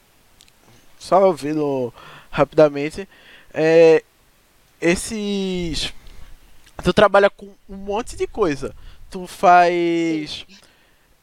Só 0.99 1.33
vendo 1.33 1.93
rapidamente. 2.31 3.09
É, 3.53 4.03
esses. 4.81 5.93
Tu 6.83 6.93
trabalha 6.93 7.31
com 7.31 7.47
um 7.69 7.77
monte 7.77 8.17
de 8.17 8.27
coisa. 8.27 8.75
Tu 9.11 9.27
faz. 9.27 10.47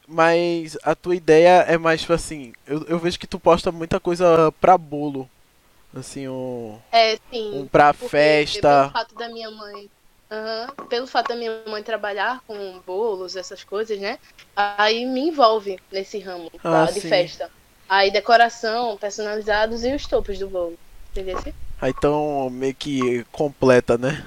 Mas 0.07 0.77
a 0.83 0.93
tua 0.95 1.15
ideia 1.15 1.61
é 1.67 1.77
mais 1.77 2.01
tipo 2.01 2.13
assim. 2.13 2.53
Eu, 2.65 2.83
eu 2.87 2.99
vejo 2.99 3.19
que 3.19 3.27
tu 3.27 3.39
posta 3.39 3.71
muita 3.71 3.99
coisa 3.99 4.51
pra 4.61 4.77
bolo. 4.77 5.29
Assim, 5.95 6.27
um, 6.27 6.77
É, 6.91 7.15
sim. 7.31 7.61
um 7.61 7.67
pra 7.67 7.93
festa. 7.93 8.61
Pelo 8.61 8.91
fato 8.91 9.15
da 9.15 9.29
minha 9.29 9.49
mãe. 9.49 9.89
Aham, 10.31 10.67
pelo 10.89 11.07
fato 11.07 11.29
da 11.29 11.35
minha 11.35 11.63
mãe 11.67 11.83
trabalhar 11.83 12.41
com 12.47 12.81
bolos, 12.85 13.35
essas 13.35 13.63
coisas, 13.63 13.99
né? 13.99 14.17
Aí 14.55 15.05
me 15.05 15.29
envolve 15.29 15.79
nesse 15.91 16.19
ramo 16.19 16.49
Ah, 16.63 16.85
tá, 16.85 16.91
de 16.91 16.99
festa. 16.99 17.49
Aí 17.87 18.11
decoração, 18.11 18.97
personalizados 18.97 19.83
e 19.83 19.93
os 19.93 20.05
topos 20.07 20.37
do 20.39 20.49
bolo. 20.49 20.77
Entendeu? 21.11 21.37
Aí 21.79 21.93
então 21.95 22.49
meio 22.49 22.73
que 22.73 23.23
completa, 23.31 23.97
né? 23.97 24.25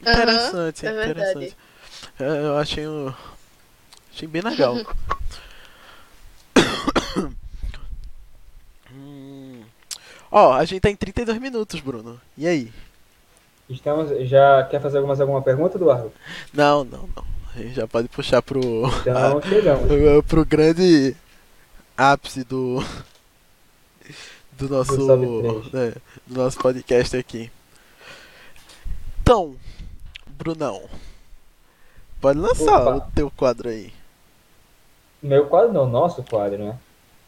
Interessante, 0.00 0.86
é 0.86 0.92
verdade. 0.92 1.30
interessante. 1.30 1.56
É, 2.18 2.24
Eu 2.24 2.56
achei, 2.58 2.86
um- 2.88 3.12
achei 4.16 4.26
bem 4.26 4.40
legal. 4.40 4.74
Hum. 8.90 9.62
Ó, 10.32 10.52
a 10.54 10.64
gente 10.64 10.80
tá 10.80 10.90
em 10.90 10.96
32 10.96 11.38
minutos, 11.38 11.80
Bruno. 11.80 12.20
E 12.36 12.46
aí? 12.46 12.72
Estamos, 13.68 14.28
já 14.28 14.64
quer 14.64 14.80
fazer 14.80 14.96
algumas, 14.98 15.20
alguma 15.20 15.42
pergunta, 15.42 15.76
Eduardo? 15.76 16.12
Não, 16.52 16.84
não, 16.84 17.08
não. 17.14 17.24
A 17.54 17.58
gente 17.58 17.74
já 17.74 17.86
pode 17.86 18.08
puxar 18.08 18.42
pro, 18.42 18.60
Então, 19.00 19.40
chegamos. 19.48 20.24
pro, 20.26 20.44
grande 20.44 21.16
ápice 21.96 22.44
do 22.44 22.84
do 24.52 24.68
nosso 24.68 24.96
Do 24.96 25.70
né, 25.72 25.94
do 26.26 26.34
nosso 26.34 26.58
podcast 26.58 27.16
aqui. 27.16 27.50
Então, 29.22 29.56
Brunão, 30.26 30.82
pode 32.20 32.38
lançar 32.38 32.82
Opa. 32.82 32.96
o 32.96 33.10
teu 33.12 33.30
quadro 33.30 33.68
aí. 33.68 33.92
Meu 35.26 35.46
quadro 35.46 35.72
não, 35.72 35.86
nosso 35.86 36.22
quadro, 36.22 36.58
né? 36.64 36.76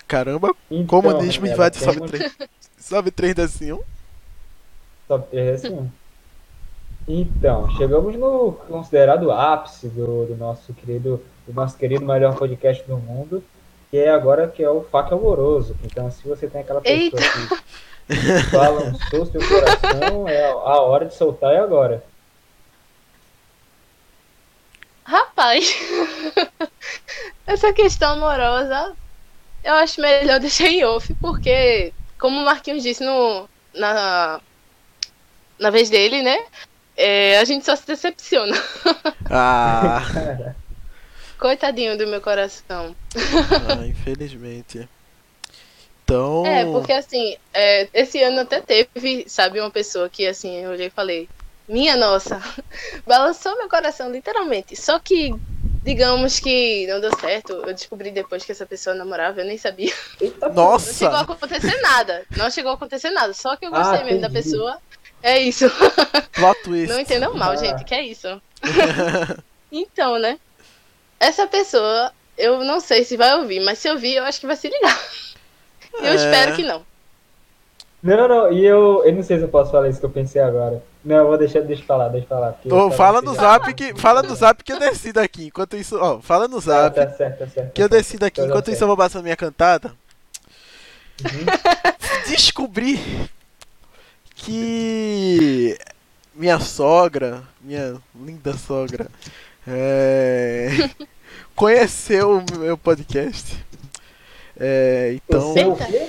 Caramba, 0.07 0.55
Então, 0.71 0.87
comunismo 1.03 1.47
Rafaela, 1.47 1.55
invade 1.55 1.79
sobe 1.79 1.95
temos- 1.97 2.11
3. 2.11 2.37
Sobe 2.79 3.11
3 3.11 3.35
desse 3.35 3.73
1. 3.73 3.81
Top 5.09 5.29
3 5.31 5.65
assim. 5.65 5.91
Então, 7.07 7.71
chegamos 7.77 8.15
no 8.17 8.53
considerado 8.69 9.31
ápice 9.33 9.89
do, 9.89 10.27
do 10.27 10.37
nosso 10.37 10.73
querido, 10.75 11.23
do 11.47 11.53
nosso 11.53 11.77
querido 11.77 12.05
melhor 12.05 12.35
podcast 12.37 12.85
do 12.87 12.97
mundo, 12.99 13.43
que 13.91 13.97
é 13.97 14.11
agora 14.11 14.47
que 14.47 14.63
é 14.63 14.71
o 14.71 14.83
Faca 14.85 15.15
Amoroso. 15.15 15.75
Então, 15.83 16.11
se 16.11 16.27
você 16.27 16.47
tem 16.47 16.61
aquela 16.61 16.81
pessoa 16.81 16.99
Eita. 17.01 17.17
que 18.07 18.51
balançou 18.53 19.27
seu 19.27 19.41
coração, 19.49 20.29
é 20.29 20.45
a 20.51 20.53
a 20.53 20.83
hora 20.83 21.05
de 21.07 21.15
soltar 21.15 21.53
é 21.55 21.59
agora. 21.59 22.03
Rapaz, 25.05 25.75
essa 27.49 27.73
questão 27.73 28.13
amorosa 28.13 28.95
eu 29.65 29.75
acho 29.75 30.01
melhor 30.01 30.39
deixar 30.41 30.69
em 30.69 30.85
off, 30.85 31.13
porque, 31.15 31.93
como 32.19 32.41
o 32.41 32.45
Marquinhos 32.45 32.83
disse 32.83 33.03
no, 33.05 33.49
na, 33.75 34.41
na 35.59 35.71
vez 35.71 35.91
dele, 35.91 36.23
né? 36.23 36.39
é, 36.99 37.39
a 37.39 37.45
gente 37.45 37.65
só 37.65 37.77
se 37.77 37.87
decepciona. 37.87 38.55
Ah, 39.31 40.55
Coitadinho 41.39 41.99
do 41.99 42.07
meu 42.07 42.19
coração. 42.19 42.97
ah, 43.15 43.87
infelizmente. 43.87 44.89
Então, 46.03 46.47
É, 46.47 46.65
porque 46.65 46.95
assim, 46.95 47.37
é, 47.53 47.87
esse 47.93 48.23
ano 48.23 48.41
até 48.41 48.63
teve, 48.63 49.27
sabe, 49.29 49.61
uma 49.61 49.71
pessoa 49.71 50.09
que 50.09 50.27
assim, 50.27 50.65
eu 50.65 50.71
olhei 50.71 50.87
e 50.87 50.91
falei, 50.91 51.29
minha 51.69 51.95
nossa, 51.95 52.43
balançou 53.07 53.55
meu 53.59 53.69
coração, 53.69 54.11
literalmente. 54.11 54.75
Só 54.75 54.99
que, 54.99 55.35
digamos 55.89 56.39
que 56.39 56.87
não 56.87 57.01
deu 57.01 57.11
certo, 57.19 57.53
eu 57.55 57.73
descobri 57.73 58.11
depois 58.11 58.45
que 58.45 58.53
essa 58.53 58.67
pessoa 58.67 58.95
namorava, 58.95 59.41
eu 59.41 59.47
nem 59.47 59.57
sabia. 59.57 59.93
Eita, 60.21 60.49
Não 60.51 60.79
chegou 60.79 61.09
a 61.17 61.23
nossa, 61.23 61.33
acontecer 61.33 61.81
nada. 61.81 62.25
Não 62.37 62.51
chegou 62.51 62.71
a 62.71 62.75
acontecer 62.75 63.11
nada. 63.11 63.33
Só 63.33 63.57
que 63.57 63.65
eu 63.65 63.75
Ah, 63.75 63.79
gostei 63.79 64.05
mesmo 64.05 64.21
da 64.21 64.29
entendi. 64.29 64.45
pessoa. 64.45 64.79
É 65.23 65.41
isso. 65.41 65.65
plot 66.35 66.61
twist. 66.65 66.93
Não 66.93 67.01
entendam 67.01 67.35
mal, 67.35 67.53
Ah. 67.53 67.57
gente, 67.57 67.85
que 67.85 67.95
é 67.95 68.03
isso. 68.03 68.41
Então, 69.73 70.19
né? 70.19 70.39
Essa 71.21 71.47
pessoa, 71.47 72.11
eu 72.39 72.65
não 72.65 72.81
sei 72.81 73.05
se 73.05 73.17
vai 73.19 73.35
ouvir, 73.39 73.61
mas 73.61 73.79
se 73.79 73.91
ouvir, 73.91 74.15
eu 74.17 74.25
acho 74.25 74.41
que 74.41 74.47
vai 74.47 74.57
se 74.57 74.69
ligar. 74.69 74.99
Eu 75.95 76.05
É. 76.13 76.15
espero 76.15 76.55
que 76.57 76.63
não. 76.63 76.87
Não, 78.03 78.17
não, 78.17 78.29
não. 78.29 78.53
E 78.53 78.65
eu, 78.65 79.03
eu 79.05 79.13
não 79.15 79.23
sei 79.23 79.37
se 79.39 79.45
eu 79.45 79.49
posso 79.49 79.71
falar 79.71 79.89
isso 79.89 80.01
que 80.01 80.07
eu 80.07 80.11
pensei 80.11 80.41
agora. 80.41 80.83
Não, 81.05 81.17
eu 81.17 81.27
vou 81.29 81.39
deixar, 81.39 81.61
deixa 81.63 81.83
eu 81.83 81.87
falar, 81.87 82.09
deixa 82.09 82.25
eu 82.25 82.29
falar. 82.29 82.53
porque 82.53 82.69
eu 82.71 82.77
Ô, 82.77 82.83
tava 82.85 82.97
fala 82.97 83.23
no 83.23 83.31
pensando. 83.31 83.41
zap 83.47 83.75
que 83.75 83.95
fala 84.01 84.23
no 84.23 84.35
zap 84.35 84.63
que 84.65 84.73
eu 84.73 84.79
decido 84.79 85.21
aqui. 85.21 85.47
Enquanto 85.47 85.77
isso, 85.77 85.97
ó, 85.99 86.21
fala 86.21 86.49
no 86.49 86.59
Ah, 86.59 86.61
zap 86.61 86.95
tá 86.97 87.11
certo, 87.11 87.39
tá 87.39 87.47
certo. 87.47 87.73
que 87.73 87.83
eu 87.83 87.89
tá 87.89 87.95
certo. 87.97 88.03
decido 88.05 88.25
aqui. 88.27 88.41
Tá 88.41 88.47
Enquanto 88.47 88.65
certo. 88.67 88.75
isso 88.77 88.85
eu 88.85 88.89
vou 88.89 88.97
passando 88.97 89.23
minha 89.23 89.37
cantada. 89.37 89.93
Uhum. 91.25 91.47
Descobri 92.29 93.01
que 94.35 95.79
minha 96.35 96.59
sogra, 96.61 97.43
minha 97.61 97.97
linda 98.15 98.55
sogra, 98.57 99.07
é, 99.67 100.69
conheceu 101.55 102.39
o 102.39 102.59
meu 102.59 102.77
podcast. 102.79 103.65
É, 104.61 105.13
então, 105.15 105.55
quê? 105.77 106.09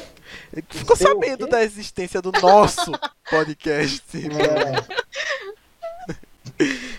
Ficou 0.70 0.96
sabendo 0.96 1.48
da 1.48 1.64
existência 1.64 2.22
do 2.22 2.32
nosso 2.42 2.92
podcast. 3.30 4.04
É, 4.18 5.10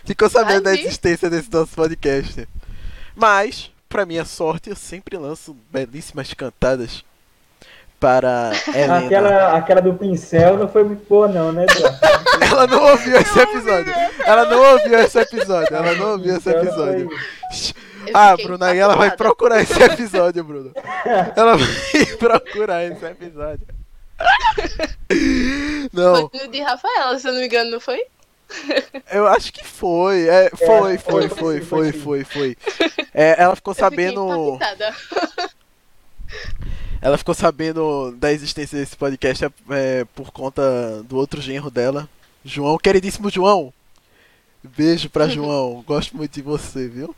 Ficou 0.04 0.30
sabendo 0.30 0.62
da 0.62 0.74
existência 0.74 1.28
desse 1.28 1.52
nosso 1.52 1.74
podcast. 1.74 2.48
Mas, 3.14 3.70
pra 3.88 4.06
minha 4.06 4.24
sorte, 4.24 4.70
eu 4.70 4.76
sempre 4.76 5.16
lanço 5.16 5.54
belíssimas 5.70 6.32
cantadas 6.32 7.04
para 7.98 8.52
Helena. 8.68 8.98
aquela, 8.98 9.58
aquela 9.58 9.82
do 9.82 9.92
pincel 9.92 10.56
não 10.56 10.66
foi 10.68 10.82
muito 10.82 11.06
boa, 11.06 11.28
não, 11.28 11.52
né? 11.52 11.66
Ela 12.40 12.66
não 12.66 12.82
ouviu 12.90 13.16
esse 13.18 13.38
episódio. 13.38 13.92
Ela 14.24 14.46
não 14.46 14.72
ouviu 14.72 14.98
esse 15.00 15.18
episódio. 15.18 15.76
Ela 15.76 15.94
não 15.94 16.12
ouviu 16.12 16.36
esse 16.36 16.48
episódio. 16.48 17.10
Ah, 18.14 18.36
Bruna, 18.36 18.66
aí 18.68 18.78
ela 18.78 18.96
vai 18.96 19.10
procurar 19.16 19.62
esse 19.62 19.80
episódio, 19.82 20.42
Bruno. 20.44 20.72
Ela 21.36 21.56
vai 21.56 22.06
procurar 22.18 22.84
esse 22.84 23.04
episódio. 23.04 23.66
Não, 25.92 26.28
Foi 26.28 26.40
no 26.40 26.48
de 26.52 26.60
Rafaela, 26.60 27.18
se 27.18 27.26
eu 27.26 27.32
não 27.32 27.40
me 27.40 27.46
engano, 27.46 27.70
não 27.70 27.80
foi? 27.80 28.04
Eu 29.10 29.26
acho 29.26 29.52
que 29.52 29.64
foi. 29.64 30.28
É, 30.28 30.50
foi, 30.50 30.94
É, 30.94 30.98
foi, 30.98 30.98
foi, 30.98 31.28
foi, 31.28 31.28
foi, 31.28 31.62
foi, 31.62 31.92
foi, 31.92 32.24
foi. 32.24 32.56
É, 33.14 33.42
ela 33.42 33.54
ficou 33.56 33.74
sabendo. 33.74 34.58
Ela 37.02 37.16
ficou 37.16 37.34
sabendo 37.34 38.12
da 38.18 38.32
existência 38.32 38.78
desse 38.78 38.96
podcast 38.96 39.46
é, 39.70 40.04
por 40.14 40.30
conta 40.30 41.02
do 41.04 41.16
outro 41.16 41.40
genro 41.40 41.70
dela. 41.70 42.08
João, 42.44 42.76
queridíssimo 42.76 43.30
João. 43.30 43.72
Beijo 44.62 45.08
pra 45.08 45.28
João. 45.28 45.82
Gosto 45.86 46.16
muito 46.16 46.32
de 46.32 46.42
você, 46.42 46.86
viu? 46.88 47.14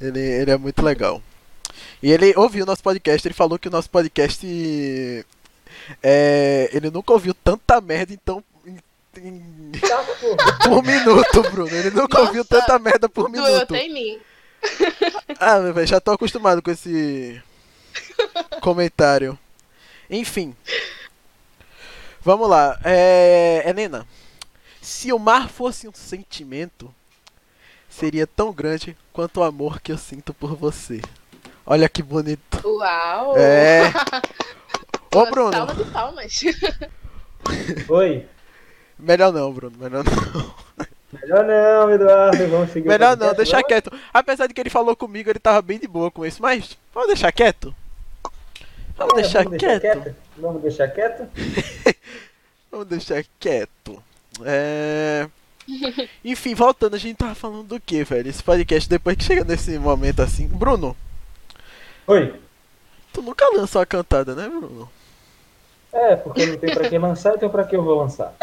Ele, 0.00 0.20
ele 0.20 0.50
é 0.50 0.56
muito 0.56 0.82
legal. 0.82 1.22
E 2.02 2.10
ele 2.10 2.32
ouviu 2.36 2.64
o 2.64 2.66
nosso 2.66 2.82
podcast, 2.82 3.26
ele 3.26 3.34
falou 3.34 3.58
que 3.58 3.68
o 3.68 3.70
nosso 3.70 3.90
podcast. 3.90 4.46
É, 6.02 6.70
ele 6.72 6.90
nunca 6.90 7.12
ouviu 7.12 7.32
tanta 7.32 7.80
merda 7.80 8.12
então 8.12 8.42
Tá, 9.80 10.04
por 10.68 10.82
minuto, 10.84 11.42
Bruno. 11.50 11.74
Ele 11.74 11.90
nunca 11.90 12.20
ouviu 12.20 12.44
Nossa, 12.48 12.60
tanta 12.60 12.78
merda 12.78 13.08
por 13.08 13.28
minuto. 13.28 13.74
até 13.74 13.82
em 13.84 13.92
mim. 13.92 14.20
Ah, 15.40 15.58
meu 15.60 15.72
velho, 15.74 15.86
já 15.86 16.00
tô 16.00 16.12
acostumado 16.12 16.62
com 16.62 16.70
esse 16.70 17.40
comentário. 18.60 19.38
Enfim. 20.10 20.54
Vamos 22.20 22.48
lá. 22.48 22.78
É... 22.84 23.64
Helena, 23.66 24.06
se 24.80 25.12
o 25.12 25.18
mar 25.18 25.48
fosse 25.48 25.88
um 25.88 25.92
sentimento, 25.94 26.94
seria 27.98 28.26
tão 28.26 28.52
grande 28.52 28.96
quanto 29.12 29.40
o 29.40 29.42
amor 29.42 29.80
que 29.80 29.90
eu 29.90 29.98
sinto 29.98 30.32
por 30.32 30.54
você. 30.54 31.00
Olha 31.66 31.88
que 31.88 32.02
bonito. 32.02 32.60
Uau! 32.64 33.36
É. 33.36 33.82
Ô, 35.14 35.26
Bruno. 35.26 35.52
Salva 35.52 35.74
de 35.74 35.84
palmas. 35.90 36.40
Oi. 37.88 38.26
Melhor 38.98 39.32
não, 39.32 39.52
Bruno. 39.52 39.76
Melhor 39.78 40.04
não. 40.04 40.54
Melhor 41.12 41.44
não, 41.44 41.90
Eduardo. 41.90 42.48
Vamos 42.48 42.70
seguir 42.70 42.86
o 42.86 42.90
Melhor 42.90 43.16
não, 43.16 43.34
deixa 43.34 43.62
quieto. 43.62 43.90
Apesar 44.12 44.46
de 44.46 44.54
que 44.54 44.60
ele 44.60 44.70
falou 44.70 44.94
comigo, 44.94 45.28
ele 45.28 45.38
tava 45.38 45.60
bem 45.62 45.78
de 45.78 45.88
boa 45.88 46.10
com 46.10 46.24
isso, 46.24 46.40
mas 46.42 46.76
vamos 46.92 47.08
deixar 47.08 47.32
quieto? 47.32 47.74
Vamos 48.96 49.14
É, 49.14 49.22
deixar 49.22 49.44
vamos 49.44 49.58
quieto? 49.58 49.80
quieto? 49.80 50.16
Vamos 50.36 50.62
deixar 50.62 50.88
quieto? 50.88 51.28
Vamos 52.70 52.86
deixar 52.86 53.24
quieto. 53.40 54.02
É. 54.44 55.26
Enfim, 56.24 56.54
voltando, 56.54 56.94
a 56.94 56.98
gente 56.98 57.16
tava 57.16 57.34
falando 57.34 57.64
do 57.64 57.80
que, 57.80 58.02
velho? 58.04 58.28
Esse 58.28 58.42
podcast, 58.42 58.88
depois 58.88 59.16
que 59.16 59.24
chega 59.24 59.44
nesse 59.44 59.78
momento 59.78 60.22
assim. 60.22 60.46
Bruno, 60.46 60.96
Oi. 62.06 62.34
tu 63.12 63.22
nunca 63.22 63.46
lançou 63.54 63.80
a 63.80 63.86
cantada, 63.86 64.34
né, 64.34 64.48
Bruno? 64.48 64.88
É, 65.92 66.16
porque 66.16 66.46
não 66.46 66.56
tem 66.58 66.74
pra 66.74 66.88
que 66.88 66.98
lançar, 66.98 67.34
então 67.34 67.48
pra 67.48 67.64
que 67.64 67.76
eu 67.76 67.82
vou 67.82 67.98
lançar? 67.98 68.34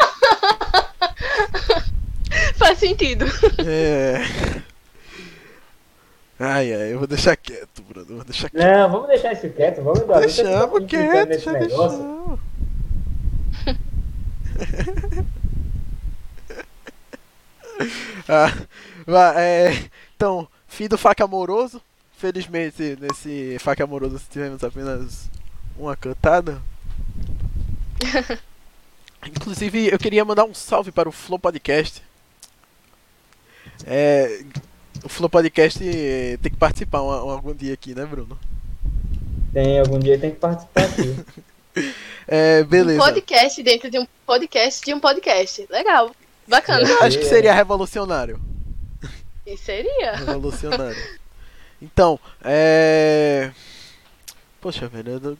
Faz 2.56 2.78
sentido. 2.78 3.24
É. 3.66 4.22
Ai, 6.38 6.72
ai, 6.72 6.92
eu 6.92 6.98
vou 6.98 7.06
deixar 7.06 7.36
quieto, 7.36 7.82
Bruno. 7.82 8.16
Vou 8.16 8.24
deixar 8.24 8.50
quieto. 8.50 8.62
Não, 8.62 8.90
vamos 8.90 9.08
deixar 9.08 9.32
isso 9.32 9.48
quieto, 9.50 9.82
vamos, 9.82 10.00
fica 10.00 10.20
Deixamos 10.20 10.86
quieto, 10.86 11.38
já 11.40 11.52
negócio. 11.52 11.98
deixamos. 11.98 12.40
ah, 18.28 19.40
é, 19.40 19.88
então, 20.16 20.48
fim 20.66 20.88
do 20.88 20.96
faca 20.98 21.24
amoroso. 21.24 21.80
Felizmente, 22.18 22.96
nesse 23.00 23.58
faca 23.60 23.84
amoroso 23.84 24.20
tivemos 24.30 24.64
apenas 24.64 25.28
uma 25.76 25.94
cantada. 25.96 26.60
Inclusive, 29.26 29.88
eu 29.92 29.98
queria 29.98 30.24
mandar 30.24 30.44
um 30.44 30.54
salve 30.54 30.90
para 30.92 31.08
o 31.08 31.12
Flow 31.12 31.38
Podcast. 31.38 32.02
É, 33.84 34.42
o 35.04 35.08
Flow 35.08 35.28
Podcast 35.28 35.78
tem 35.78 36.50
que 36.52 36.56
participar 36.56 37.02
um- 37.02 37.08
um- 37.08 37.30
algum 37.30 37.52
dia 37.54 37.74
aqui, 37.74 37.94
né, 37.94 38.06
Bruno? 38.06 38.38
Tem, 39.52 39.78
algum 39.80 39.98
dia 39.98 40.18
tem 40.18 40.30
que 40.30 40.36
participar 40.38 40.84
aqui. 40.84 41.16
É, 42.28 42.62
Um 42.62 42.66
beleza. 42.66 42.98
podcast 42.98 43.62
dentro 43.62 43.90
de 43.90 43.98
um 44.00 44.06
podcast 44.26 44.82
de 44.84 44.94
um 44.94 44.98
podcast. 44.98 45.66
Legal. 45.70 46.10
Bacana. 46.48 46.88
É. 46.88 47.04
Acho 47.04 47.18
que 47.18 47.24
seria 47.24 47.52
revolucionário. 47.54 48.40
E 49.46 49.56
seria. 49.56 50.16
Revolucionário. 50.16 50.96
Então, 51.80 52.18
é. 52.42 53.50
Poxa, 54.60 54.88
velho, 54.88 55.12
eu, 55.12 55.20
não- 55.20 55.38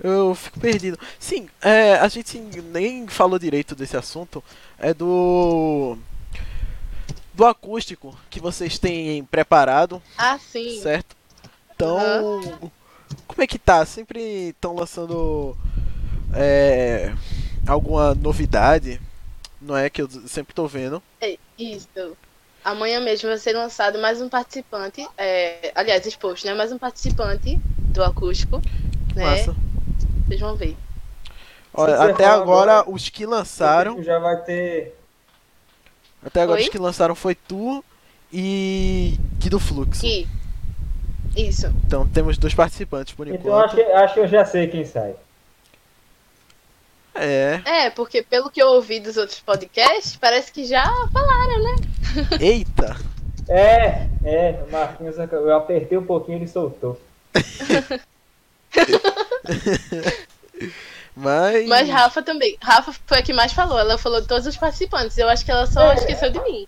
eu 0.00 0.34
fico 0.34 0.58
perdido. 0.58 0.98
Sim, 1.18 1.48
é, 1.60 1.94
a 1.96 2.08
gente 2.08 2.38
nem 2.38 3.06
falou 3.06 3.38
direito 3.38 3.74
desse 3.74 3.96
assunto. 3.96 4.42
É 4.78 4.92
do. 4.94 5.96
Do 7.34 7.44
acústico 7.46 8.18
que 8.28 8.40
vocês 8.40 8.78
têm 8.78 9.22
preparado, 9.24 10.02
Ah, 10.16 10.38
sim. 10.38 10.80
certo? 10.82 11.14
Então. 11.74 12.40
Como 13.26 13.42
é 13.42 13.46
que 13.46 13.58
tá? 13.58 13.84
Sempre 13.86 14.48
estão 14.48 14.74
lançando. 14.74 15.56
É, 16.34 17.12
alguma 17.66 18.14
novidade? 18.14 19.00
Não 19.68 19.76
é 19.76 19.90
que 19.90 20.00
eu 20.00 20.08
sempre 20.26 20.54
tô 20.54 20.66
vendo. 20.66 21.02
É, 21.20 21.36
Isso. 21.58 22.16
Amanhã 22.64 23.00
mesmo 23.00 23.28
vai 23.28 23.36
ser 23.36 23.52
lançado 23.52 23.98
mais 23.98 24.18
um 24.22 24.26
participante. 24.26 25.06
é, 25.18 25.70
aliás, 25.74 26.06
exposto, 26.06 26.46
né? 26.46 26.54
Mais 26.54 26.72
um 26.72 26.78
participante 26.78 27.60
do 27.92 28.02
acústico. 28.02 28.62
Né? 29.14 29.24
Massa. 29.24 29.54
Vocês 30.26 30.40
vão 30.40 30.56
ver. 30.56 30.74
Olha, 31.74 32.00
até 32.00 32.24
agora, 32.24 32.78
agora, 32.78 32.90
os 32.90 33.10
que 33.10 33.26
lançaram. 33.26 34.02
Já 34.02 34.18
vai 34.18 34.42
ter. 34.42 34.94
Até 36.24 36.40
agora 36.40 36.58
Oi? 36.58 36.64
os 36.64 36.70
que 36.70 36.78
lançaram 36.78 37.14
foi 37.14 37.34
tu 37.34 37.84
e 38.32 39.18
Guido 39.38 39.60
Fluxo. 39.60 40.04
E. 40.06 40.26
Isso. 41.36 41.66
Então 41.84 42.08
temos 42.08 42.38
dois 42.38 42.54
participantes 42.54 43.12
por 43.12 43.28
Então 43.28 43.38
enquanto. 43.38 43.64
acho 43.66 43.74
que, 43.76 43.82
acho 43.82 44.14
que 44.14 44.20
eu 44.20 44.28
já 44.28 44.46
sei 44.46 44.66
quem 44.66 44.86
sai. 44.86 45.14
É. 47.20 47.60
É, 47.64 47.90
porque 47.90 48.22
pelo 48.22 48.50
que 48.50 48.62
eu 48.62 48.68
ouvi 48.68 49.00
dos 49.00 49.16
outros 49.16 49.40
podcasts, 49.40 50.16
parece 50.16 50.50
que 50.52 50.64
já 50.64 50.84
falaram, 51.12 51.62
né? 51.62 51.76
Eita! 52.40 52.96
É, 53.48 54.06
é, 54.24 54.62
o 54.66 54.70
Marquinhos, 54.70 55.16
eu 55.18 55.56
apertei 55.56 55.96
um 55.96 56.04
pouquinho 56.04 56.38
e 56.38 56.40
ele 56.42 56.48
soltou. 56.48 57.00
Mas. 61.16 61.66
Mas 61.66 61.88
Rafa 61.88 62.22
também. 62.22 62.56
Rafa 62.62 62.94
foi 63.06 63.18
a 63.18 63.22
que 63.22 63.32
mais 63.32 63.52
falou. 63.52 63.78
Ela 63.78 63.98
falou 63.98 64.20
de 64.20 64.28
todos 64.28 64.46
os 64.46 64.56
participantes. 64.56 65.18
Eu 65.18 65.28
acho 65.28 65.44
que 65.44 65.50
ela 65.50 65.66
só 65.66 65.92
É. 65.92 65.94
esqueceu 65.94 66.30
de 66.30 66.40
mim. 66.42 66.66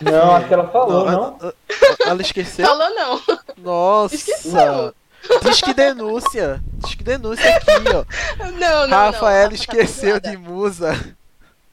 Não, 0.00 0.36
acho 0.36 0.46
que 0.46 0.54
ela 0.54 0.68
falou, 0.68 1.06
Não, 1.06 1.12
não? 1.12 1.38
a- 1.40 1.48
a- 1.48 2.10
Ela 2.10 2.20
esqueceu? 2.22 2.66
Falou 2.66 2.90
não. 2.94 3.20
Nossa! 3.56 4.14
Esqueceu. 4.14 4.94
Diz 5.42 5.60
que 5.60 5.74
denúncia! 5.74 6.62
Diz 6.84 6.94
que 6.94 7.04
denúncia 7.04 7.56
aqui, 7.56 7.70
ó. 7.94 8.04
Não, 8.58 8.86
não. 8.86 8.96
Rafaela 8.96 9.42
não. 9.44 9.48
Tá 9.50 9.54
esqueceu 9.54 10.20
de 10.20 10.36
musa. 10.36 10.94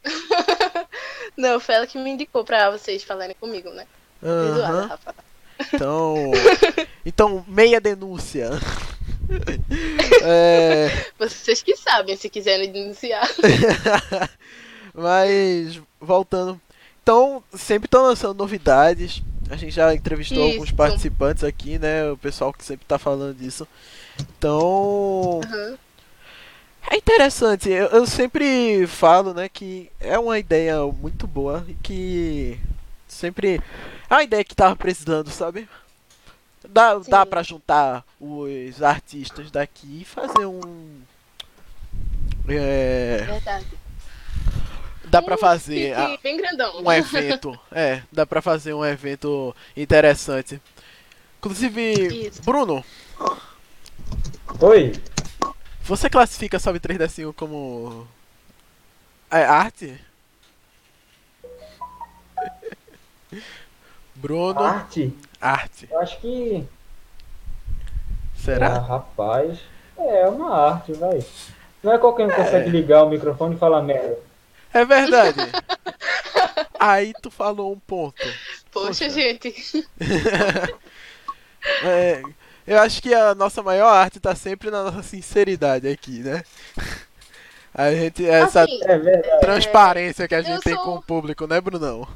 Não, 1.37 1.59
foi 1.59 1.75
ela 1.75 1.87
que 1.87 1.97
me 1.97 2.09
indicou 2.09 2.45
pra 2.45 2.71
vocês 2.71 3.03
falarem 3.03 3.35
comigo, 3.39 3.69
né? 3.71 3.85
Perdoada, 4.21 4.63
Aham. 4.63 4.87
Rafa. 4.87 5.15
Então. 5.73 6.31
Então, 7.07 7.45
meia 7.47 7.79
denúncia. 7.79 8.49
É. 10.23 10.89
Vocês 11.19 11.61
que 11.61 11.75
sabem 11.75 12.17
se 12.17 12.27
quiserem 12.29 12.71
denunciar. 12.71 13.29
Mas, 14.91 15.79
voltando. 16.01 16.59
Então, 17.03 17.43
sempre 17.53 17.85
estão 17.85 18.01
lançando 18.01 18.35
novidades. 18.39 19.21
A 19.49 19.55
gente 19.55 19.71
já 19.73 19.93
entrevistou 19.93 20.43
alguns 20.43 20.67
Isso. 20.67 20.75
participantes 20.75 21.43
aqui, 21.43 21.77
né? 21.77 22.09
O 22.09 22.17
pessoal 22.17 22.51
que 22.51 22.63
sempre 22.63 22.85
tá 22.85 22.97
falando 22.97 23.37
disso. 23.37 23.67
Então, 24.37 25.41
Aham. 25.43 25.77
é 26.89 26.97
interessante. 26.97 27.69
Eu, 27.69 27.87
eu 27.87 28.05
sempre 28.07 28.87
falo, 28.87 29.33
né, 29.33 29.47
que 29.47 29.91
é 29.99 30.17
uma 30.17 30.39
ideia 30.39 30.83
muito 30.85 31.27
boa 31.27 31.63
e 31.67 31.73
que 31.75 32.59
sempre. 33.07 33.61
É 34.09 34.13
uma 34.13 34.23
ideia 34.23 34.43
que 34.43 34.55
tava 34.55 34.75
precisando, 34.75 35.29
sabe? 35.29 35.67
Dá, 36.67 36.97
dá 36.97 37.25
pra 37.25 37.43
juntar 37.43 38.03
os 38.19 38.81
artistas 38.81 39.51
daqui 39.51 40.01
e 40.01 40.05
fazer 40.05 40.45
um. 40.45 41.01
É, 42.47 43.23
Verdade. 43.27 43.65
Dá 45.07 45.21
pra 45.21 45.35
Um 45.35 45.37
fazer. 45.37 45.93
a- 45.93 46.09
pique 46.09 46.23
Bem 46.23 46.37
grandão. 46.37 46.81
um 46.81 46.91
evento. 46.91 47.57
É, 47.71 48.01
dá 48.11 48.25
pra 48.25 48.41
fazer 48.41 48.73
um 48.73 48.83
evento 48.85 49.55
interessante. 49.75 50.61
Inclusive, 51.39 52.27
Isso. 52.27 52.41
Bruno, 52.43 52.83
Oi? 54.61 54.93
você 55.83 56.09
classifica 56.09 56.57
Sobe 56.59 56.79
3 56.79 56.97
Decinho 56.97 57.31
como 57.33 58.07
é, 59.29 59.43
arte? 59.43 59.99
Bruno, 64.15 64.59
Arte? 64.63 65.13
arte. 65.41 65.87
Eu 65.91 65.99
acho 65.99 66.19
que. 66.19 66.65
Ah, 66.65 68.37
Será? 68.37 68.69
rapaz. 68.79 69.59
É 69.97 70.27
uma 70.27 70.55
arte, 70.55 70.93
vai. 70.93 71.19
Não 71.83 71.93
é 71.93 71.97
qualquer 71.97 72.25
um 72.25 72.29
que 72.29 72.35
consegue 72.35 72.69
ligar 72.69 73.03
o 73.03 73.09
microfone 73.09 73.55
e 73.55 73.59
falar 73.59 73.81
merda. 73.81 74.17
É 74.73 74.83
verdade. 74.85 75.39
Aí 76.79 77.13
tu 77.21 77.31
falou 77.31 77.71
um 77.73 77.79
ponto. 77.79 78.15
Poxa, 78.71 79.05
Poxa. 79.05 79.09
gente. 79.09 79.53
É, 81.83 82.21
eu 82.67 82.79
acho 82.79 83.01
que 83.01 83.11
a 83.11 83.33
nossa 83.33 83.63
maior 83.63 83.87
arte 83.89 84.19
tá 84.19 84.35
sempre 84.35 84.69
na 84.69 84.83
nossa 84.83 85.01
sinceridade 85.01 85.87
aqui, 85.87 86.19
né? 86.19 86.43
A 87.73 87.91
gente, 87.91 88.23
essa 88.23 88.63
Assim, 88.63 88.79
É 88.83 88.97
verdade. 88.99 89.39
transparência 89.41 90.27
que 90.27 90.35
a 90.35 90.43
gente 90.43 90.61
tem 90.61 90.75
sou- 90.75 90.83
com 90.83 90.95
o 90.95 91.01
público, 91.01 91.47
né, 91.47 91.59
Brunão? 91.59 92.07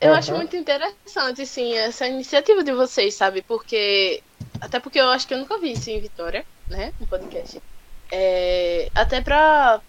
Eu 0.00 0.10
Aham. 0.10 0.18
acho 0.18 0.34
muito 0.34 0.56
interessante, 0.56 1.44
sim, 1.46 1.74
essa 1.74 2.06
iniciativa 2.08 2.64
de 2.64 2.72
vocês, 2.72 3.14
sabe? 3.14 3.42
Porque. 3.42 4.22
Até 4.60 4.80
porque 4.80 4.98
eu 5.00 5.08
acho 5.10 5.26
que 5.28 5.34
eu 5.34 5.38
nunca 5.38 5.58
vi 5.58 5.72
isso 5.72 5.90
em 5.90 6.00
Vitória, 6.00 6.44
né? 6.68 6.92
Um 7.00 7.06
podcast. 7.06 7.60
É, 8.10 8.88
até 8.94 9.20
pra 9.20 9.80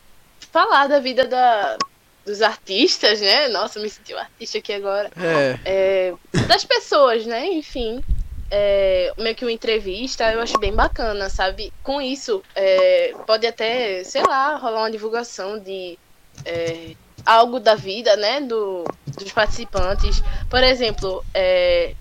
falar 0.56 0.88
da 0.88 1.00
vida 1.00 1.28
da, 1.28 1.78
dos 2.26 2.42
artistas, 2.42 3.20
né? 3.20 3.50
Nossa, 3.50 3.78
me 3.78 3.90
senti 3.90 4.14
um 4.14 4.18
artista 4.18 4.58
aqui 4.58 4.72
agora. 4.72 5.12
É, 5.18 5.60
É, 5.66 6.14
das 6.48 6.64
pessoas, 6.64 7.26
né? 7.26 7.46
Enfim. 7.48 8.02
É, 8.50 9.12
meio 9.18 9.36
que 9.36 9.44
uma 9.44 9.52
entrevista, 9.52 10.32
eu 10.32 10.40
acho 10.40 10.58
bem 10.58 10.74
bacana, 10.74 11.30
sabe? 11.30 11.74
Com 11.84 12.00
isso, 12.00 12.42
é, 12.56 13.14
pode 13.28 13.46
até, 13.46 14.02
sei 14.06 14.24
lá, 14.24 14.56
rolar 14.56 14.84
uma 14.84 14.92
divulgação 14.92 15.60
de 15.60 16.00
é, 16.46 16.92
algo 17.26 17.60
da 17.60 17.76
vida, 17.76 18.16
né? 18.16 18.40
Do, 18.40 18.86
dos 19.08 19.34
participantes. 19.34 20.24
Por 20.50 20.64
exemplo, 20.64 21.26
é, 21.34 21.96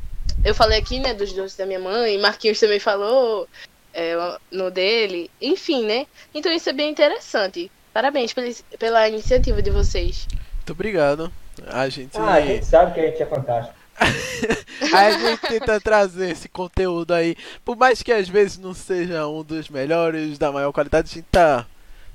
eu 0.45 0.55
falei 0.55 0.79
aqui, 0.79 1.01
né, 1.01 1.13
dos 1.13 1.33
doces 1.33 1.57
da 1.57 1.67
minha 1.67 1.81
mãe, 1.81 2.19
Marquinhos 2.19 2.61
também 2.61 2.79
falou 2.79 3.49
é, 3.93 4.15
no 4.53 4.71
dele, 4.71 5.29
enfim, 5.43 5.85
né? 5.85 6.07
Então 6.33 6.53
isso 6.53 6.69
é 6.69 6.73
bem 6.73 6.91
interessante. 6.91 7.69
Parabéns 7.95 8.32
pela, 8.34 8.53
pela 8.78 9.09
iniciativa 9.09 9.62
de 9.62 9.70
vocês. 9.70 10.26
muito 10.57 10.72
obrigado. 10.72 11.32
A 11.68 11.88
gente, 11.88 12.18
Ah, 12.18 12.32
a 12.34 12.40
gente 12.42 12.66
sabe 12.66 12.92
que 12.92 13.01
a 13.01 13.07
gente 13.07 13.22
é 13.22 13.26
fantástico. 13.26 13.74
a 14.92 15.11
gente 15.12 15.40
tenta 15.49 15.80
trazer 15.80 16.30
esse 16.32 16.49
conteúdo 16.49 17.14
aí. 17.14 17.36
Por 17.64 17.76
mais 17.76 18.03
que 18.03 18.12
às 18.12 18.28
vezes 18.28 18.59
não 18.59 18.74
seja 18.74 19.26
um 19.28 19.42
dos 19.45 19.68
melhores, 19.68 20.36
da 20.36 20.51
maior 20.51 20.72
qualidade, 20.72 21.09
a 21.11 21.14
gente 21.14 21.26
tá 21.30 21.64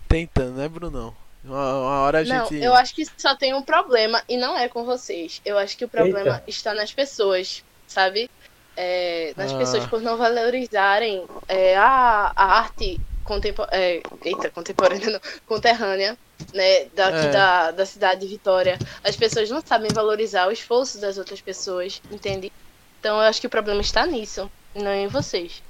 tentando, 0.08 0.58
né, 0.58 0.68
Brunão? 0.68 1.16
Uma, 1.44 1.56
uma 1.80 2.00
hora 2.02 2.20
a 2.20 2.24
Não, 2.26 2.46
gente. 2.48 2.62
eu 2.62 2.74
acho 2.76 2.94
que 2.94 3.06
só 3.18 3.34
tem 3.34 3.54
um 3.54 3.62
problema 3.64 4.22
e 4.28 4.36
não 4.36 4.58
é 4.58 4.68
com 4.68 4.84
vocês. 4.84 5.42
Eu 5.46 5.58
acho 5.58 5.78
que 5.78 5.86
o 5.86 5.90
problema 5.90 6.36
Eita. 6.36 6.44
está 6.48 6.74
nas 6.74 6.92
pessoas, 6.92 7.64
sabe? 7.88 8.30
É, 8.76 9.34
nas 9.38 9.54
Ah. 9.54 9.58
pessoas 9.58 9.86
por 9.88 10.02
não 10.02 10.18
valorizarem 10.18 11.26
é, 11.48 11.78
a, 11.78 12.34
a 12.36 12.46
arte 12.60 13.00
contemporânea, 13.30 14.02
eita, 14.26 14.50
contemporânea 14.50 15.10
não, 15.12 15.20
conterrânea, 15.46 16.18
né, 16.52 16.86
daqui 16.96 17.28
É. 17.28 17.32
da, 17.32 17.70
da 17.72 17.86
cidade 17.86 18.22
de 18.22 18.28
Vitória. 18.28 18.80
As 19.04 19.16
pessoas 19.16 19.52
não 19.52 19.62
sabem 19.62 19.92
valorizar 19.94 20.48
o 20.48 20.52
esforço 20.52 21.00
das 21.00 21.20
outras 21.20 21.40
pessoas, 21.40 22.02
entende? 22.12 22.52
Então 23.00 23.18
eu 23.18 23.22
acho 23.22 23.40
que 23.40 23.46
o 23.46 23.50
problema 23.50 23.82
está 23.82 24.04
nisso, 24.08 24.50
não 24.74 24.92
em 24.92 25.08
vocês. 25.08 25.62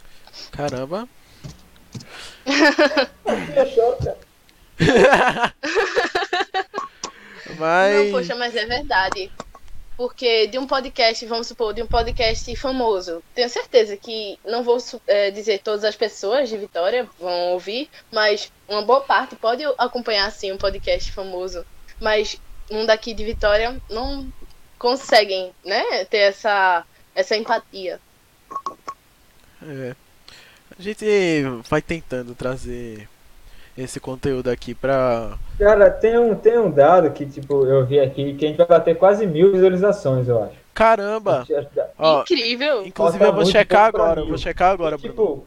Caramba. 0.52 1.08
Mas. 7.58 8.06
Não, 8.06 8.12
poxa, 8.12 8.36
mas 8.36 8.56
é 8.56 8.66
verdade. 8.66 9.32
Porque 10.00 10.48
de 10.48 10.58
um 10.58 10.66
podcast, 10.66 11.26
vamos 11.26 11.48
supor, 11.48 11.74
de 11.74 11.84
um 11.84 11.86
podcast 11.86 12.56
famoso, 12.56 13.22
tenho 13.36 13.50
certeza 13.50 13.98
que 13.98 14.40
não 14.46 14.64
vou 14.64 14.78
eh, 15.06 15.30
dizer 15.30 15.60
todas 15.60 15.84
as 15.84 15.94
pessoas 15.94 16.48
de 16.48 16.58
Vitória 16.58 17.06
vão 17.20 17.50
ouvir, 17.50 17.90
mas 18.10 18.50
uma 18.66 18.82
boa 18.82 19.02
parte 19.02 19.36
pode 19.36 19.62
acompanhar 19.78 20.32
sim 20.32 20.54
um 20.54 20.58
podcast 20.58 21.12
famoso. 21.12 21.66
Mas 22.00 22.40
um 22.72 22.86
daqui 22.86 23.14
de 23.14 23.26
Vitória 23.26 23.78
não 23.90 24.32
conseguem, 24.78 25.52
né, 25.66 26.06
ter 26.06 26.20
essa, 26.20 26.86
essa 27.14 27.36
empatia. 27.36 28.00
É. 29.62 29.96
A 30.80 30.82
gente 30.82 31.06
vai 31.70 31.82
tentando 31.82 32.34
trazer 32.34 33.06
esse 33.84 34.00
conteúdo 34.00 34.50
aqui 34.50 34.74
pra. 34.76 35.38
Cara, 35.58 35.90
tem 35.90 36.18
um, 36.18 36.36
tem 36.36 36.58
um 36.58 36.70
dado 36.70 37.10
que, 37.12 37.26
tipo, 37.26 37.66
eu 37.66 37.86
vi 37.86 38.00
aqui 38.00 38.34
que 38.34 38.46
a 38.46 38.48
gente 38.50 38.58
vai 38.58 38.68
bater 38.68 38.98
quase 38.98 39.26
mil 39.26 39.52
visualizações, 39.52 40.28
eu 40.28 40.44
acho. 40.44 40.56
Caramba! 40.74 41.46
Ó, 41.98 42.22
Incrível! 42.22 42.86
inclusive 42.86 43.18
falta 43.20 43.26
eu 43.26 43.34
vou 43.34 43.46
checar 43.46 43.86
agora, 43.86 44.22
eu 44.22 44.28
vou 44.28 44.38
checar 44.38 44.72
agora, 44.72 44.96
E, 44.96 45.00
Bruno. 45.00 45.14
tipo, 45.14 45.46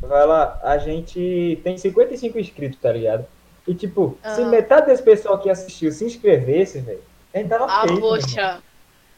vai 0.00 0.26
lá, 0.26 0.58
a 0.62 0.78
gente 0.78 1.60
tem 1.62 1.76
55 1.78 2.38
inscritos, 2.38 2.78
tá 2.80 2.90
ligado? 2.92 3.24
E, 3.66 3.74
tipo, 3.74 4.18
se 4.34 4.40
Ah. 4.42 4.46
metade 4.46 4.86
desse 4.86 5.02
pessoal 5.02 5.38
que 5.38 5.50
assistiu 5.50 5.92
se 5.92 6.04
inscrevesse, 6.04 6.80
velho, 6.80 7.00
a 7.34 7.38
gente 7.38 7.48
tava 7.48 7.66
Ah, 7.68 7.82
feito, 7.86 8.00
poxa, 8.00 8.58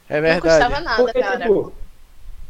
É 0.08 0.20
não 0.20 0.40
custava 0.40 0.68
verdade. 0.74 0.84
nada, 0.84 1.02
Porque, 1.02 1.20
cara. 1.20 1.38
tipo, 1.40 1.72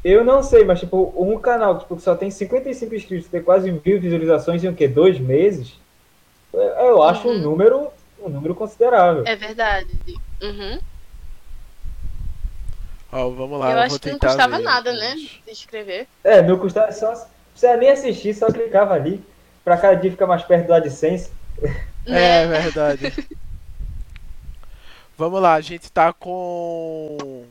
eu 0.03 0.25
não 0.25 0.43
sei, 0.43 0.65
mas, 0.65 0.81
tipo, 0.81 1.15
um 1.17 1.39
canal 1.39 1.79
tipo, 1.79 1.95
que 1.95 2.03
só 2.03 2.17
tem 2.17 2.31
55 2.31 2.95
inscritos, 2.95 3.29
tem 3.29 3.43
quase 3.43 3.71
mil 3.71 4.01
visualizações 4.01 4.65
em 4.65 4.69
o 4.69 4.75
quê? 4.75 4.89
Dois 4.89 5.19
meses? 5.21 5.79
Eu, 6.53 6.61
eu 6.61 7.03
acho 7.03 7.29
um 7.29 7.33
Uhum. 7.33 7.39
número, 7.39 7.89
um 8.21 8.29
número 8.29 8.55
considerável. 8.55 9.25
É 9.27 9.37
verdade. 9.37 9.89
Uhum. 10.43 10.79
Ó, 13.13 13.29
vamos 13.31 13.59
lá, 13.59 13.71
eu 13.71 13.77
eu 13.77 13.83
acho 13.83 13.91
vou 13.91 13.99
que 14.01 14.11
não 14.13 14.19
custava 14.19 14.57
ver. 14.59 14.63
nada, 14.65 14.93
né? 14.93 15.17
Se 15.17 15.51
inscrever. 15.51 16.07
É, 16.23 16.41
não 16.43 16.59
custava 16.59 16.93
só. 16.93 17.13
Não 17.13 17.27
precisa 17.53 17.77
nem 17.77 17.91
assistir, 17.91 18.35
só 18.35 18.47
clicava 18.51 18.95
ali. 18.95 19.23
Pra 19.65 19.77
cada 19.77 19.95
dia 19.95 20.11
ficar 20.11 20.27
mais 20.27 20.43
perto 20.43 20.67
do 20.67 20.75
AdSense. 20.75 21.31
É 22.07 22.47
Né? 22.47 22.61
verdade. 22.63 23.13
Vamos 25.19 25.43
lá, 25.43 25.53
a 25.55 25.61
gente 25.61 25.93
tá 25.93 26.15
com. 26.15 27.45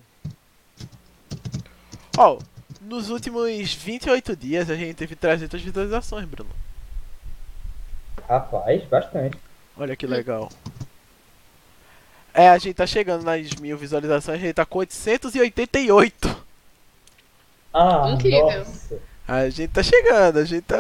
Ó, 2.17 2.39
nos 2.81 3.09
últimos 3.11 3.73
28 3.75 4.35
dias 4.35 4.69
a 4.71 4.75
gente 4.75 4.95
teve 4.95 5.15
300 5.15 5.61
visualizações, 5.61 6.25
Bruno. 6.25 6.49
Rapaz, 8.29 8.83
bastante. 8.83 9.37
Olha 9.75 9.95
que 9.95 10.05
legal. 10.05 10.51
É, 12.31 12.49
a 12.49 12.57
gente 12.59 12.75
tá 12.75 12.85
chegando 12.85 13.23
nas 13.23 13.55
mil 13.55 13.75
visualizações, 13.75 14.37
a 14.37 14.41
gente 14.41 14.53
tá 14.53 14.65
com 14.65 14.79
888. 14.79 16.45
Ah, 17.73 18.11
Incrível. 18.13 18.59
nossa. 18.59 18.99
A 19.27 19.49
gente 19.49 19.71
tá 19.71 19.83
chegando, 19.83 20.39
a 20.39 20.45
gente 20.45 20.63
tá. 20.63 20.77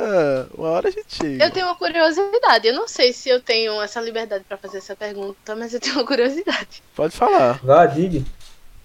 Uma 0.55 0.69
hora 0.69 0.89
a 0.89 0.91
gente 0.91 1.15
chega. 1.15 1.45
Eu 1.45 1.51
tenho 1.51 1.67
uma 1.67 1.75
curiosidade. 1.75 2.67
Eu 2.67 2.73
não 2.73 2.87
sei 2.87 3.13
se 3.13 3.29
eu 3.29 3.39
tenho 3.39 3.79
essa 3.81 4.01
liberdade 4.01 4.43
pra 4.43 4.57
fazer 4.57 4.79
essa 4.79 4.95
pergunta, 4.95 5.55
mas 5.55 5.73
eu 5.73 5.79
tenho 5.79 5.95
uma 5.95 6.05
curiosidade. 6.05 6.81
Pode 6.95 7.15
falar. 7.15 7.59
Vá, 7.63 7.85
diga. 7.85 8.25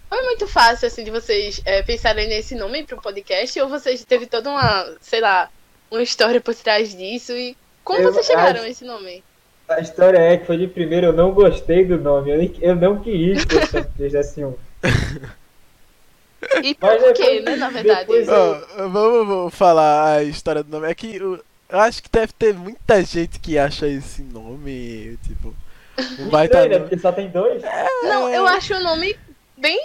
Foi 0.08 0.22
muito 0.22 0.46
fácil, 0.46 0.86
assim, 0.86 1.02
de 1.02 1.10
vocês 1.10 1.62
é, 1.64 1.82
pensarem 1.82 2.28
nesse 2.28 2.54
nome 2.54 2.84
pro 2.84 3.00
podcast? 3.00 3.58
Ou 3.60 3.68
vocês 3.68 4.04
teve 4.04 4.26
toda 4.26 4.50
uma, 4.50 4.96
sei 5.00 5.20
lá, 5.20 5.48
uma 5.90 6.02
história 6.02 6.40
por 6.40 6.54
trás 6.54 6.94
disso? 6.94 7.32
E 7.32 7.56
como 7.84 8.00
Eu 8.00 8.12
vocês 8.12 8.26
chegaram 8.26 8.56
acho- 8.60 8.64
a 8.64 8.68
esse 8.68 8.84
nome? 8.84 9.22
A 9.68 9.80
história 9.80 10.18
é 10.18 10.36
que 10.36 10.46
foi 10.46 10.58
de 10.58 10.66
primeiro, 10.66 11.06
eu 11.06 11.12
não 11.12 11.32
gostei 11.32 11.84
do 11.84 11.96
nome. 11.98 12.30
Eu, 12.30 12.38
nem- 12.38 12.54
eu 12.60 12.74
não 12.76 13.00
queria 13.00 13.34
que 13.36 13.54
fosse- 13.66 13.88
fizesse 13.96 14.44
um. 14.44 14.54
E 16.62 16.76
Mas 16.80 17.02
por 17.02 17.12
quê, 17.14 17.22
depois- 17.22 17.44
né, 17.44 17.56
na 17.56 17.70
verdade? 17.70 18.00
depois- 18.00 18.28
Ó, 18.28 18.60
vamos, 18.88 19.26
vamos 19.26 19.54
falar 19.54 20.16
a 20.18 20.22
história 20.22 20.62
do 20.62 20.70
nome. 20.70 20.90
É 20.90 20.94
que 20.94 21.16
eu, 21.16 21.42
eu 21.68 21.78
acho 21.80 22.02
que 22.02 22.10
deve 22.10 22.32
ter 22.34 22.52
muita 22.52 23.02
gente 23.02 23.38
que 23.40 23.56
acha 23.58 23.86
esse 23.88 24.22
nome, 24.22 25.18
tipo. 25.26 25.54
Um 26.18 26.28
baita 26.28 26.56
Estranho, 26.58 26.68
né? 26.68 26.74
nome. 26.78 26.88
Porque 26.90 26.98
só 27.00 27.12
tem 27.12 27.28
dois. 27.30 27.62
Não, 28.02 28.28
eu 28.28 28.46
acho 28.46 28.74
o 28.74 28.80
nome 28.82 29.16
bem 29.56 29.80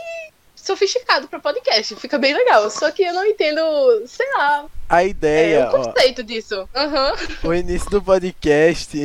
sofisticado 0.70 1.28
pra 1.28 1.39
podcast. 1.39 1.95
Fica 1.95 2.17
bem 2.20 2.34
legal. 2.34 2.70
Só 2.70 2.91
que 2.91 3.03
eu 3.03 3.13
não 3.13 3.26
entendo, 3.26 3.61
sei 4.07 4.32
lá, 4.34 4.65
A 4.88 5.03
é, 5.03 5.07
ideia, 5.07 5.72
o 5.72 5.76
ó, 5.76 5.84
conceito 5.86 6.24
disso. 6.24 6.70
Aham. 6.76 7.13
o 7.43 7.53
início 7.53 7.89
do 7.89 8.01
podcast, 8.01 8.97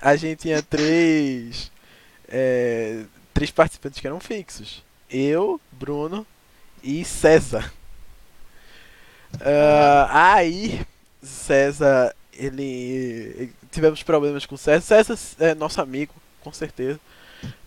a 0.00 0.16
gente 0.16 0.40
tinha 0.40 0.62
três. 0.62 1.70
é, 2.28 3.02
três 3.34 3.50
participantes 3.50 4.00
que 4.00 4.06
eram 4.06 4.20
fixos. 4.20 4.82
Eu, 5.10 5.60
Bruno 5.70 6.26
e 6.82 7.04
César. 7.04 7.72
Ah, 9.40 10.34
aí, 10.36 10.80
César, 11.22 12.14
ele. 12.32 13.52
Tivemos 13.70 14.02
problemas 14.02 14.46
com 14.46 14.54
o 14.54 14.58
César. 14.58 15.04
César 15.04 15.18
é 15.40 15.54
nosso 15.54 15.80
amigo, 15.80 16.14
com 16.40 16.52
certeza. 16.52 16.98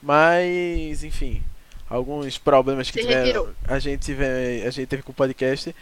Mas, 0.01 1.03
enfim, 1.03 1.43
alguns 1.89 2.37
problemas 2.37 2.89
que 2.91 2.99
tiveram. 3.01 3.49
A 3.67 3.79
gente, 3.79 4.01
tive, 4.05 4.25
a 4.65 4.69
gente 4.69 4.87
teve 4.87 5.03
com 5.03 5.11
o 5.11 5.15
podcast. 5.15 5.75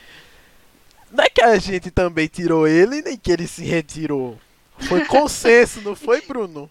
Não 1.12 1.24
é 1.24 1.30
que 1.30 1.42
a 1.42 1.58
gente 1.58 1.90
também 1.92 2.28
tirou 2.28 2.68
ele, 2.68 3.02
nem 3.02 3.18
que 3.18 3.32
ele 3.32 3.48
se 3.48 3.64
retirou. 3.64 4.38
Foi 4.80 5.04
consenso, 5.08 5.82
não 5.82 5.96
foi, 5.96 6.22
Bruno? 6.22 6.70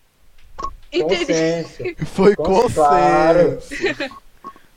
Consenso. 0.93 1.82
Foi 2.14 2.37
consenso. 2.37 2.74
claro. 2.74 3.59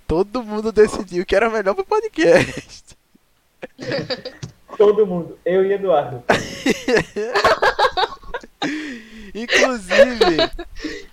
Todo 0.07 0.41
mundo 0.41 0.71
decidiu 0.71 1.23
que 1.25 1.35
era 1.35 1.47
melhor 1.49 1.75
pro 1.75 1.85
podcast. 1.85 2.83
Todo 4.77 5.05
mundo. 5.05 5.37
Eu 5.45 5.63
e 5.65 5.73
Eduardo. 5.73 6.23
Inclusive, 9.33 10.37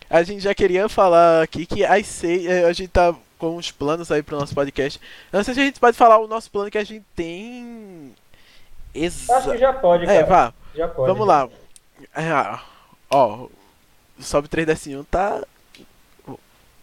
a 0.08 0.22
gente 0.22 0.40
já 0.42 0.54
queria 0.54 0.88
falar 0.88 1.42
aqui 1.42 1.66
que 1.66 1.84
às 1.84 2.06
seis. 2.06 2.46
eh, 2.46 2.64
A 2.64 2.72
gente 2.72 2.88
tá 2.88 3.14
com 3.44 3.56
uns 3.56 3.70
planos 3.70 4.10
aí 4.10 4.22
pro 4.22 4.38
nosso 4.38 4.54
podcast. 4.54 4.98
Eu 5.32 5.36
não 5.38 5.44
sei 5.44 5.54
se 5.54 5.60
a 5.60 5.64
gente 5.64 5.80
pode 5.80 5.96
falar 5.96 6.18
o 6.18 6.26
nosso 6.26 6.50
plano 6.50 6.70
que 6.70 6.78
a 6.78 6.84
gente 6.84 7.04
tem. 7.14 8.14
Acho 8.94 8.94
que 8.94 9.04
Exa... 9.04 9.58
já 9.58 9.72
pode, 9.72 10.06
cara. 10.06 10.18
É, 10.18 10.24
vá. 10.24 10.54
Já 10.74 10.88
pode. 10.88 11.12
Vamos 11.12 11.26
lá. 11.26 11.48
É, 12.14 12.58
ó, 13.10 13.48
Sobe 14.18 14.48
3DS1 14.48 15.04
tá. 15.10 15.42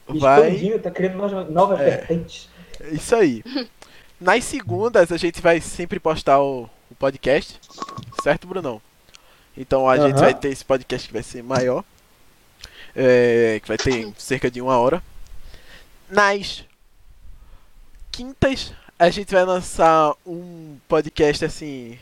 Vai. 0.07 0.49
Expandindo, 0.49 0.79
tá 0.79 0.91
criando 0.91 1.51
novas, 1.51 1.79
É. 1.79 1.83
vertentes. 1.85 2.49
Isso 2.91 3.15
aí. 3.15 3.43
Nas 4.19 4.43
segundas 4.43 5.11
a 5.11 5.17
gente 5.17 5.41
vai 5.41 5.59
sempre 5.59 5.99
postar 5.99 6.39
o, 6.41 6.69
o 6.91 6.95
podcast, 6.99 7.59
certo, 8.21 8.45
Brunão? 8.45 8.79
Então 9.57 9.89
a 9.89 9.97
gente 9.97 10.13
Aham. 10.13 10.21
vai 10.21 10.33
ter 10.33 10.49
esse 10.49 10.63
podcast 10.63 11.07
que 11.07 11.13
vai 11.13 11.23
ser 11.23 11.41
maior, 11.41 11.83
é, 12.95 13.59
que 13.61 13.67
vai 13.67 13.77
ter 13.77 14.13
cerca 14.17 14.51
de 14.51 14.61
uma 14.61 14.77
hora. 14.77 15.01
Nas 16.11 16.65
quintas 18.11 18.73
a 18.99 19.09
gente 19.09 19.33
vai 19.33 19.43
lançar 19.45 20.13
um 20.25 20.77
podcast 20.87 21.45
assim, 21.45 21.97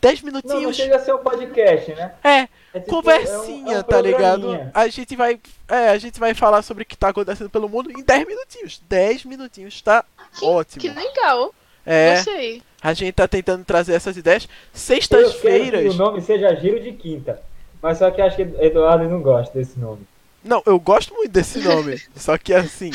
10 0.00 0.22
Não, 0.22 0.32
não 0.32 0.40
minutinhos. 0.42 0.76
chega 0.76 0.96
a 0.96 0.98
ser 0.98 1.14
um 1.14 1.18
podcast, 1.18 1.92
né? 1.94 2.12
É, 2.24 2.30
É 2.74 2.80
tipo, 2.80 2.86
conversinha, 2.90 3.72
é 3.74 3.76
um- 3.76 3.78
é 3.78 3.80
um 3.80 3.82
tá 3.84 4.00
ligado? 4.00 4.70
A 4.74 4.88
gente 4.88 5.14
vai, 5.14 5.38
é, 5.68 5.90
a 5.90 5.98
gente 5.98 6.18
vai 6.18 6.34
falar 6.34 6.62
sobre 6.62 6.82
o 6.82 6.86
que 6.86 6.96
tá 6.96 7.08
acontecendo 7.10 7.48
pelo 7.48 7.68
mundo 7.68 7.90
em 7.90 8.02
10 8.02 8.26
minutinhos. 8.26 8.82
10 8.88 9.24
minutinhos, 9.24 9.80
tá 9.80 10.04
ótimo. 10.42 10.80
Que 10.80 10.88
legal. 10.88 11.54
É, 11.86 12.16
Gostei. 12.16 12.62
a 12.82 12.92
gente 12.92 13.12
tá 13.14 13.26
tentando 13.28 13.64
trazer 13.64 13.94
essas 13.94 14.16
ideias. 14.16 14.42
Eu 14.44 14.48
quero 14.48 14.70
que 14.72 14.78
Sextas-feiras. 14.78 15.94
o 15.94 15.98
nome 15.98 16.20
seja 16.20 16.54
Giro 16.56 16.80
de 16.80 16.92
Quinta. 16.92 17.40
Mas 17.80 17.98
só 17.98 18.10
que 18.10 18.20
acho 18.20 18.36
que 18.36 18.42
Eduardo 18.42 19.08
não 19.08 19.22
gosta 19.22 19.56
desse 19.56 19.78
nome. 19.78 20.06
Não, 20.42 20.62
eu 20.66 20.78
gosto 20.78 21.14
muito 21.14 21.32
desse 21.32 21.58
nome. 21.60 22.00
só 22.16 22.38
que 22.38 22.52
assim. 22.54 22.90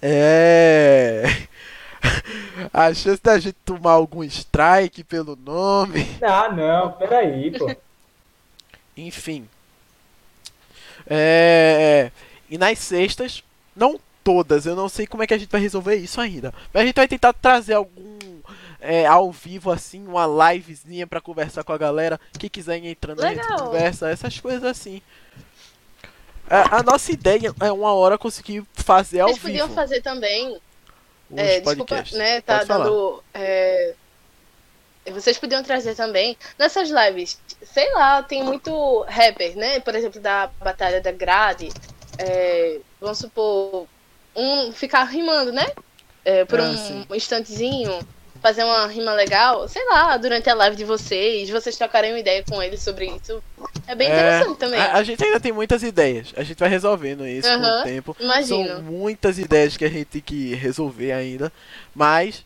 É. 0.00 1.24
A 2.72 2.92
chance 2.92 3.22
da 3.22 3.38
gente 3.38 3.56
tomar 3.64 3.92
algum 3.92 4.24
strike 4.24 5.04
pelo 5.04 5.36
nome. 5.36 6.06
Ah, 6.20 6.50
não, 6.50 6.92
peraí, 6.92 7.56
pô. 7.56 7.74
Enfim. 8.96 9.48
É. 11.06 12.10
E 12.50 12.58
nas 12.58 12.78
sextas, 12.78 13.42
não 13.74 13.98
todas, 14.22 14.66
eu 14.66 14.76
não 14.76 14.88
sei 14.88 15.06
como 15.06 15.22
é 15.22 15.26
que 15.26 15.34
a 15.34 15.38
gente 15.38 15.50
vai 15.50 15.60
resolver 15.60 15.96
isso 15.96 16.20
ainda. 16.20 16.52
Mas 16.72 16.82
a 16.82 16.86
gente 16.86 16.96
vai 16.96 17.08
tentar 17.08 17.32
trazer 17.32 17.74
algum 17.74 18.18
é, 18.80 19.06
ao 19.06 19.30
vivo, 19.30 19.70
assim, 19.70 20.06
uma 20.06 20.26
livezinha 20.26 21.06
pra 21.06 21.20
conversar 21.20 21.62
com 21.62 21.72
a 21.72 21.78
galera. 21.78 22.20
Que 22.38 22.48
quiser 22.50 22.78
ir 22.78 22.88
entrando, 22.88 23.22
a 23.22 23.28
gente 23.28 23.42
Legal. 23.42 23.66
conversa, 23.66 24.10
essas 24.10 24.38
coisas 24.40 24.64
assim. 24.64 25.00
A, 26.48 26.78
a 26.78 26.82
nossa 26.82 27.12
ideia 27.12 27.54
é 27.60 27.72
uma 27.72 27.94
hora 27.94 28.18
conseguir 28.18 28.64
fazer 28.74 29.20
ao 29.20 29.28
Vocês 29.30 29.38
podiam 29.38 29.68
vivo 29.68 29.74
fazer 29.74 30.02
também 30.02 30.60
É, 31.36 31.60
desculpa, 31.60 32.04
né? 32.12 32.40
Tá 32.42 32.64
Pode 32.66 32.68
dando. 32.68 33.24
é, 33.32 33.94
Vocês 35.12 35.38
podiam 35.38 35.62
trazer 35.62 35.94
também 35.96 36.36
nessas 36.58 36.88
lives, 36.90 37.40
sei 37.64 37.90
lá, 37.94 38.22
tem 38.22 38.42
muito 38.44 39.02
rapper, 39.08 39.56
né? 39.56 39.80
Por 39.80 39.94
exemplo, 39.94 40.20
da 40.20 40.48
Batalha 40.60 41.00
da 41.00 41.10
Grade. 41.12 41.70
é, 42.18 42.80
vamos 43.00 43.18
supor, 43.18 43.88
um 44.36 44.72
ficar 44.72 45.04
rimando, 45.04 45.52
né? 45.52 45.66
É, 46.24 46.44
por 46.44 46.60
Ah, 46.60 46.64
um 46.70 46.76
sim. 46.76 47.06
instantezinho, 47.12 48.06
fazer 48.40 48.64
uma 48.64 48.86
rima 48.86 49.12
legal, 49.14 49.68
sei 49.68 49.84
lá, 49.88 50.16
durante 50.18 50.48
a 50.50 50.54
live 50.54 50.76
de 50.76 50.84
vocês, 50.84 51.50
vocês 51.50 51.76
trocarem 51.76 52.12
uma 52.12 52.20
ideia 52.20 52.44
com 52.48 52.62
eles 52.62 52.82
sobre 52.82 53.06
isso. 53.06 53.42
É 53.86 53.94
bem 53.94 54.08
É, 54.08 54.12
interessante 54.12 54.58
também. 54.58 54.80
A, 54.80 54.94
a 54.94 55.02
gente 55.02 55.24
ainda 55.24 55.40
tem 55.40 55.52
muitas 55.52 55.82
ideias. 55.82 56.32
A 56.36 56.42
gente 56.42 56.58
vai 56.58 56.68
resolvendo 56.68 57.26
isso 57.26 57.48
com 57.48 57.64
o 57.64 57.82
tempo. 57.82 58.16
Imagino. 58.20 58.68
São 58.68 58.82
muitas 58.82 59.38
ideias 59.38 59.76
que 59.76 59.84
a 59.84 59.88
gente 59.90 60.06
tem 60.06 60.20
que 60.20 60.54
resolver 60.54 61.12
ainda. 61.12 61.52
Mas 61.94 62.44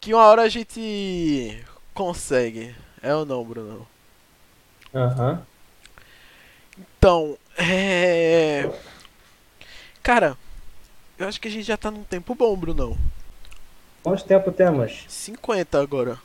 que 0.00 0.14
uma 0.14 0.24
hora 0.26 0.42
a 0.42 0.48
gente 0.48 1.62
consegue. 1.94 2.74
É 3.02 3.14
ou 3.14 3.24
não, 3.26 3.44
Bruno? 3.44 3.86
Aham. 4.94 5.42
Então, 6.98 7.36
é. 7.56 8.70
Cara, 10.02 10.36
eu 11.18 11.26
acho 11.28 11.40
que 11.40 11.48
a 11.48 11.50
gente 11.50 11.64
já 11.64 11.76
tá 11.76 11.90
num 11.90 12.04
tempo 12.04 12.34
bom, 12.34 12.56
Brunão. 12.56 12.96
Quanto 14.02 14.24
tempo 14.24 14.50
temos? 14.50 15.04
50 15.08 15.80
agora. 15.80 16.18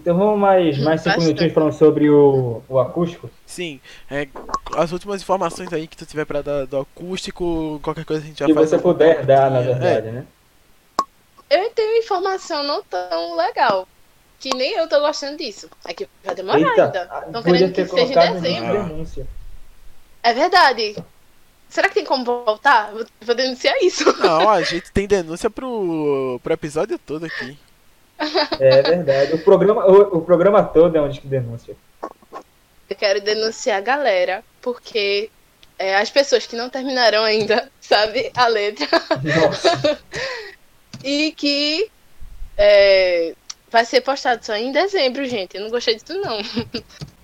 Então 0.00 0.16
vamos 0.16 0.38
mais, 0.38 0.78
mais 0.78 1.00
cinco 1.00 1.16
Bastante. 1.16 1.26
minutinhos 1.26 1.52
falando 1.52 1.72
sobre 1.72 2.08
o, 2.08 2.62
o 2.68 2.78
acústico. 2.78 3.28
Sim, 3.44 3.80
é, 4.10 4.28
as 4.76 4.92
últimas 4.92 5.20
informações 5.22 5.72
aí 5.72 5.86
que 5.88 5.96
tu 5.96 6.06
tiver 6.06 6.24
pra 6.24 6.40
dar 6.40 6.66
do 6.66 6.78
acústico, 6.78 7.80
qualquer 7.82 8.04
coisa 8.04 8.22
a 8.22 8.26
gente 8.26 8.38
já 8.38 8.46
Se 8.46 8.54
faz. 8.54 8.70
você 8.70 8.76
uma 8.76 8.82
puder 8.82 9.24
dar, 9.26 9.50
na 9.50 9.60
verdade, 9.60 10.10
né? 10.10 10.24
Eu 11.50 11.70
tenho 11.70 11.98
informação 11.98 12.62
não 12.62 12.82
tão 12.82 13.36
legal. 13.36 13.88
Que 14.38 14.50
nem 14.54 14.74
eu 14.74 14.88
tô 14.88 15.00
gostando 15.00 15.36
disso. 15.36 15.68
É 15.84 15.92
que 15.92 16.06
vai 16.24 16.34
demorar 16.34 16.60
Eita, 16.60 16.84
ainda. 16.84 17.08
ah, 17.10 17.24
Estão 17.26 17.42
podia 17.42 17.68
querendo 17.72 17.72
que 17.74 17.86
seja 17.86 18.24
em 18.26 18.32
dezembro. 18.34 19.26
Ah. 20.22 20.28
É 20.30 20.32
verdade. 20.34 20.96
Será 21.68 21.88
que 21.88 21.94
tem 21.96 22.04
como 22.04 22.24
voltar? 22.24 22.92
Vou, 22.92 23.04
vou 23.22 23.34
denunciar 23.34 23.74
isso. 23.82 24.04
Não, 24.20 24.48
a 24.48 24.62
gente 24.62 24.92
tem 24.92 25.08
denúncia 25.08 25.50
pro, 25.50 26.38
pro 26.42 26.52
episódio 26.52 26.98
todo 26.98 27.24
aqui. 27.26 27.58
É 28.58 28.82
verdade. 28.82 29.34
O 29.34 29.38
programa, 29.38 29.86
o, 29.86 30.18
o 30.18 30.22
programa 30.22 30.62
todo 30.62 30.96
é 30.96 31.00
onde 31.00 31.20
que 31.20 31.26
denúncia. 31.26 31.76
Eu 32.90 32.96
quero 32.96 33.20
denunciar 33.20 33.78
a 33.78 33.82
galera, 33.82 34.44
porque 34.60 35.30
é, 35.78 35.96
as 35.96 36.10
pessoas 36.10 36.46
que 36.46 36.56
não 36.56 36.68
terminaram 36.68 37.22
ainda, 37.22 37.70
sabe, 37.80 38.30
a 38.34 38.46
letra. 38.46 38.88
Nossa. 39.22 40.00
E 41.04 41.30
que 41.30 41.88
é, 42.56 43.32
vai 43.70 43.84
ser 43.84 44.00
postado 44.00 44.44
só 44.44 44.56
em 44.56 44.72
dezembro, 44.72 45.24
gente. 45.26 45.56
Eu 45.56 45.62
não 45.62 45.70
gostei 45.70 45.94
disso, 45.94 46.12
não. 46.20 46.38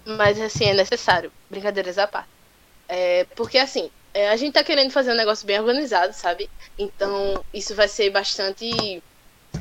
Mas, 0.17 0.41
assim, 0.41 0.67
é 0.67 0.75
necessário. 0.75 1.33
Brincadeiras 1.51 1.99
à 1.99 2.07
parte. 2.07 2.29
É, 2.89 3.27
porque, 3.35 3.59
assim, 3.59 3.91
é, 4.15 4.29
a 4.29 4.37
gente 4.37 4.55
tá 4.55 4.63
querendo 4.63 4.93
fazer 4.93 5.11
um 5.11 5.17
negócio 5.17 5.45
bem 5.45 5.59
organizado, 5.59 6.13
sabe? 6.13 6.49
Então, 6.79 7.45
isso 7.53 7.75
vai 7.75 7.89
ser 7.89 8.11
bastante 8.11 9.03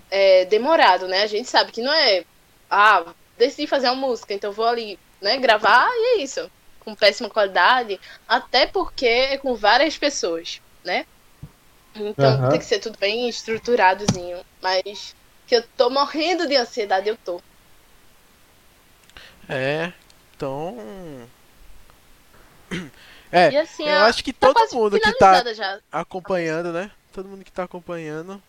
é, 0.09 0.45
demorado, 0.45 1.07
né? 1.07 1.23
A 1.23 1.27
gente 1.27 1.49
sabe 1.49 1.71
que 1.71 1.81
não 1.81 1.93
é. 1.93 2.25
Ah, 2.69 3.13
decidi 3.37 3.67
fazer 3.67 3.87
uma 3.89 3.95
música, 4.07 4.33
então 4.33 4.51
vou 4.51 4.65
ali, 4.65 4.99
né, 5.21 5.37
gravar 5.39 5.87
e 5.89 6.19
é 6.19 6.23
isso. 6.23 6.49
Com 6.79 6.95
péssima 6.95 7.29
qualidade. 7.29 7.99
Até 8.27 8.67
porque 8.67 9.05
é 9.07 9.37
com 9.37 9.55
várias 9.55 9.97
pessoas, 9.97 10.59
né? 10.85 11.05
Então 11.95 12.41
Aham. 12.41 12.49
tem 12.49 12.59
que 12.59 12.65
ser 12.65 12.79
tudo 12.79 12.97
bem 12.99 13.29
estruturadozinho. 13.29 14.43
Mas 14.61 15.15
que 15.47 15.55
eu 15.55 15.63
tô 15.77 15.89
morrendo 15.89 16.47
de 16.47 16.55
ansiedade, 16.55 17.09
eu 17.09 17.17
tô. 17.23 17.41
É, 19.47 19.91
então. 20.35 20.75
É, 23.31 23.53
E 23.53 23.57
assim, 23.57 23.87
eu 23.87 24.03
a- 24.03 24.03
acho 24.03 24.23
que 24.23 24.31
tá 24.31 24.47
todo 24.53 24.75
mundo 24.75 24.99
que 24.99 25.11
tá 25.11 25.43
já. 25.53 25.79
acompanhando, 25.91 26.71
né? 26.71 26.91
Todo 27.11 27.27
mundo 27.29 27.43
que 27.43 27.51
tá 27.51 27.63
acompanhando. 27.63 28.41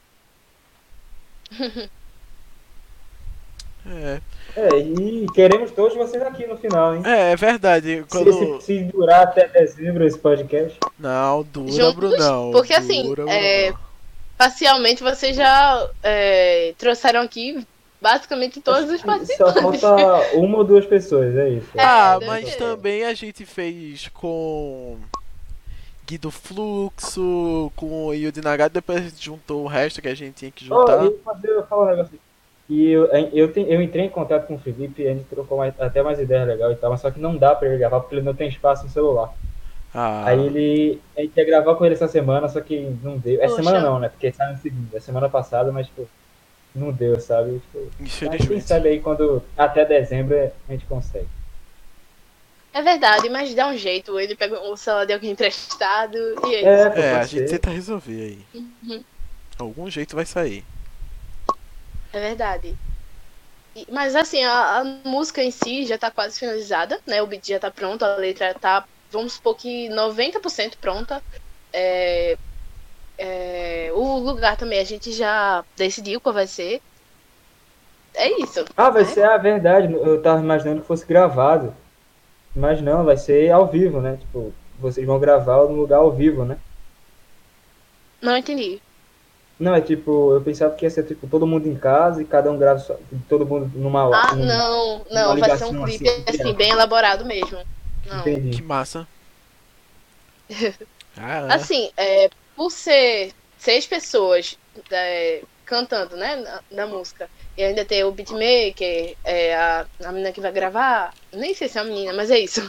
É, 3.86 4.18
É, 4.56 4.78
e 4.78 5.26
queremos 5.34 5.70
todos 5.72 5.94
vocês 5.96 6.22
aqui 6.22 6.46
no 6.46 6.56
final, 6.56 6.94
hein? 6.96 7.02
é, 7.04 7.32
é 7.32 7.36
verdade. 7.36 7.98
Se, 7.98 8.04
Quando. 8.08 8.60
se, 8.60 8.66
se 8.66 8.84
durar 8.84 9.24
até 9.24 9.46
dezembro 9.48 10.06
esse 10.06 10.18
podcast. 10.18 10.78
Não, 10.98 11.42
dura, 11.42 11.70
Juntos, 11.72 11.94
Brunão. 11.94 12.50
porque 12.52 12.72
assim, 12.72 13.02
dura, 13.02 13.24
é, 13.30 13.66
Brunão. 13.66 13.84
Parcialmente 14.38 15.02
vocês 15.02 15.36
já 15.36 15.88
é, 16.02 16.72
trouxeram 16.78 17.20
aqui 17.20 17.66
basicamente 18.00 18.60
todos 18.60 18.90
os 18.90 19.00
Só 19.00 19.06
participantes. 19.06 19.80
falta 19.80 20.36
uma 20.36 20.58
ou 20.58 20.64
duas 20.64 20.86
pessoas, 20.86 21.36
é 21.36 21.50
isso. 21.50 21.68
Ah, 21.76 22.18
deve 22.18 22.30
mas 22.30 22.48
ser. 22.50 22.56
também 22.58 23.04
a 23.04 23.12
gente 23.14 23.44
fez 23.44 24.08
com 24.08 24.96
Guido 26.06 26.30
Fluxo, 26.30 27.72
com 27.76 28.06
o 28.06 28.12
Yuji 28.14 28.40
Nagata, 28.42 28.74
depois 28.74 28.98
a 28.98 29.02
gente 29.02 29.24
juntou 29.24 29.64
o 29.64 29.66
resto 29.68 30.02
que 30.02 30.08
a 30.08 30.14
gente 30.14 30.34
tinha 30.34 30.50
que 30.50 30.64
Oh, 30.72 30.80
juntar. 30.80 31.04
e 31.06 31.10
fazer, 31.24 31.48
eu 31.48 31.66
falar 31.66 31.84
um 31.86 31.90
negócio. 31.96 32.18
E 32.68 32.90
eu, 32.90 33.06
eu, 33.32 33.52
te- 33.52 33.66
eu 33.68 33.80
entrei 33.82 34.04
em 34.06 34.10
contato 34.10 34.46
com 34.46 34.54
o 34.54 34.58
Felipe, 34.58 35.06
a 35.06 35.12
gente 35.12 35.24
trocou 35.24 35.58
mais- 35.58 35.78
até 35.80 36.02
mais 36.02 36.18
ideias 36.18 36.46
legais 36.46 36.72
e 36.72 36.76
tal, 36.76 36.90
mas 36.90 37.00
só 37.00 37.10
que 37.10 37.20
não 37.20 37.36
dá 37.36 37.54
pra 37.54 37.68
ele 37.68 37.78
gravar 37.78 38.00
porque 38.00 38.14
ele 38.14 38.22
não 38.22 38.34
tem 38.34 38.48
espaço 38.48 38.84
no 38.84 38.90
celular. 38.90 39.32
Ah, 39.94 40.24
Aí 40.26 40.40
ele. 40.46 41.00
A 41.16 41.20
gente 41.20 41.36
ia 41.36 41.44
gravar 41.44 41.74
com 41.76 41.84
ele 41.84 41.94
essa 41.94 42.08
semana, 42.08 42.48
só 42.48 42.60
que 42.60 42.80
não 43.02 43.16
deu. 43.16 43.40
Essa 43.40 43.56
Poxa. 43.56 43.62
semana 43.68 43.80
não, 43.86 43.98
né? 44.00 44.08
Porque 44.08 44.32
sai 44.32 44.50
no 44.52 44.58
segundo. 44.58 44.88
É 44.96 44.98
semana 45.00 45.28
passada, 45.28 45.70
mas 45.70 45.86
tipo, 45.86 46.08
não 46.74 46.90
deu, 46.90 47.20
sabe? 47.20 47.60
Tipo, 47.60 47.86
mas 48.00 48.18
quem 48.18 48.26
infelizmente. 48.28 48.64
sabe 48.64 48.88
aí 48.88 48.98
quando 49.00 49.40
até 49.56 49.84
dezembro 49.84 50.36
a 50.68 50.72
gente 50.72 50.84
consegue. 50.86 51.28
É 52.74 52.82
verdade, 52.82 53.30
mas 53.30 53.54
dá 53.54 53.68
um 53.68 53.76
jeito. 53.76 54.18
Ele 54.18 54.36
pega 54.36 54.60
o 54.60 54.76
celular 54.76 55.06
de 55.06 55.12
alguém 55.12 55.30
emprestado 55.30 56.18
e 56.42 56.54
é 56.56 56.62
isso. 56.74 56.88
É, 56.88 56.90
pô, 56.90 57.00
É, 57.00 57.14
a 57.20 57.24
gente 57.24 57.48
tenta 57.48 57.70
resolver 57.70 58.20
aí. 58.20 58.46
Uhum. 58.52 59.04
Algum 59.58 59.90
jeito 59.90 60.14
vai 60.16 60.26
sair. 60.26 60.64
É 62.12 62.18
verdade. 62.20 62.78
Mas 63.90 64.14
assim, 64.14 64.44
a, 64.44 64.78
a 64.80 64.84
música 64.84 65.42
em 65.42 65.50
si 65.50 65.84
já 65.84 65.98
tá 65.98 66.10
quase 66.10 66.38
finalizada, 66.38 67.00
né? 67.06 67.22
O 67.22 67.26
beat 67.26 67.46
já 67.48 67.58
tá 67.58 67.70
pronto, 67.70 68.04
a 68.04 68.16
letra 68.16 68.54
tá 68.54 68.86
vamos 69.10 69.34
supor 69.34 69.56
que 69.56 69.88
90% 69.90 70.78
pronta. 70.80 71.22
É, 71.72 72.36
é, 73.18 73.90
o 73.92 74.18
lugar 74.18 74.56
também 74.56 74.80
a 74.80 74.84
gente 74.84 75.12
já 75.12 75.64
decidiu 75.76 76.20
qual 76.20 76.34
vai 76.34 76.46
ser. 76.46 76.82
É 78.14 78.28
isso. 78.42 78.64
Ah, 78.76 78.90
vai 78.90 79.02
né? 79.02 79.08
ser 79.08 79.24
a 79.24 79.36
verdade. 79.36 79.92
Eu 79.92 80.22
tava 80.22 80.40
imaginando 80.40 80.80
que 80.82 80.86
fosse 80.86 81.06
gravado. 81.06 81.74
Mas 82.54 82.80
não, 82.80 83.04
vai 83.04 83.16
ser 83.16 83.50
ao 83.50 83.66
vivo, 83.66 84.00
né? 84.00 84.16
Tipo, 84.16 84.52
vocês 84.80 85.06
vão 85.06 85.18
gravar 85.18 85.56
no 85.64 85.74
lugar 85.74 85.98
ao 85.98 86.12
vivo, 86.12 86.44
né? 86.44 86.56
Não 88.22 88.36
entendi. 88.36 88.80
Não, 89.58 89.74
é 89.74 89.80
tipo, 89.80 90.32
eu 90.34 90.40
pensava 90.40 90.74
que 90.74 90.84
ia 90.84 90.90
ser 90.90 91.04
tipo 91.04 91.28
todo 91.28 91.46
mundo 91.46 91.68
em 91.68 91.76
casa 91.76 92.20
e 92.20 92.24
cada 92.24 92.50
um 92.50 92.58
grava 92.58 92.80
só, 92.80 92.96
todo 93.28 93.46
mundo 93.46 93.70
numa 93.78 94.02
Ah, 94.14 94.34
num- 94.34 94.44
não, 94.46 94.96
uma 94.96 95.04
não, 95.10 95.36
vai 95.38 95.56
ser 95.56 95.64
um 95.64 95.84
clipe 95.84 96.08
assim, 96.08 96.24
assim, 96.26 96.38
direto. 96.38 96.56
bem 96.56 96.70
elaborado 96.70 97.24
mesmo. 97.24 97.58
Não. 98.06 98.20
Entendi. 98.20 98.56
Que 98.56 98.62
massa. 98.62 99.06
Ah, 101.16 101.46
é. 101.48 101.54
Assim, 101.54 101.90
é, 101.96 102.28
por 102.56 102.70
ser 102.70 103.32
seis 103.56 103.86
pessoas 103.86 104.58
é, 104.90 105.42
cantando, 105.64 106.16
né, 106.16 106.34
na, 106.34 106.60
na 106.72 106.86
música, 106.88 107.28
e 107.56 107.62
ainda 107.62 107.84
tem 107.84 108.02
o 108.02 108.10
beatmaker, 108.10 109.14
é, 109.24 109.54
a, 109.54 109.86
a 110.04 110.12
menina 110.12 110.32
que 110.32 110.40
vai 110.40 110.50
gravar, 110.50 111.14
nem 111.32 111.54
sei 111.54 111.68
se 111.68 111.78
é 111.78 111.82
uma 111.82 111.90
menina, 111.90 112.12
mas 112.12 112.30
é 112.30 112.38
isso. 112.38 112.60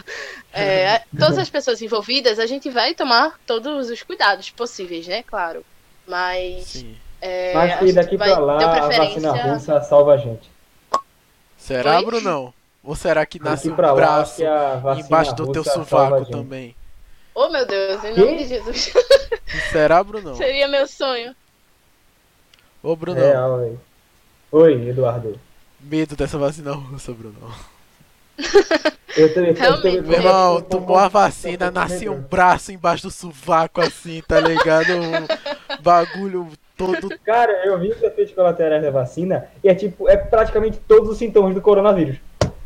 É, 0.53 1.01
todas 1.17 1.37
as 1.37 1.49
pessoas 1.49 1.81
envolvidas, 1.81 2.37
a 2.37 2.45
gente 2.45 2.69
vai 2.69 2.93
tomar 2.93 3.39
todos 3.45 3.89
os 3.89 4.03
cuidados 4.03 4.49
possíveis, 4.51 5.07
né, 5.07 5.23
claro. 5.23 5.65
Mas, 6.07 6.65
Sim. 6.65 6.95
é, 7.19 7.53
Mas 7.53 7.73
a 7.73 7.77
que 7.77 7.93
daqui 7.93 8.17
vai 8.17 8.29
pra 8.29 8.39
lá 8.39 8.57
ter 8.57 8.65
a 8.65 8.67
vacina 8.69 9.31
preferência. 9.31 9.53
russa 9.53 9.81
salva 9.81 10.13
a 10.13 10.17
gente. 10.17 10.49
Será, 11.57 11.97
Oi? 11.97 12.05
Brunão? 12.05 12.53
Ou 12.83 12.95
será 12.95 13.25
que 13.25 13.39
nasce 13.39 13.71
um 13.71 13.75
pra 13.75 13.87
lá 13.87 13.95
braço 13.95 14.35
que 14.35 14.45
a 14.45 14.75
vacina 14.75 15.07
embaixo 15.07 15.35
do 15.35 15.51
teu 15.51 15.63
a 15.63 15.65
sovaco 15.65 16.25
também? 16.27 16.75
Oh, 17.33 17.49
meu 17.49 17.65
Deus, 17.65 18.03
em 18.03 18.13
nome 18.13 18.37
de 18.37 18.47
Jesus. 18.47 18.93
Será, 19.71 20.03
Brunão? 20.03 20.35
Seria 20.37 20.67
meu 20.67 20.85
sonho. 20.85 21.35
Ô, 22.83 22.95
Brunão, 22.95 23.23
Real, 23.23 23.57
velho. 23.57 23.81
Oi, 24.57 24.87
Eduardo. 24.87 25.37
medo 25.81 26.15
dessa 26.15 26.37
vacina 26.37 26.71
russa, 26.71 27.11
Brunão. 27.11 27.51
Eu 29.17 29.33
também 29.33 29.49
eu 29.51 29.55
Realmente. 29.55 29.81
também- 29.81 30.01
Meu 30.01 30.13
irmão, 30.13 30.61
tomou 30.61 30.97
a 30.97 31.09
vacina, 31.09 31.69
nasceu 31.71 32.13
um 32.13 32.21
braço 32.21 32.71
embaixo 32.71 33.03
do 33.03 33.11
sovaco 33.11 33.79
assim, 33.81 34.21
tá 34.25 34.39
ligado? 34.41 34.91
Um 34.93 35.81
bagulho 35.81 36.47
todo. 36.77 37.17
Cara, 37.19 37.65
eu 37.65 37.77
vi 37.79 37.89
os 37.91 38.01
efeitos 38.01 38.33
colaterais 38.33 38.81
da 38.81 38.91
vacina 38.91 39.45
e 39.61 39.67
é 39.69 39.75
tipo, 39.75 40.07
é 40.09 40.15
praticamente 40.15 40.77
todos 40.87 41.09
os 41.09 41.17
sintomas 41.17 41.53
do 41.53 41.61
coronavírus. 41.61 42.17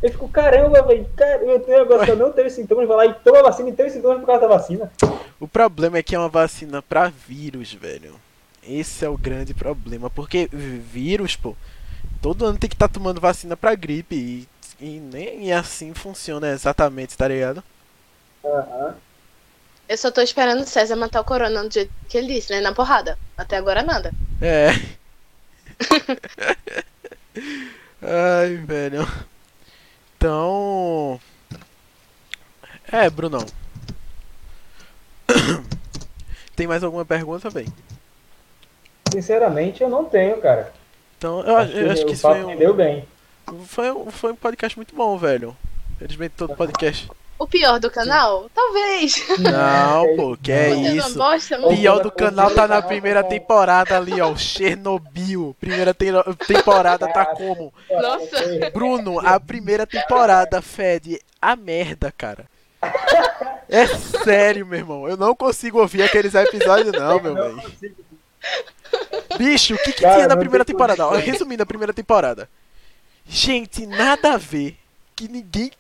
Eu 0.02 0.12
fico, 0.12 0.28
caramba, 0.30 0.82
velho, 0.84 1.08
cara, 1.16 1.44
eu 1.44 1.60
tenho 1.60 1.82
agora 1.82 2.06
que 2.06 2.12
eu 2.12 2.16
não 2.18 2.32
teve 2.32 2.50
sintomas, 2.52 2.88
vai 2.88 2.98
lá 2.98 3.06
e 3.08 3.14
toma 3.16 3.40
a 3.40 3.44
vacina 3.44 3.70
e 3.70 3.74
teve 3.74 3.90
sintomas 3.90 4.20
por 4.20 4.26
causa 4.28 4.42
da 4.42 4.48
vacina. 4.48 4.92
O 5.40 5.48
problema 5.48 5.98
é 5.98 6.04
que 6.04 6.16
é 6.16 6.20
uma 6.20 6.30
vacina 6.30 6.82
pra 6.84 7.10
vírus, 7.10 7.74
velho. 7.74 8.14
Esse 8.68 9.06
é 9.06 9.10
o 9.10 9.18
grande 9.18 9.54
problema. 9.54 10.10
Porque 10.10 10.48
vírus, 10.52 11.36
pô, 11.36 11.56
todo 12.22 12.46
ano 12.46 12.58
tem 12.58 12.70
que 12.70 12.76
estar 12.76 12.88
tomando 12.88 13.22
vacina 13.22 13.58
pra 13.58 13.76
gripe. 13.76 14.16
E, 14.16 14.48
e 14.80 15.00
nem 15.00 15.52
assim 15.54 15.94
funciona 15.94 16.50
exatamente, 16.50 17.18
tá 17.18 17.28
ligado? 17.28 17.64
Aham. 18.44 18.96
Eu 19.88 19.98
só 19.98 20.12
tô 20.12 20.22
esperando 20.22 20.62
o 20.62 20.68
César 20.68 20.96
matar 20.96 21.22
o 21.22 21.26
corona 21.26 21.64
do 21.64 21.74
jeito 21.74 21.92
que 22.08 22.18
ele 22.18 22.36
disse, 22.36 22.52
né? 22.52 22.62
Na 22.62 22.74
porrada. 22.74 23.18
Até 23.36 23.58
agora 23.58 23.82
nada. 23.82 24.12
É. 24.40 24.70
Ai, 28.02 28.56
velho. 28.58 29.08
Então. 30.16 31.20
É, 32.92 33.10
Brunão. 33.10 33.46
Tem 36.56 36.68
mais 36.68 36.84
alguma 36.84 37.06
pergunta, 37.06 37.50
velho? 37.50 37.72
Sinceramente, 39.12 39.82
eu 39.82 39.90
não 39.90 40.06
tenho, 40.06 40.40
cara. 40.40 40.72
Então, 41.20 41.42
eu, 41.42 41.58
acho- 41.58 41.72
eu 41.74 41.92
acho 41.92 42.06
que 42.06 42.12
o 42.12 42.14
isso 42.14 42.22
foi 42.22 42.44
um, 42.46 42.74
bem. 42.74 43.06
foi, 43.66 43.92
um, 43.92 44.10
foi 44.10 44.32
um 44.32 44.36
podcast 44.38 44.78
muito 44.78 44.96
bom, 44.96 45.18
velho. 45.18 45.54
Felizmente 45.98 46.34
todo 46.38 46.56
podcast. 46.56 47.12
O 47.38 47.46
pior 47.46 47.78
do 47.78 47.92
canal? 47.92 48.50
Talvez. 48.56 49.22
Não, 49.38 50.16
pô, 50.16 50.38
que 50.42 50.50
é 50.50 50.70
Vocês 50.70 50.94
isso. 51.06 51.18
Não 51.18 51.26
mas... 51.28 51.50
Pior 51.78 52.00
do 52.02 52.10
canal 52.10 52.52
tá 52.52 52.68
na 52.70 52.82
primeira 52.82 53.22
temporada 53.22 53.98
ali, 53.98 54.22
ó. 54.22 54.34
Chernobyl. 54.36 55.54
Primeira 55.60 55.94
te- 55.94 56.08
temporada 56.48 57.06
tá 57.12 57.26
como? 57.26 57.74
Nossa. 57.92 58.70
Bruno, 58.74 59.20
a 59.20 59.38
primeira 59.42 59.86
temporada 59.86 60.62
fede 60.62 61.20
a 61.42 61.54
merda, 61.58 62.14
cara. 62.18 62.46
É 63.68 63.86
sério, 63.88 64.66
meu 64.66 64.80
irmão. 64.80 65.08
Eu 65.08 65.18
não 65.18 65.36
consigo 65.36 65.80
ouvir 65.82 66.02
aqueles 66.04 66.34
episódios, 66.34 66.94
não, 66.94 67.20
meu 67.22 67.36
velho. 67.36 67.62
Bicho, 69.38 69.76
o 69.76 69.78
que, 69.78 69.94
que 69.94 70.02
Cara, 70.02 70.16
tinha 70.16 70.28
na 70.28 70.38
primeira 70.38 70.66
tem 70.66 70.74
temporada? 70.74 71.06
Ó, 71.08 71.12
resumindo 71.16 71.64
a 71.64 71.66
primeira 71.66 71.94
temporada. 71.94 72.50
Gente, 73.26 73.86
nada 73.86 74.34
a 74.34 74.38
ver. 74.38 74.78
Que 75.16 75.28
ninguém. 75.28 75.72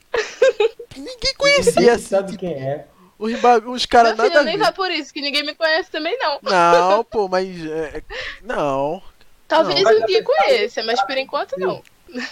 que 0.90 1.00
ninguém 1.00 1.34
conhecia, 1.38 1.74
Ninguém 1.74 1.90
assim. 1.90 2.06
sabe 2.08 2.28
Tipo, 2.32 2.40
quem 2.42 2.54
é. 2.54 2.86
os, 3.18 3.32
os 3.68 3.86
caras 3.86 4.16
Meu 4.16 4.26
filho, 4.26 4.30
nada 4.36 4.42
a 4.42 4.44
nem 4.44 4.58
ver. 4.58 4.64
vai 4.64 4.74
por 4.74 4.92
isso, 4.92 5.14
que 5.14 5.22
ninguém 5.22 5.44
me 5.44 5.56
conhece 5.56 5.90
também, 5.90 6.18
não. 6.20 6.40
Não, 6.44 7.04
pô, 7.10 7.28
mas. 7.28 7.48
é, 7.66 8.04
não. 8.44 9.02
Talvez 9.48 9.82
Não, 9.82 10.02
um 10.04 10.06
dia 10.06 10.24
conheça, 10.24 10.84
mas 10.84 11.02
por 11.04 11.18
enquanto 11.18 11.58
não. 11.58 11.82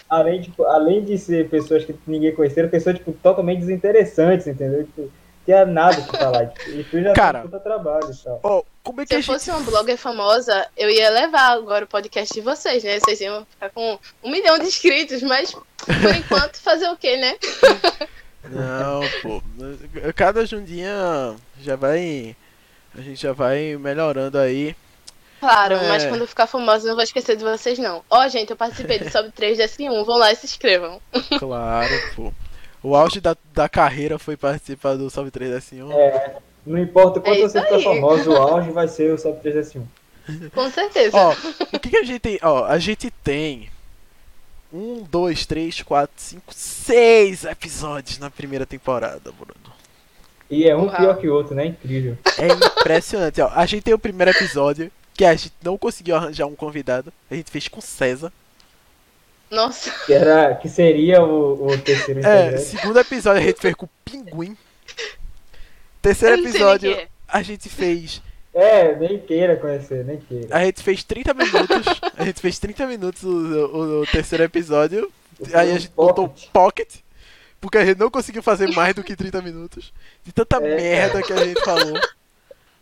Além, 0.09 0.41
tipo, 0.41 0.63
além 0.65 1.03
de 1.03 1.17
ser 1.17 1.49
pessoas 1.49 1.83
que 1.83 1.95
ninguém 2.05 2.33
conheceram, 2.35 2.69
pessoas 2.69 2.97
tipo, 2.97 3.11
totalmente 3.13 3.59
desinteressantes, 3.59 4.45
entendeu? 4.47 4.83
Tipo, 4.85 5.11
tinha 5.47 5.65
nada 5.65 6.01
pra 6.01 6.19
falar. 6.19 6.53
E 6.67 6.83
tu 6.83 7.01
já 7.01 7.13
Cara. 7.13 7.39
tem 7.39 7.49
puta 7.49 7.63
trabalho 7.63 8.11
e 8.11 8.15
tal. 8.17 8.39
Ó, 8.43 8.63
como 8.83 9.01
é 9.01 9.05
que 9.05 9.09
Se 9.09 9.15
eu 9.15 9.21
gente. 9.21 9.31
fosse 9.33 9.49
uma 9.49 9.61
blogger 9.61 9.97
famosa, 9.97 10.67
eu 10.77 10.89
ia 10.89 11.09
levar 11.09 11.53
agora 11.53 11.85
o 11.85 11.87
podcast 11.87 12.33
de 12.33 12.41
vocês, 12.41 12.83
né? 12.83 12.99
Vocês 12.99 13.21
iam 13.21 13.45
ficar 13.49 13.69
com 13.69 13.97
um 14.23 14.29
milhão 14.29 14.59
de 14.59 14.65
inscritos, 14.65 15.23
mas 15.23 15.51
por 15.51 15.63
enquanto 16.15 16.57
fazer 16.61 16.89
o 16.89 16.97
quê, 16.97 17.15
né? 17.17 17.35
Não, 18.49 19.01
pô. 19.21 19.41
Cada 20.15 20.45
jundinha 20.45 21.35
já 21.61 21.75
vai. 21.75 22.35
A 22.97 23.01
gente 23.01 23.21
já 23.21 23.31
vai 23.33 23.75
melhorando 23.77 24.37
aí. 24.37 24.75
Claro, 25.39 25.75
É. 25.75 25.87
mas 25.87 26.05
quando 26.05 26.21
eu 26.21 26.27
ficar 26.27 26.47
famosa 26.47 26.85
eu 26.85 26.89
não 26.89 26.95
vou 26.95 27.03
esquecer 27.03 27.35
de 27.35 27.43
vocês, 27.43 27.77
não. 27.77 28.03
Ó, 28.09 28.27
gente, 28.27 28.49
eu 28.49 28.55
participei 28.57 28.97
do 28.99 29.09
Sobe 29.11 29.31
3 29.31 29.57
DS1, 29.59 30.03
vão 30.03 30.17
lá 30.17 30.31
e 30.31 30.35
se 30.35 30.45
inscrevam. 30.47 30.99
Claro, 31.37 31.93
pô. 32.15 32.33
O 32.87 32.95
auge 32.95 33.19
da, 33.19 33.35
da 33.53 33.67
carreira 33.67 34.17
foi 34.17 34.37
participar 34.37 34.95
do 34.95 35.09
Salve 35.09 35.29
3S1. 35.29 35.91
É, 35.91 36.37
não 36.65 36.77
importa 36.77 37.19
o 37.19 37.21
quanto 37.21 37.37
É 37.37 37.41
você 37.41 37.61
ficar 37.61 37.75
aí. 37.75 37.83
famoso, 37.83 38.31
o 38.31 38.37
auge 38.37 38.71
vai 38.71 38.87
ser 38.87 39.13
o 39.13 39.17
Sub 39.17 39.37
3S1. 39.43 39.81
Com 40.53 40.71
certeza. 40.71 41.17
Ó, 41.17 41.33
o 41.73 41.79
que, 41.79 41.89
que 41.89 41.97
a 41.97 42.03
gente 42.03 42.19
tem? 42.19 42.39
Ó, 42.41 42.63
a 42.63 42.79
gente 42.79 43.11
tem. 43.11 43.69
Um, 44.71 45.03
dois, 45.11 45.45
três, 45.45 45.81
quatro, 45.81 46.15
cinco, 46.15 46.53
seis 46.53 47.43
episódios 47.43 48.19
na 48.19 48.29
primeira 48.29 48.65
temporada, 48.65 49.33
Bruno. 49.33 49.75
E 50.49 50.63
é 50.69 50.73
um 50.73 50.85
Uau. 50.85 50.95
pior 50.95 51.17
que 51.17 51.27
o 51.27 51.33
outro, 51.33 51.55
né? 51.55 51.65
Incrível. 51.65 52.17
É 52.37 52.47
impressionante, 52.47 53.41
ó. 53.41 53.49
A 53.53 53.65
gente 53.65 53.83
tem 53.83 53.93
o 53.93 53.99
primeiro 53.99 54.31
episódio, 54.31 54.89
que 55.13 55.25
a 55.25 55.35
gente 55.35 55.53
não 55.61 55.77
conseguiu 55.77 56.15
arranjar 56.15 56.45
um 56.45 56.55
convidado. 56.55 57.11
A 57.29 57.35
gente 57.35 57.51
fez 57.51 57.67
com 57.67 57.81
César. 57.81 58.31
Nossa, 59.49 59.91
Que, 60.05 60.13
era, 60.13 60.55
que 60.55 60.67
seria 60.69 61.23
o, 61.23 61.67
o 61.67 61.77
terceiro 61.77 62.19
É, 62.25 62.47
integrante. 62.47 62.63
segundo 62.63 62.99
episódio 62.99 63.41
a 63.41 63.45
gente 63.45 63.61
fez 63.61 63.73
com 63.75 63.85
o 63.85 63.89
Pinguim. 64.03 64.57
Terceiro 66.01 66.41
episódio 66.41 66.91
é. 66.91 67.07
a 67.27 67.41
gente 67.41 67.69
fez. 67.69 68.21
É, 68.53 68.95
nem 68.95 69.19
queira 69.19 69.55
conhecer, 69.57 70.03
nem 70.05 70.17
queira. 70.17 70.47
A 70.55 70.65
gente 70.65 70.81
fez 70.81 71.03
30 71.03 71.33
minutos. 71.33 72.01
A 72.17 72.23
gente 72.25 72.41
fez 72.41 72.57
30 72.59 72.87
minutos 72.87 73.23
o, 73.23 73.29
o- 73.29 74.01
o 74.01 74.05
terceiro 74.07 74.43
episódio. 74.43 75.11
Aí 75.53 75.71
a 75.71 75.77
gente 75.77 75.91
botou 75.95 76.27
Pocket. 76.29 76.49
pocket. 76.51 76.95
Porque 77.61 77.77
a 77.77 77.85
gente 77.85 77.99
não 77.99 78.09
conseguiu 78.09 78.41
fazer 78.43 78.67
mais 78.71 78.95
do 78.95 79.03
que 79.03 79.15
30 79.15 79.41
minutos. 79.41 79.93
De 80.23 80.31
tanta 80.31 80.57
É, 80.57 80.75
merda 80.75 81.21
que 81.21 81.33
a 81.33 81.43
gente 81.45 81.63
falou. 81.63 81.99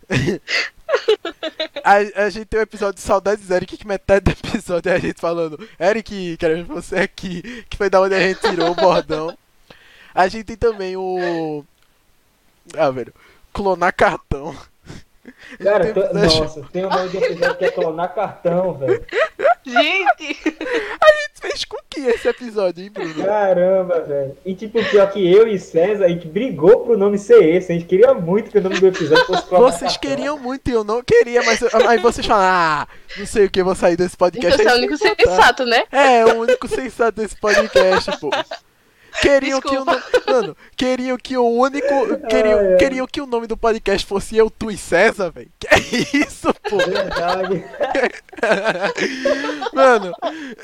a, 1.84 2.24
a 2.26 2.30
gente 2.30 2.46
tem 2.46 2.60
o 2.60 2.64
episódio 2.64 2.96
de 2.96 3.02
Saudades 3.02 3.50
Eric, 3.50 3.78
que 3.78 3.88
metade 3.88 4.26
do 4.26 4.32
episódio 4.32 4.90
é 4.90 4.96
a 4.96 5.00
gente 5.00 5.20
falando 5.20 5.68
Eric, 5.80 6.38
queremos 6.38 6.68
você 6.68 6.98
aqui, 6.98 7.66
que 7.70 7.78
foi 7.78 7.90
da 7.90 8.02
onde 8.02 8.16
a 8.16 8.20
gente 8.20 8.42
tirou 8.42 8.72
o 8.72 8.76
bordão. 8.76 9.38
A 10.14 10.28
gente 10.30 10.46
tem 10.46 10.56
também 10.56 10.96
o. 10.96 11.66
Ah, 12.78 12.90
velho. 12.90 13.14
Clonar 13.52 13.94
cartão. 13.94 14.56
Cara, 15.62 15.94
Tem 15.94 16.14
nossa, 16.14 16.62
tem 16.72 16.86
um 16.86 16.90
nome 16.90 17.10
de 17.10 17.18
episódio 17.18 17.58
que 17.58 17.66
é 17.66 17.72
clonar 17.72 18.14
cartão, 18.14 18.74
velho. 18.74 19.04
Gente! 19.66 20.56
Fez 21.42 21.66
com 21.66 21.78
que 21.90 22.00
esse 22.02 22.28
episódio, 22.28 22.84
hein, 22.84 22.90
Bruno? 22.92 23.24
Caramba, 23.24 24.02
velho. 24.02 24.38
E 24.46 24.56
tipo, 24.56 24.84
pior 24.86 25.12
que 25.12 25.32
eu 25.32 25.48
e 25.48 25.60
César, 25.60 26.06
a 26.06 26.08
gente 26.10 26.28
brigou 26.28 26.82
pro 26.82 26.98
nome 26.98 27.18
ser 27.18 27.44
esse. 27.44 27.72
A 27.72 27.76
gente 27.76 27.86
queria 27.86 28.14
muito 28.14 28.50
que 28.50 28.58
o 28.58 28.62
nome 28.62 28.80
do 28.80 28.88
episódio 28.88 29.26
fosse 29.26 29.44
clonar 29.44 29.72
Vocês 29.72 29.92
cartão. 29.94 30.10
queriam 30.10 30.38
muito 30.40 30.68
e 30.70 30.74
eu 30.74 30.84
não 30.84 31.04
queria, 31.04 31.44
mas 31.44 31.62
aí 31.88 32.00
vocês 32.00 32.26
falam, 32.26 32.46
ah, 32.46 32.88
não 33.18 33.26
sei 33.26 33.46
o 33.46 33.50
que, 33.50 33.62
vou 33.62 33.76
sair 33.76 33.96
desse 33.96 34.18
podcast. 34.18 34.60
Então 34.60 34.66
você 34.66 34.72
é 34.72 34.76
o 34.76 34.78
único 34.78 34.98
sensato, 34.98 35.66
né? 35.66 35.84
É, 35.92 36.26
o 36.26 36.40
único 36.40 36.68
sensato 36.68 37.22
desse 37.22 37.36
podcast, 37.36 38.18
pô. 38.20 38.30
Queriam 39.22 39.62
que, 39.62 39.78
o, 39.78 39.86
mano, 39.86 40.58
queriam 40.76 41.18
que 41.18 41.38
o 41.38 41.48
único. 41.48 42.18
Queriam, 42.28 42.60
Ai, 42.60 42.72
ai. 42.72 42.78
queriam 42.78 43.08
que 43.08 43.22
o 43.22 43.26
nome 43.26 43.48
do 43.48 43.56
podcast 43.58 44.06
fosse 44.06 44.36
Eu, 44.36 44.50
Tu 44.50 44.72
e 44.72 44.78
César, 44.78 45.32
velho. 45.32 45.50
Que 45.60 45.68
é 45.68 45.78
isso, 46.24 46.54
pô? 46.70 46.78
Verdade. 46.78 47.64
Mano, 49.74 50.14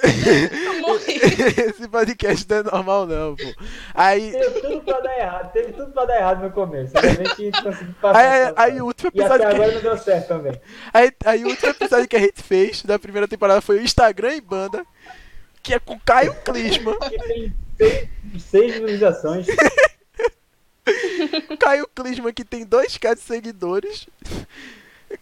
esse 1.08 1.88
podcast 1.88 2.46
não 2.50 2.58
é 2.58 2.64
normal, 2.64 3.06
não, 3.08 3.36
pô. 3.36 3.44
Aí. 3.94 4.32
Teve 4.32 4.62
tudo 4.62 4.82
pra 4.82 5.00
dar 5.00 5.18
errado. 5.18 5.52
Teve 5.52 5.74
tudo 5.74 5.92
pra 5.92 6.06
dar 6.06 6.18
errado 6.18 6.44
no 6.44 6.52
começo. 6.52 6.94
Gente 7.38 7.62
conseguiu 7.64 7.96
passar. 8.02 8.20
Aí, 8.20 8.54
aí, 8.56 8.82
o 8.82 8.86
último 8.86 9.12
E 9.14 9.22
até 9.22 9.36
episódio 9.36 9.48
que, 9.48 9.56
agora 9.56 9.72
não 9.74 9.82
deu 9.82 9.98
certo 9.98 10.28
também. 10.28 10.62
aí, 10.94 11.12
aí 11.26 11.44
o 11.44 11.48
último 11.50 11.70
episódio 11.70 12.08
que 12.08 12.16
a 12.16 12.20
gente 12.20 12.42
fez 12.42 12.84
da 12.84 13.00
primeira 13.00 13.28
temporada 13.28 13.62
foi 13.62 13.80
o 13.80 13.82
Instagram 13.82 14.36
e 14.36 14.42
Banda, 14.42 14.84
que 15.64 15.74
é 15.74 15.80
com 15.80 16.00
Caio 16.00 16.34
Clisma. 16.44 16.96
Seis, 17.82 18.10
seis 18.44 18.74
visualizações. 18.74 19.48
Caio 21.60 21.88
Clisma 21.96 22.34
que 22.34 22.44
tem 22.44 22.66
2k 22.66 23.16
de 23.16 23.22
seguidores. 23.22 24.08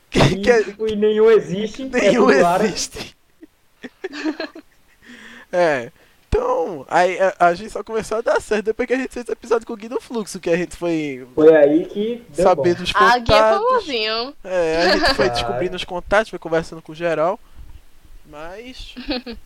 Que, 0.09 0.19
E, 0.19 0.41
que 0.41 0.51
é- 0.51 0.63
tipo, 0.63 0.87
e 0.87 0.95
nenhum 0.95 1.29
existe. 1.31 1.83
é 1.83 1.85
nenhum 2.01 2.29
árabe. 2.45 2.69
existe. 2.69 3.15
é. 5.51 5.91
Então, 6.27 6.85
aí 6.87 7.17
a, 7.19 7.33
a 7.47 7.53
gente 7.55 7.71
só 7.71 7.83
começou 7.83 8.19
a 8.19 8.21
dar 8.21 8.39
certo 8.39 8.65
depois 8.65 8.85
que 8.87 8.93
a 8.93 8.97
gente 8.97 9.11
fez 9.11 9.27
o 9.27 9.31
episódio 9.31 9.65
com 9.65 9.73
o 9.73 9.77
Guido 9.77 9.99
Fluxo, 9.99 10.39
que 10.39 10.49
a 10.51 10.55
gente 10.55 10.75
foi 10.77 11.27
Foi 11.33 11.55
aí 11.55 11.85
que 11.87 12.23
deu 12.35 12.45
saber 12.45 12.75
bom. 12.75 12.81
dos 12.81 12.91
A 12.95 13.17
guia 13.17 13.35
foi 13.35 13.57
contatos. 13.57 13.85
bonzinho. 13.85 14.33
É, 14.43 14.83
a 14.83 14.97
gente 14.97 15.13
foi 15.15 15.29
descobrindo 15.29 15.75
os 15.75 15.83
contatos, 15.83 16.29
foi 16.29 16.37
conversando 16.39 16.81
com 16.83 16.93
geral. 16.93 17.39
Mas. 18.29 18.93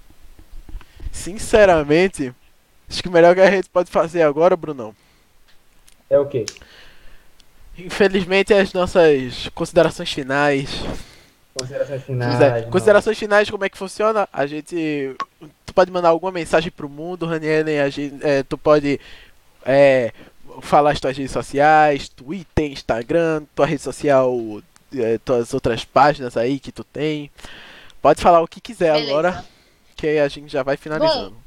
Sinceramente, 1.11 2.33
acho 2.89 3.01
que 3.01 3.09
o 3.09 3.11
melhor 3.11 3.35
que 3.35 3.41
a 3.41 3.51
gente 3.51 3.69
pode 3.69 3.89
fazer 3.89 4.21
agora, 4.21 4.55
Brunão. 4.55 4.95
É 6.09 6.19
o 6.19 6.25
quê? 6.25 6.45
Infelizmente, 7.77 8.53
as 8.53 8.71
nossas 8.73 9.49
considerações 9.55 10.11
finais. 10.11 10.69
Considerações 11.55 12.03
finais. 12.03 12.41
é, 12.41 12.61
considerações 12.63 13.17
finais, 13.17 13.49
como 13.49 13.65
é 13.65 13.69
que 13.69 13.77
funciona? 13.77 14.27
A 14.31 14.45
gente. 14.45 15.15
Tu 15.65 15.73
pode 15.73 15.91
mandar 15.91 16.09
alguma 16.09 16.31
mensagem 16.31 16.71
pro 16.71 16.89
mundo, 16.89 17.25
Ranielen. 17.25 17.79
A 17.79 17.89
gente, 17.89 18.15
é, 18.23 18.43
tu 18.43 18.57
pode 18.57 18.99
é, 19.65 20.11
falar 20.61 20.91
as 20.91 20.99
tuas 20.99 21.17
redes 21.17 21.31
sociais, 21.31 22.09
Twitter, 22.09 22.71
Instagram, 22.71 23.43
tua 23.55 23.65
rede 23.65 23.81
social, 23.81 24.35
é, 24.95 25.17
tuas 25.19 25.53
outras 25.53 25.83
páginas 25.83 26.37
aí 26.37 26.59
que 26.59 26.71
tu 26.71 26.83
tem. 26.83 27.31
Pode 28.01 28.21
falar 28.21 28.41
o 28.41 28.47
que 28.47 28.61
quiser 28.61 28.93
Beleza. 28.93 29.11
agora, 29.11 29.45
que 29.95 30.07
aí 30.07 30.19
a 30.19 30.27
gente 30.27 30.51
já 30.51 30.61
vai 30.61 30.77
finalizando. 30.77 31.31
Bom, 31.31 31.42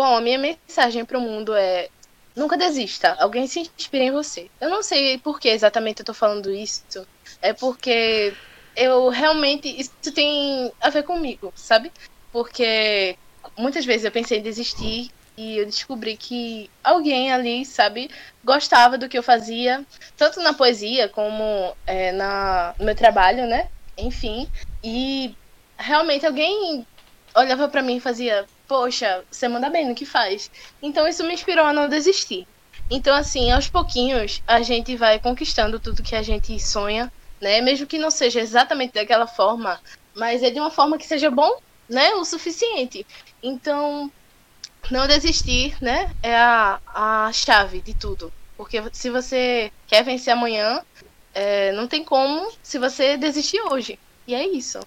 a 0.00 0.20
minha 0.20 0.38
mensagem 0.38 1.04
pro 1.04 1.20
mundo 1.20 1.54
é: 1.54 1.88
nunca 2.36 2.56
desista. 2.56 3.14
Alguém 3.18 3.46
se 3.46 3.60
inspira 3.60 4.04
em 4.04 4.10
você. 4.10 4.50
Eu 4.60 4.70
não 4.70 4.82
sei 4.82 5.18
por 5.18 5.38
que 5.38 5.48
exatamente 5.48 6.00
eu 6.00 6.06
tô 6.06 6.14
falando 6.14 6.50
isso. 6.50 6.82
É 7.40 7.52
porque 7.52 8.32
eu 8.76 9.08
realmente. 9.08 9.68
Isso 9.68 10.12
tem 10.14 10.72
a 10.80 10.90
ver 10.90 11.02
comigo, 11.02 11.52
sabe? 11.54 11.92
Porque 12.30 13.16
muitas 13.58 13.84
vezes 13.84 14.04
eu 14.04 14.12
pensei 14.12 14.38
em 14.38 14.42
desistir 14.42 15.10
e 15.36 15.58
eu 15.58 15.66
descobri 15.66 16.16
que 16.16 16.70
alguém 16.84 17.32
ali, 17.32 17.64
sabe, 17.64 18.10
gostava 18.44 18.98
do 18.98 19.08
que 19.08 19.16
eu 19.16 19.22
fazia, 19.22 19.84
tanto 20.16 20.40
na 20.40 20.52
poesia 20.52 21.08
como 21.08 21.74
é, 21.86 22.12
na, 22.12 22.74
no 22.78 22.84
meu 22.84 22.94
trabalho, 22.94 23.46
né? 23.46 23.68
Enfim. 23.96 24.46
E 24.84 25.34
realmente 25.78 26.26
alguém 26.26 26.86
olhava 27.34 27.68
pra 27.68 27.82
mim 27.82 27.96
e 27.96 28.00
fazia, 28.00 28.46
poxa, 28.72 29.22
você 29.30 29.46
manda 29.48 29.68
bem 29.68 29.86
no 29.86 29.94
que 29.94 30.06
faz. 30.06 30.50
Então 30.82 31.06
isso 31.06 31.22
me 31.24 31.34
inspirou 31.34 31.66
a 31.66 31.74
não 31.74 31.90
desistir. 31.90 32.48
Então, 32.90 33.14
assim, 33.14 33.50
aos 33.50 33.68
pouquinhos, 33.68 34.42
a 34.46 34.62
gente 34.62 34.96
vai 34.96 35.18
conquistando 35.18 35.78
tudo 35.78 36.02
que 36.02 36.16
a 36.16 36.22
gente 36.22 36.58
sonha, 36.58 37.12
né? 37.38 37.60
Mesmo 37.60 37.86
que 37.86 37.98
não 37.98 38.10
seja 38.10 38.40
exatamente 38.40 38.94
daquela 38.94 39.26
forma, 39.26 39.78
mas 40.14 40.42
é 40.42 40.48
de 40.48 40.58
uma 40.58 40.70
forma 40.70 40.96
que 40.96 41.06
seja 41.06 41.30
bom, 41.30 41.54
né? 41.86 42.14
O 42.14 42.24
suficiente. 42.24 43.06
Então, 43.42 44.10
não 44.90 45.06
desistir, 45.06 45.76
né? 45.78 46.10
É 46.22 46.34
a, 46.34 46.80
a 46.94 47.30
chave 47.30 47.82
de 47.82 47.92
tudo. 47.92 48.32
Porque 48.56 48.82
se 48.90 49.10
você 49.10 49.70
quer 49.86 50.02
vencer 50.02 50.32
amanhã, 50.32 50.80
é, 51.34 51.72
não 51.72 51.86
tem 51.86 52.02
como 52.02 52.50
se 52.62 52.78
você 52.78 53.18
desistir 53.18 53.60
hoje. 53.60 53.98
E 54.26 54.34
é 54.34 54.48
isso. 54.48 54.80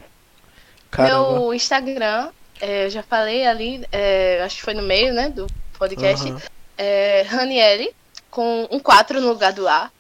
Caramba. 0.89 1.39
Meu 1.39 1.53
Instagram, 1.53 2.31
é, 2.61 2.85
eu 2.85 2.89
já 2.89 3.03
falei 3.03 3.45
ali, 3.45 3.85
é, 3.91 4.41
acho 4.43 4.57
que 4.57 4.61
foi 4.61 4.73
no 4.73 4.81
meio, 4.81 5.13
né, 5.13 5.29
do 5.29 5.47
podcast, 5.77 6.27
Aham. 6.27 6.41
é 6.77 7.21
Ranieri, 7.27 7.93
com 8.29 8.67
um 8.71 8.79
4 8.79 9.21
no 9.21 9.29
lugar 9.29 9.53
do 9.53 9.67
A. 9.67 9.91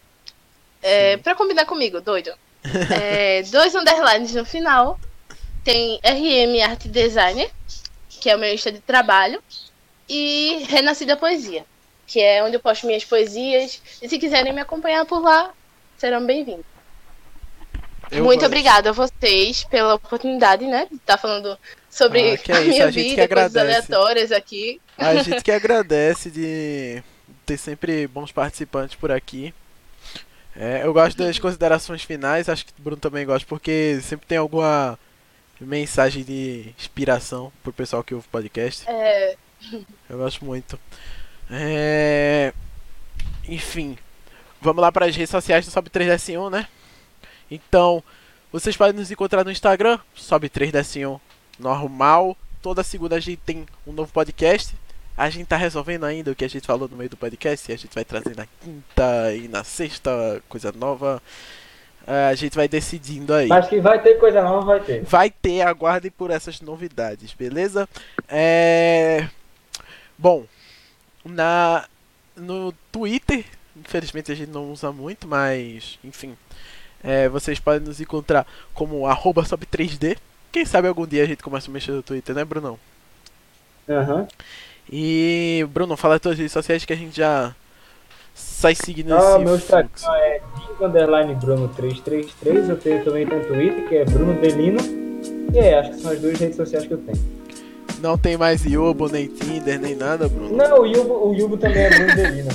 É, 0.81 1.15
Sim. 1.15 1.23
pra 1.23 1.35
combinar 1.35 1.65
comigo, 1.65 1.99
doido. 2.01 2.31
É, 2.91 3.43
dois 3.49 3.73
underlines 3.73 4.33
no 4.33 4.45
final. 4.45 4.99
Tem 5.63 5.99
RM 6.03 6.61
Arte 6.63 6.87
Designer, 6.87 7.49
que 8.09 8.29
é 8.29 8.35
o 8.35 8.39
meu 8.39 8.53
Insta 8.53 8.71
de 8.71 8.79
trabalho. 8.79 9.41
E 10.07 10.63
Renascida 10.69 11.17
Poesia, 11.17 11.65
que 12.05 12.21
é 12.21 12.43
onde 12.43 12.55
eu 12.55 12.59
posto 12.59 12.85
minhas 12.85 13.03
poesias. 13.03 13.81
E 14.01 14.07
se 14.07 14.19
quiserem 14.19 14.53
me 14.53 14.61
acompanhar 14.61 15.03
por 15.05 15.19
lá, 15.19 15.51
serão 15.97 16.23
bem-vindos. 16.23 16.65
Muito 18.11 18.41
gosto. 18.41 18.45
obrigada 18.45 18.89
a 18.89 18.93
vocês 18.93 19.63
pela 19.63 19.95
oportunidade, 19.95 20.65
né? 20.67 20.87
De 20.91 20.97
estar 20.97 21.17
falando 21.17 21.57
sobre 21.95 22.33
Ah, 22.33 22.37
que 22.37 22.51
é 22.51 22.57
a 22.57 22.61
minha 22.61 22.87
a 22.87 22.91
vida, 22.91 23.27
coisas 23.27 23.55
agradece. 23.55 23.59
aleatórias 23.59 24.31
aqui. 24.31 24.81
A 24.97 25.15
gente 25.23 25.41
que 25.41 25.51
agradece 25.51 26.29
de 26.29 27.01
ter 27.45 27.57
sempre 27.57 28.05
bons 28.07 28.31
participantes 28.31 28.95
por 28.95 29.11
aqui. 29.11 29.53
É, 30.55 30.81
eu 30.83 30.93
gosto 30.93 31.17
das 31.17 31.39
considerações 31.39 32.03
finais, 32.03 32.49
acho 32.49 32.65
que 32.65 32.71
o 32.77 32.81
Bruno 32.83 32.99
também 32.99 33.25
gosta, 33.25 33.47
porque 33.47 33.99
sempre 34.01 34.25
tem 34.25 34.37
alguma 34.37 34.99
mensagem 35.59 36.23
de 36.23 36.73
inspiração 36.77 37.51
pro 37.63 37.71
pessoal 37.73 38.03
que 38.03 38.13
ouve 38.13 38.27
o 38.27 38.29
podcast. 38.29 38.83
É, 38.87 39.35
Eu 40.09 40.17
gosto 40.17 40.43
muito. 40.43 40.77
É... 41.49 42.53
Enfim, 43.47 43.97
vamos 44.61 44.81
lá 44.81 44.91
para 44.91 45.05
as 45.05 45.15
redes 45.15 45.29
sociais 45.29 45.65
do 45.65 45.71
Sobe 45.71 45.89
3DS1, 45.89 46.49
né? 46.49 46.67
Então, 47.49 48.03
vocês 48.51 48.75
podem 48.75 48.99
nos 48.99 49.11
encontrar 49.11 49.43
no 49.43 49.51
Instagram, 49.51 49.99
Sobe 50.13 50.49
3DS1 50.49 51.19
normal. 51.59 52.37
Toda 52.61 52.83
segunda 52.83 53.15
a 53.15 53.19
gente 53.19 53.39
tem 53.45 53.65
um 53.85 53.91
novo 53.91 54.11
podcast. 54.11 54.75
A 55.17 55.29
gente 55.29 55.47
tá 55.47 55.55
resolvendo 55.55 56.03
ainda 56.03 56.31
o 56.31 56.35
que 56.35 56.43
a 56.43 56.49
gente 56.49 56.67
falou 56.67 56.89
no 56.89 56.97
meio 56.97 57.09
do 57.09 57.17
podcast. 57.17 57.71
A 57.71 57.77
gente 57.77 57.93
vai 57.93 58.03
trazer 58.03 58.35
na 58.35 58.45
quinta 58.61 59.33
e 59.33 59.47
na 59.47 59.63
sexta 59.63 60.41
coisa 60.49 60.71
nova. 60.73 61.21
É, 62.07 62.27
a 62.27 62.35
gente 62.35 62.55
vai 62.55 62.67
decidindo 62.67 63.33
aí. 63.33 63.47
Mas 63.47 63.67
que 63.67 63.79
vai 63.79 64.01
ter 64.01 64.19
coisa 64.19 64.41
nova, 64.41 64.65
vai 64.65 64.79
ter. 64.79 65.03
Vai 65.03 65.29
ter, 65.29 65.61
aguardem 65.61 66.11
por 66.11 66.29
essas 66.29 66.61
novidades, 66.61 67.33
beleza? 67.33 67.89
É... 68.27 69.27
Bom, 70.17 70.45
na... 71.23 71.85
no 72.35 72.71
Twitter, 72.91 73.43
infelizmente 73.75 74.31
a 74.31 74.35
gente 74.35 74.51
não 74.51 74.71
usa 74.71 74.91
muito, 74.91 75.27
mas 75.27 75.97
enfim. 76.03 76.37
é, 77.03 77.29
vocês 77.29 77.59
podem 77.59 77.87
nos 77.87 78.01
encontrar 78.01 78.45
como 78.73 79.07
arroba 79.07 79.45
sob 79.45 79.65
3D. 79.65 80.17
Quem 80.55 80.63
sabe 80.63 80.87
algum 80.87 81.05
dia 81.05 81.21
a 81.21 81.25
gente 81.25 81.43
começa 81.43 81.69
a 81.69 81.73
mexer 81.73 81.91
no 81.91 82.01
Twitter, 82.01 82.33
né, 82.33 82.45
Brunão? 82.45 82.79
Aham. 83.89 84.25
E, 84.89 85.67
Bruno, 85.73 85.97
fala 85.97 86.15
as 86.15 86.21
tuas 86.21 86.37
redes 86.37 86.53
sociais 86.53 86.85
que 86.85 86.93
a 86.93 86.95
gente 86.95 87.17
já 87.17 87.53
sai 88.33 88.73
seguindo 88.73 89.13
Ah, 89.13 89.17
esse 89.35 89.39
meu 89.39 89.55
Instagram 89.57 89.89
fluxo. 89.93 90.15
é 90.15 90.41
Bruno333. 91.35 92.69
Eu 92.69 92.77
tenho 92.77 93.03
também 93.03 93.27
tem 93.27 93.43
Twitter, 93.43 93.89
que 93.89 93.95
é 93.97 94.05
Bruno 94.05 94.39
Delino. 94.39 94.79
E 95.53 95.59
é, 95.59 95.77
acho 95.77 95.91
que 95.91 95.99
são 95.99 96.11
as 96.13 96.21
duas 96.21 96.39
redes 96.39 96.55
sociais 96.55 96.87
que 96.87 96.93
eu 96.93 96.99
tenho. 96.99 97.19
Não 97.99 98.17
tem 98.17 98.37
mais 98.37 98.63
Yobo, 98.63 99.09
nem 99.09 99.27
Tinder, 99.27 99.77
nem 99.77 99.93
nada, 99.93 100.29
Bruno. 100.29 100.55
Não, 100.55 100.83
o 100.83 100.85
Yubo, 100.85 101.31
o 101.31 101.33
Yubo 101.35 101.57
também 101.57 101.83
é 101.83 101.89
Bruno 101.89 102.15
Delino. 102.15 102.49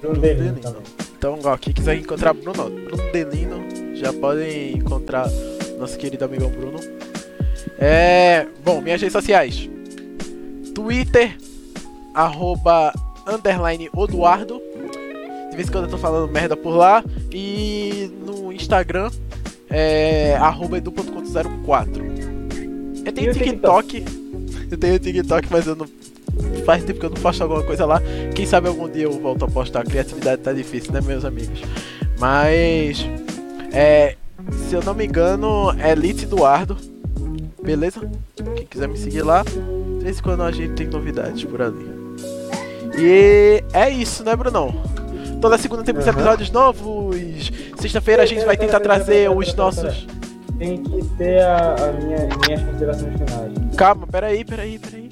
Bruno 0.00 0.20
Delino 0.20 0.44
Delino. 0.54 0.60
também. 0.60 0.82
Então, 1.18 1.36
ó, 1.42 1.56
quem 1.56 1.72
quiser 1.72 1.96
encontrar 1.96 2.32
Bruno, 2.32 2.70
Bruno 2.70 3.10
Delino, 3.12 3.96
já 3.96 4.12
podem 4.12 4.74
encontrar 4.76 5.26
nosso 5.80 5.98
querido 5.98 6.24
amigão 6.24 6.48
Bruno. 6.48 6.78
É. 7.80 8.46
Bom, 8.62 8.80
minhas 8.80 9.00
redes 9.00 9.12
sociais. 9.12 9.68
Twitter, 10.74 11.36
arroba 12.14 12.92
underline 13.26 13.88
Oduardo. 13.94 14.60
De 15.50 15.56
vez 15.56 15.68
em 15.68 15.72
quando 15.72 15.84
eu 15.84 15.90
tô 15.90 15.98
falando 15.98 16.30
merda 16.30 16.56
por 16.56 16.76
lá. 16.76 17.02
E 17.32 18.10
no 18.24 18.52
Instagram, 18.52 19.10
é 19.68 20.36
arroba 20.36 20.78
edu.conto04. 20.78 22.10
Eu 23.04 23.12
tenho 23.12 23.30
o 23.30 23.34
TikTok. 23.34 24.04
Eu 24.70 24.78
tenho 24.78 24.98
TikTok, 25.00 25.48
mas 25.50 25.66
eu 25.66 25.74
não. 25.74 25.84
Faz 26.64 26.84
tempo 26.84 27.00
que 27.00 27.06
eu 27.06 27.10
não 27.10 27.20
posto 27.20 27.42
alguma 27.42 27.64
coisa 27.64 27.84
lá. 27.84 28.00
Quem 28.36 28.46
sabe 28.46 28.68
algum 28.68 28.88
dia 28.88 29.02
eu 29.02 29.10
volto 29.10 29.44
a 29.44 29.48
postar. 29.48 29.80
A 29.80 29.84
criatividade 29.84 30.42
tá 30.42 30.52
difícil, 30.52 30.92
né, 30.92 31.00
meus 31.00 31.24
amigos? 31.24 31.60
Mas. 32.16 33.04
É. 33.72 34.14
Se 34.68 34.76
eu 34.76 34.82
não 34.84 34.94
me 34.94 35.06
engano, 35.06 35.74
é 35.76 35.90
Elite 35.90 36.22
Eduardo. 36.22 36.76
Beleza? 37.62 38.00
Quem 38.56 38.66
quiser 38.66 38.88
me 38.88 38.96
seguir 38.96 39.22
lá. 39.22 39.42
De 39.42 40.04
vez 40.04 40.18
em 40.18 40.22
quando 40.22 40.42
a 40.42 40.50
gente 40.50 40.72
tem 40.74 40.86
novidades 40.86 41.44
por 41.44 41.60
ali. 41.60 41.86
E 42.98 43.62
é 43.72 43.88
isso, 43.90 44.24
né, 44.24 44.34
Brunão? 44.34 44.74
Toda 45.40 45.56
segunda 45.58 45.82
temos 45.82 46.04
Uhum. 46.04 46.12
episódios 46.12 46.50
novos. 46.50 47.50
Sexta-feira 47.78 48.22
a 48.22 48.26
gente 48.26 48.44
vai 48.44 48.56
tentar 48.56 48.80
trazer 48.80 49.30
os 49.30 49.54
nossos. 49.54 50.06
Tem 50.58 50.82
que 50.82 51.02
ter 51.16 51.40
a, 51.42 51.74
a 51.74 51.92
minha, 51.92 52.28
minhas 52.46 52.62
considerações 52.62 53.12
finais. 53.14 53.52
Calma, 53.76 54.06
peraí, 54.06 54.44
peraí, 54.44 54.78
peraí. 54.78 55.10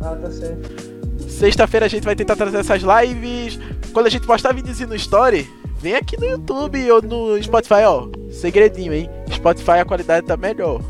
Ah, 0.00 0.16
tá 0.20 0.30
certo. 0.30 0.90
Sexta-feira 1.30 1.86
a 1.86 1.88
gente 1.88 2.04
vai 2.04 2.14
tentar 2.14 2.36
trazer 2.36 2.58
essas 2.58 2.82
lives. 2.82 3.58
Quando 3.92 4.06
a 4.06 4.10
gente 4.10 4.26
postar 4.26 4.52
vídeos 4.52 4.78
no 4.80 4.94
Story, 4.96 5.48
vem 5.78 5.94
aqui 5.94 6.18
no 6.20 6.26
YouTube 6.26 6.90
ou 6.92 7.00
no 7.00 7.42
Spotify, 7.42 7.84
ó. 7.86 8.08
Segredinho, 8.30 8.92
hein? 8.92 9.08
Spotify 9.32 9.78
a 9.80 9.84
qualidade 9.86 10.26
tá 10.26 10.36
melhor 10.36 10.82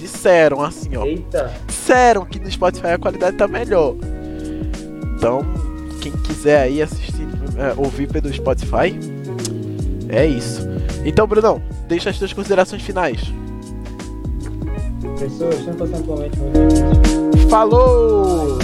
disseram 0.00 0.62
assim, 0.62 0.96
ó. 0.96 1.04
Eita. 1.04 1.52
Disseram 1.66 2.24
que 2.24 2.40
no 2.40 2.50
Spotify 2.50 2.88
a 2.88 2.98
qualidade 2.98 3.36
tá 3.36 3.46
melhor. 3.46 3.94
Então, 5.16 5.42
quem 6.00 6.12
quiser 6.12 6.62
aí 6.62 6.82
assistir, 6.82 7.28
é, 7.56 7.74
ouvir 7.76 8.08
pelo 8.08 8.32
Spotify, 8.32 8.98
é 10.08 10.26
isso. 10.26 10.66
Então, 11.04 11.26
Brunão, 11.26 11.62
deixa 11.86 12.10
as 12.10 12.16
suas 12.16 12.32
considerações 12.32 12.82
finais. 12.82 13.20
Pessoas, 15.18 15.58
estamos 15.58 15.78
passando 15.78 16.04
por 16.04 16.14
um 16.14 16.16
momento 16.16 17.48
Falou. 17.50 18.58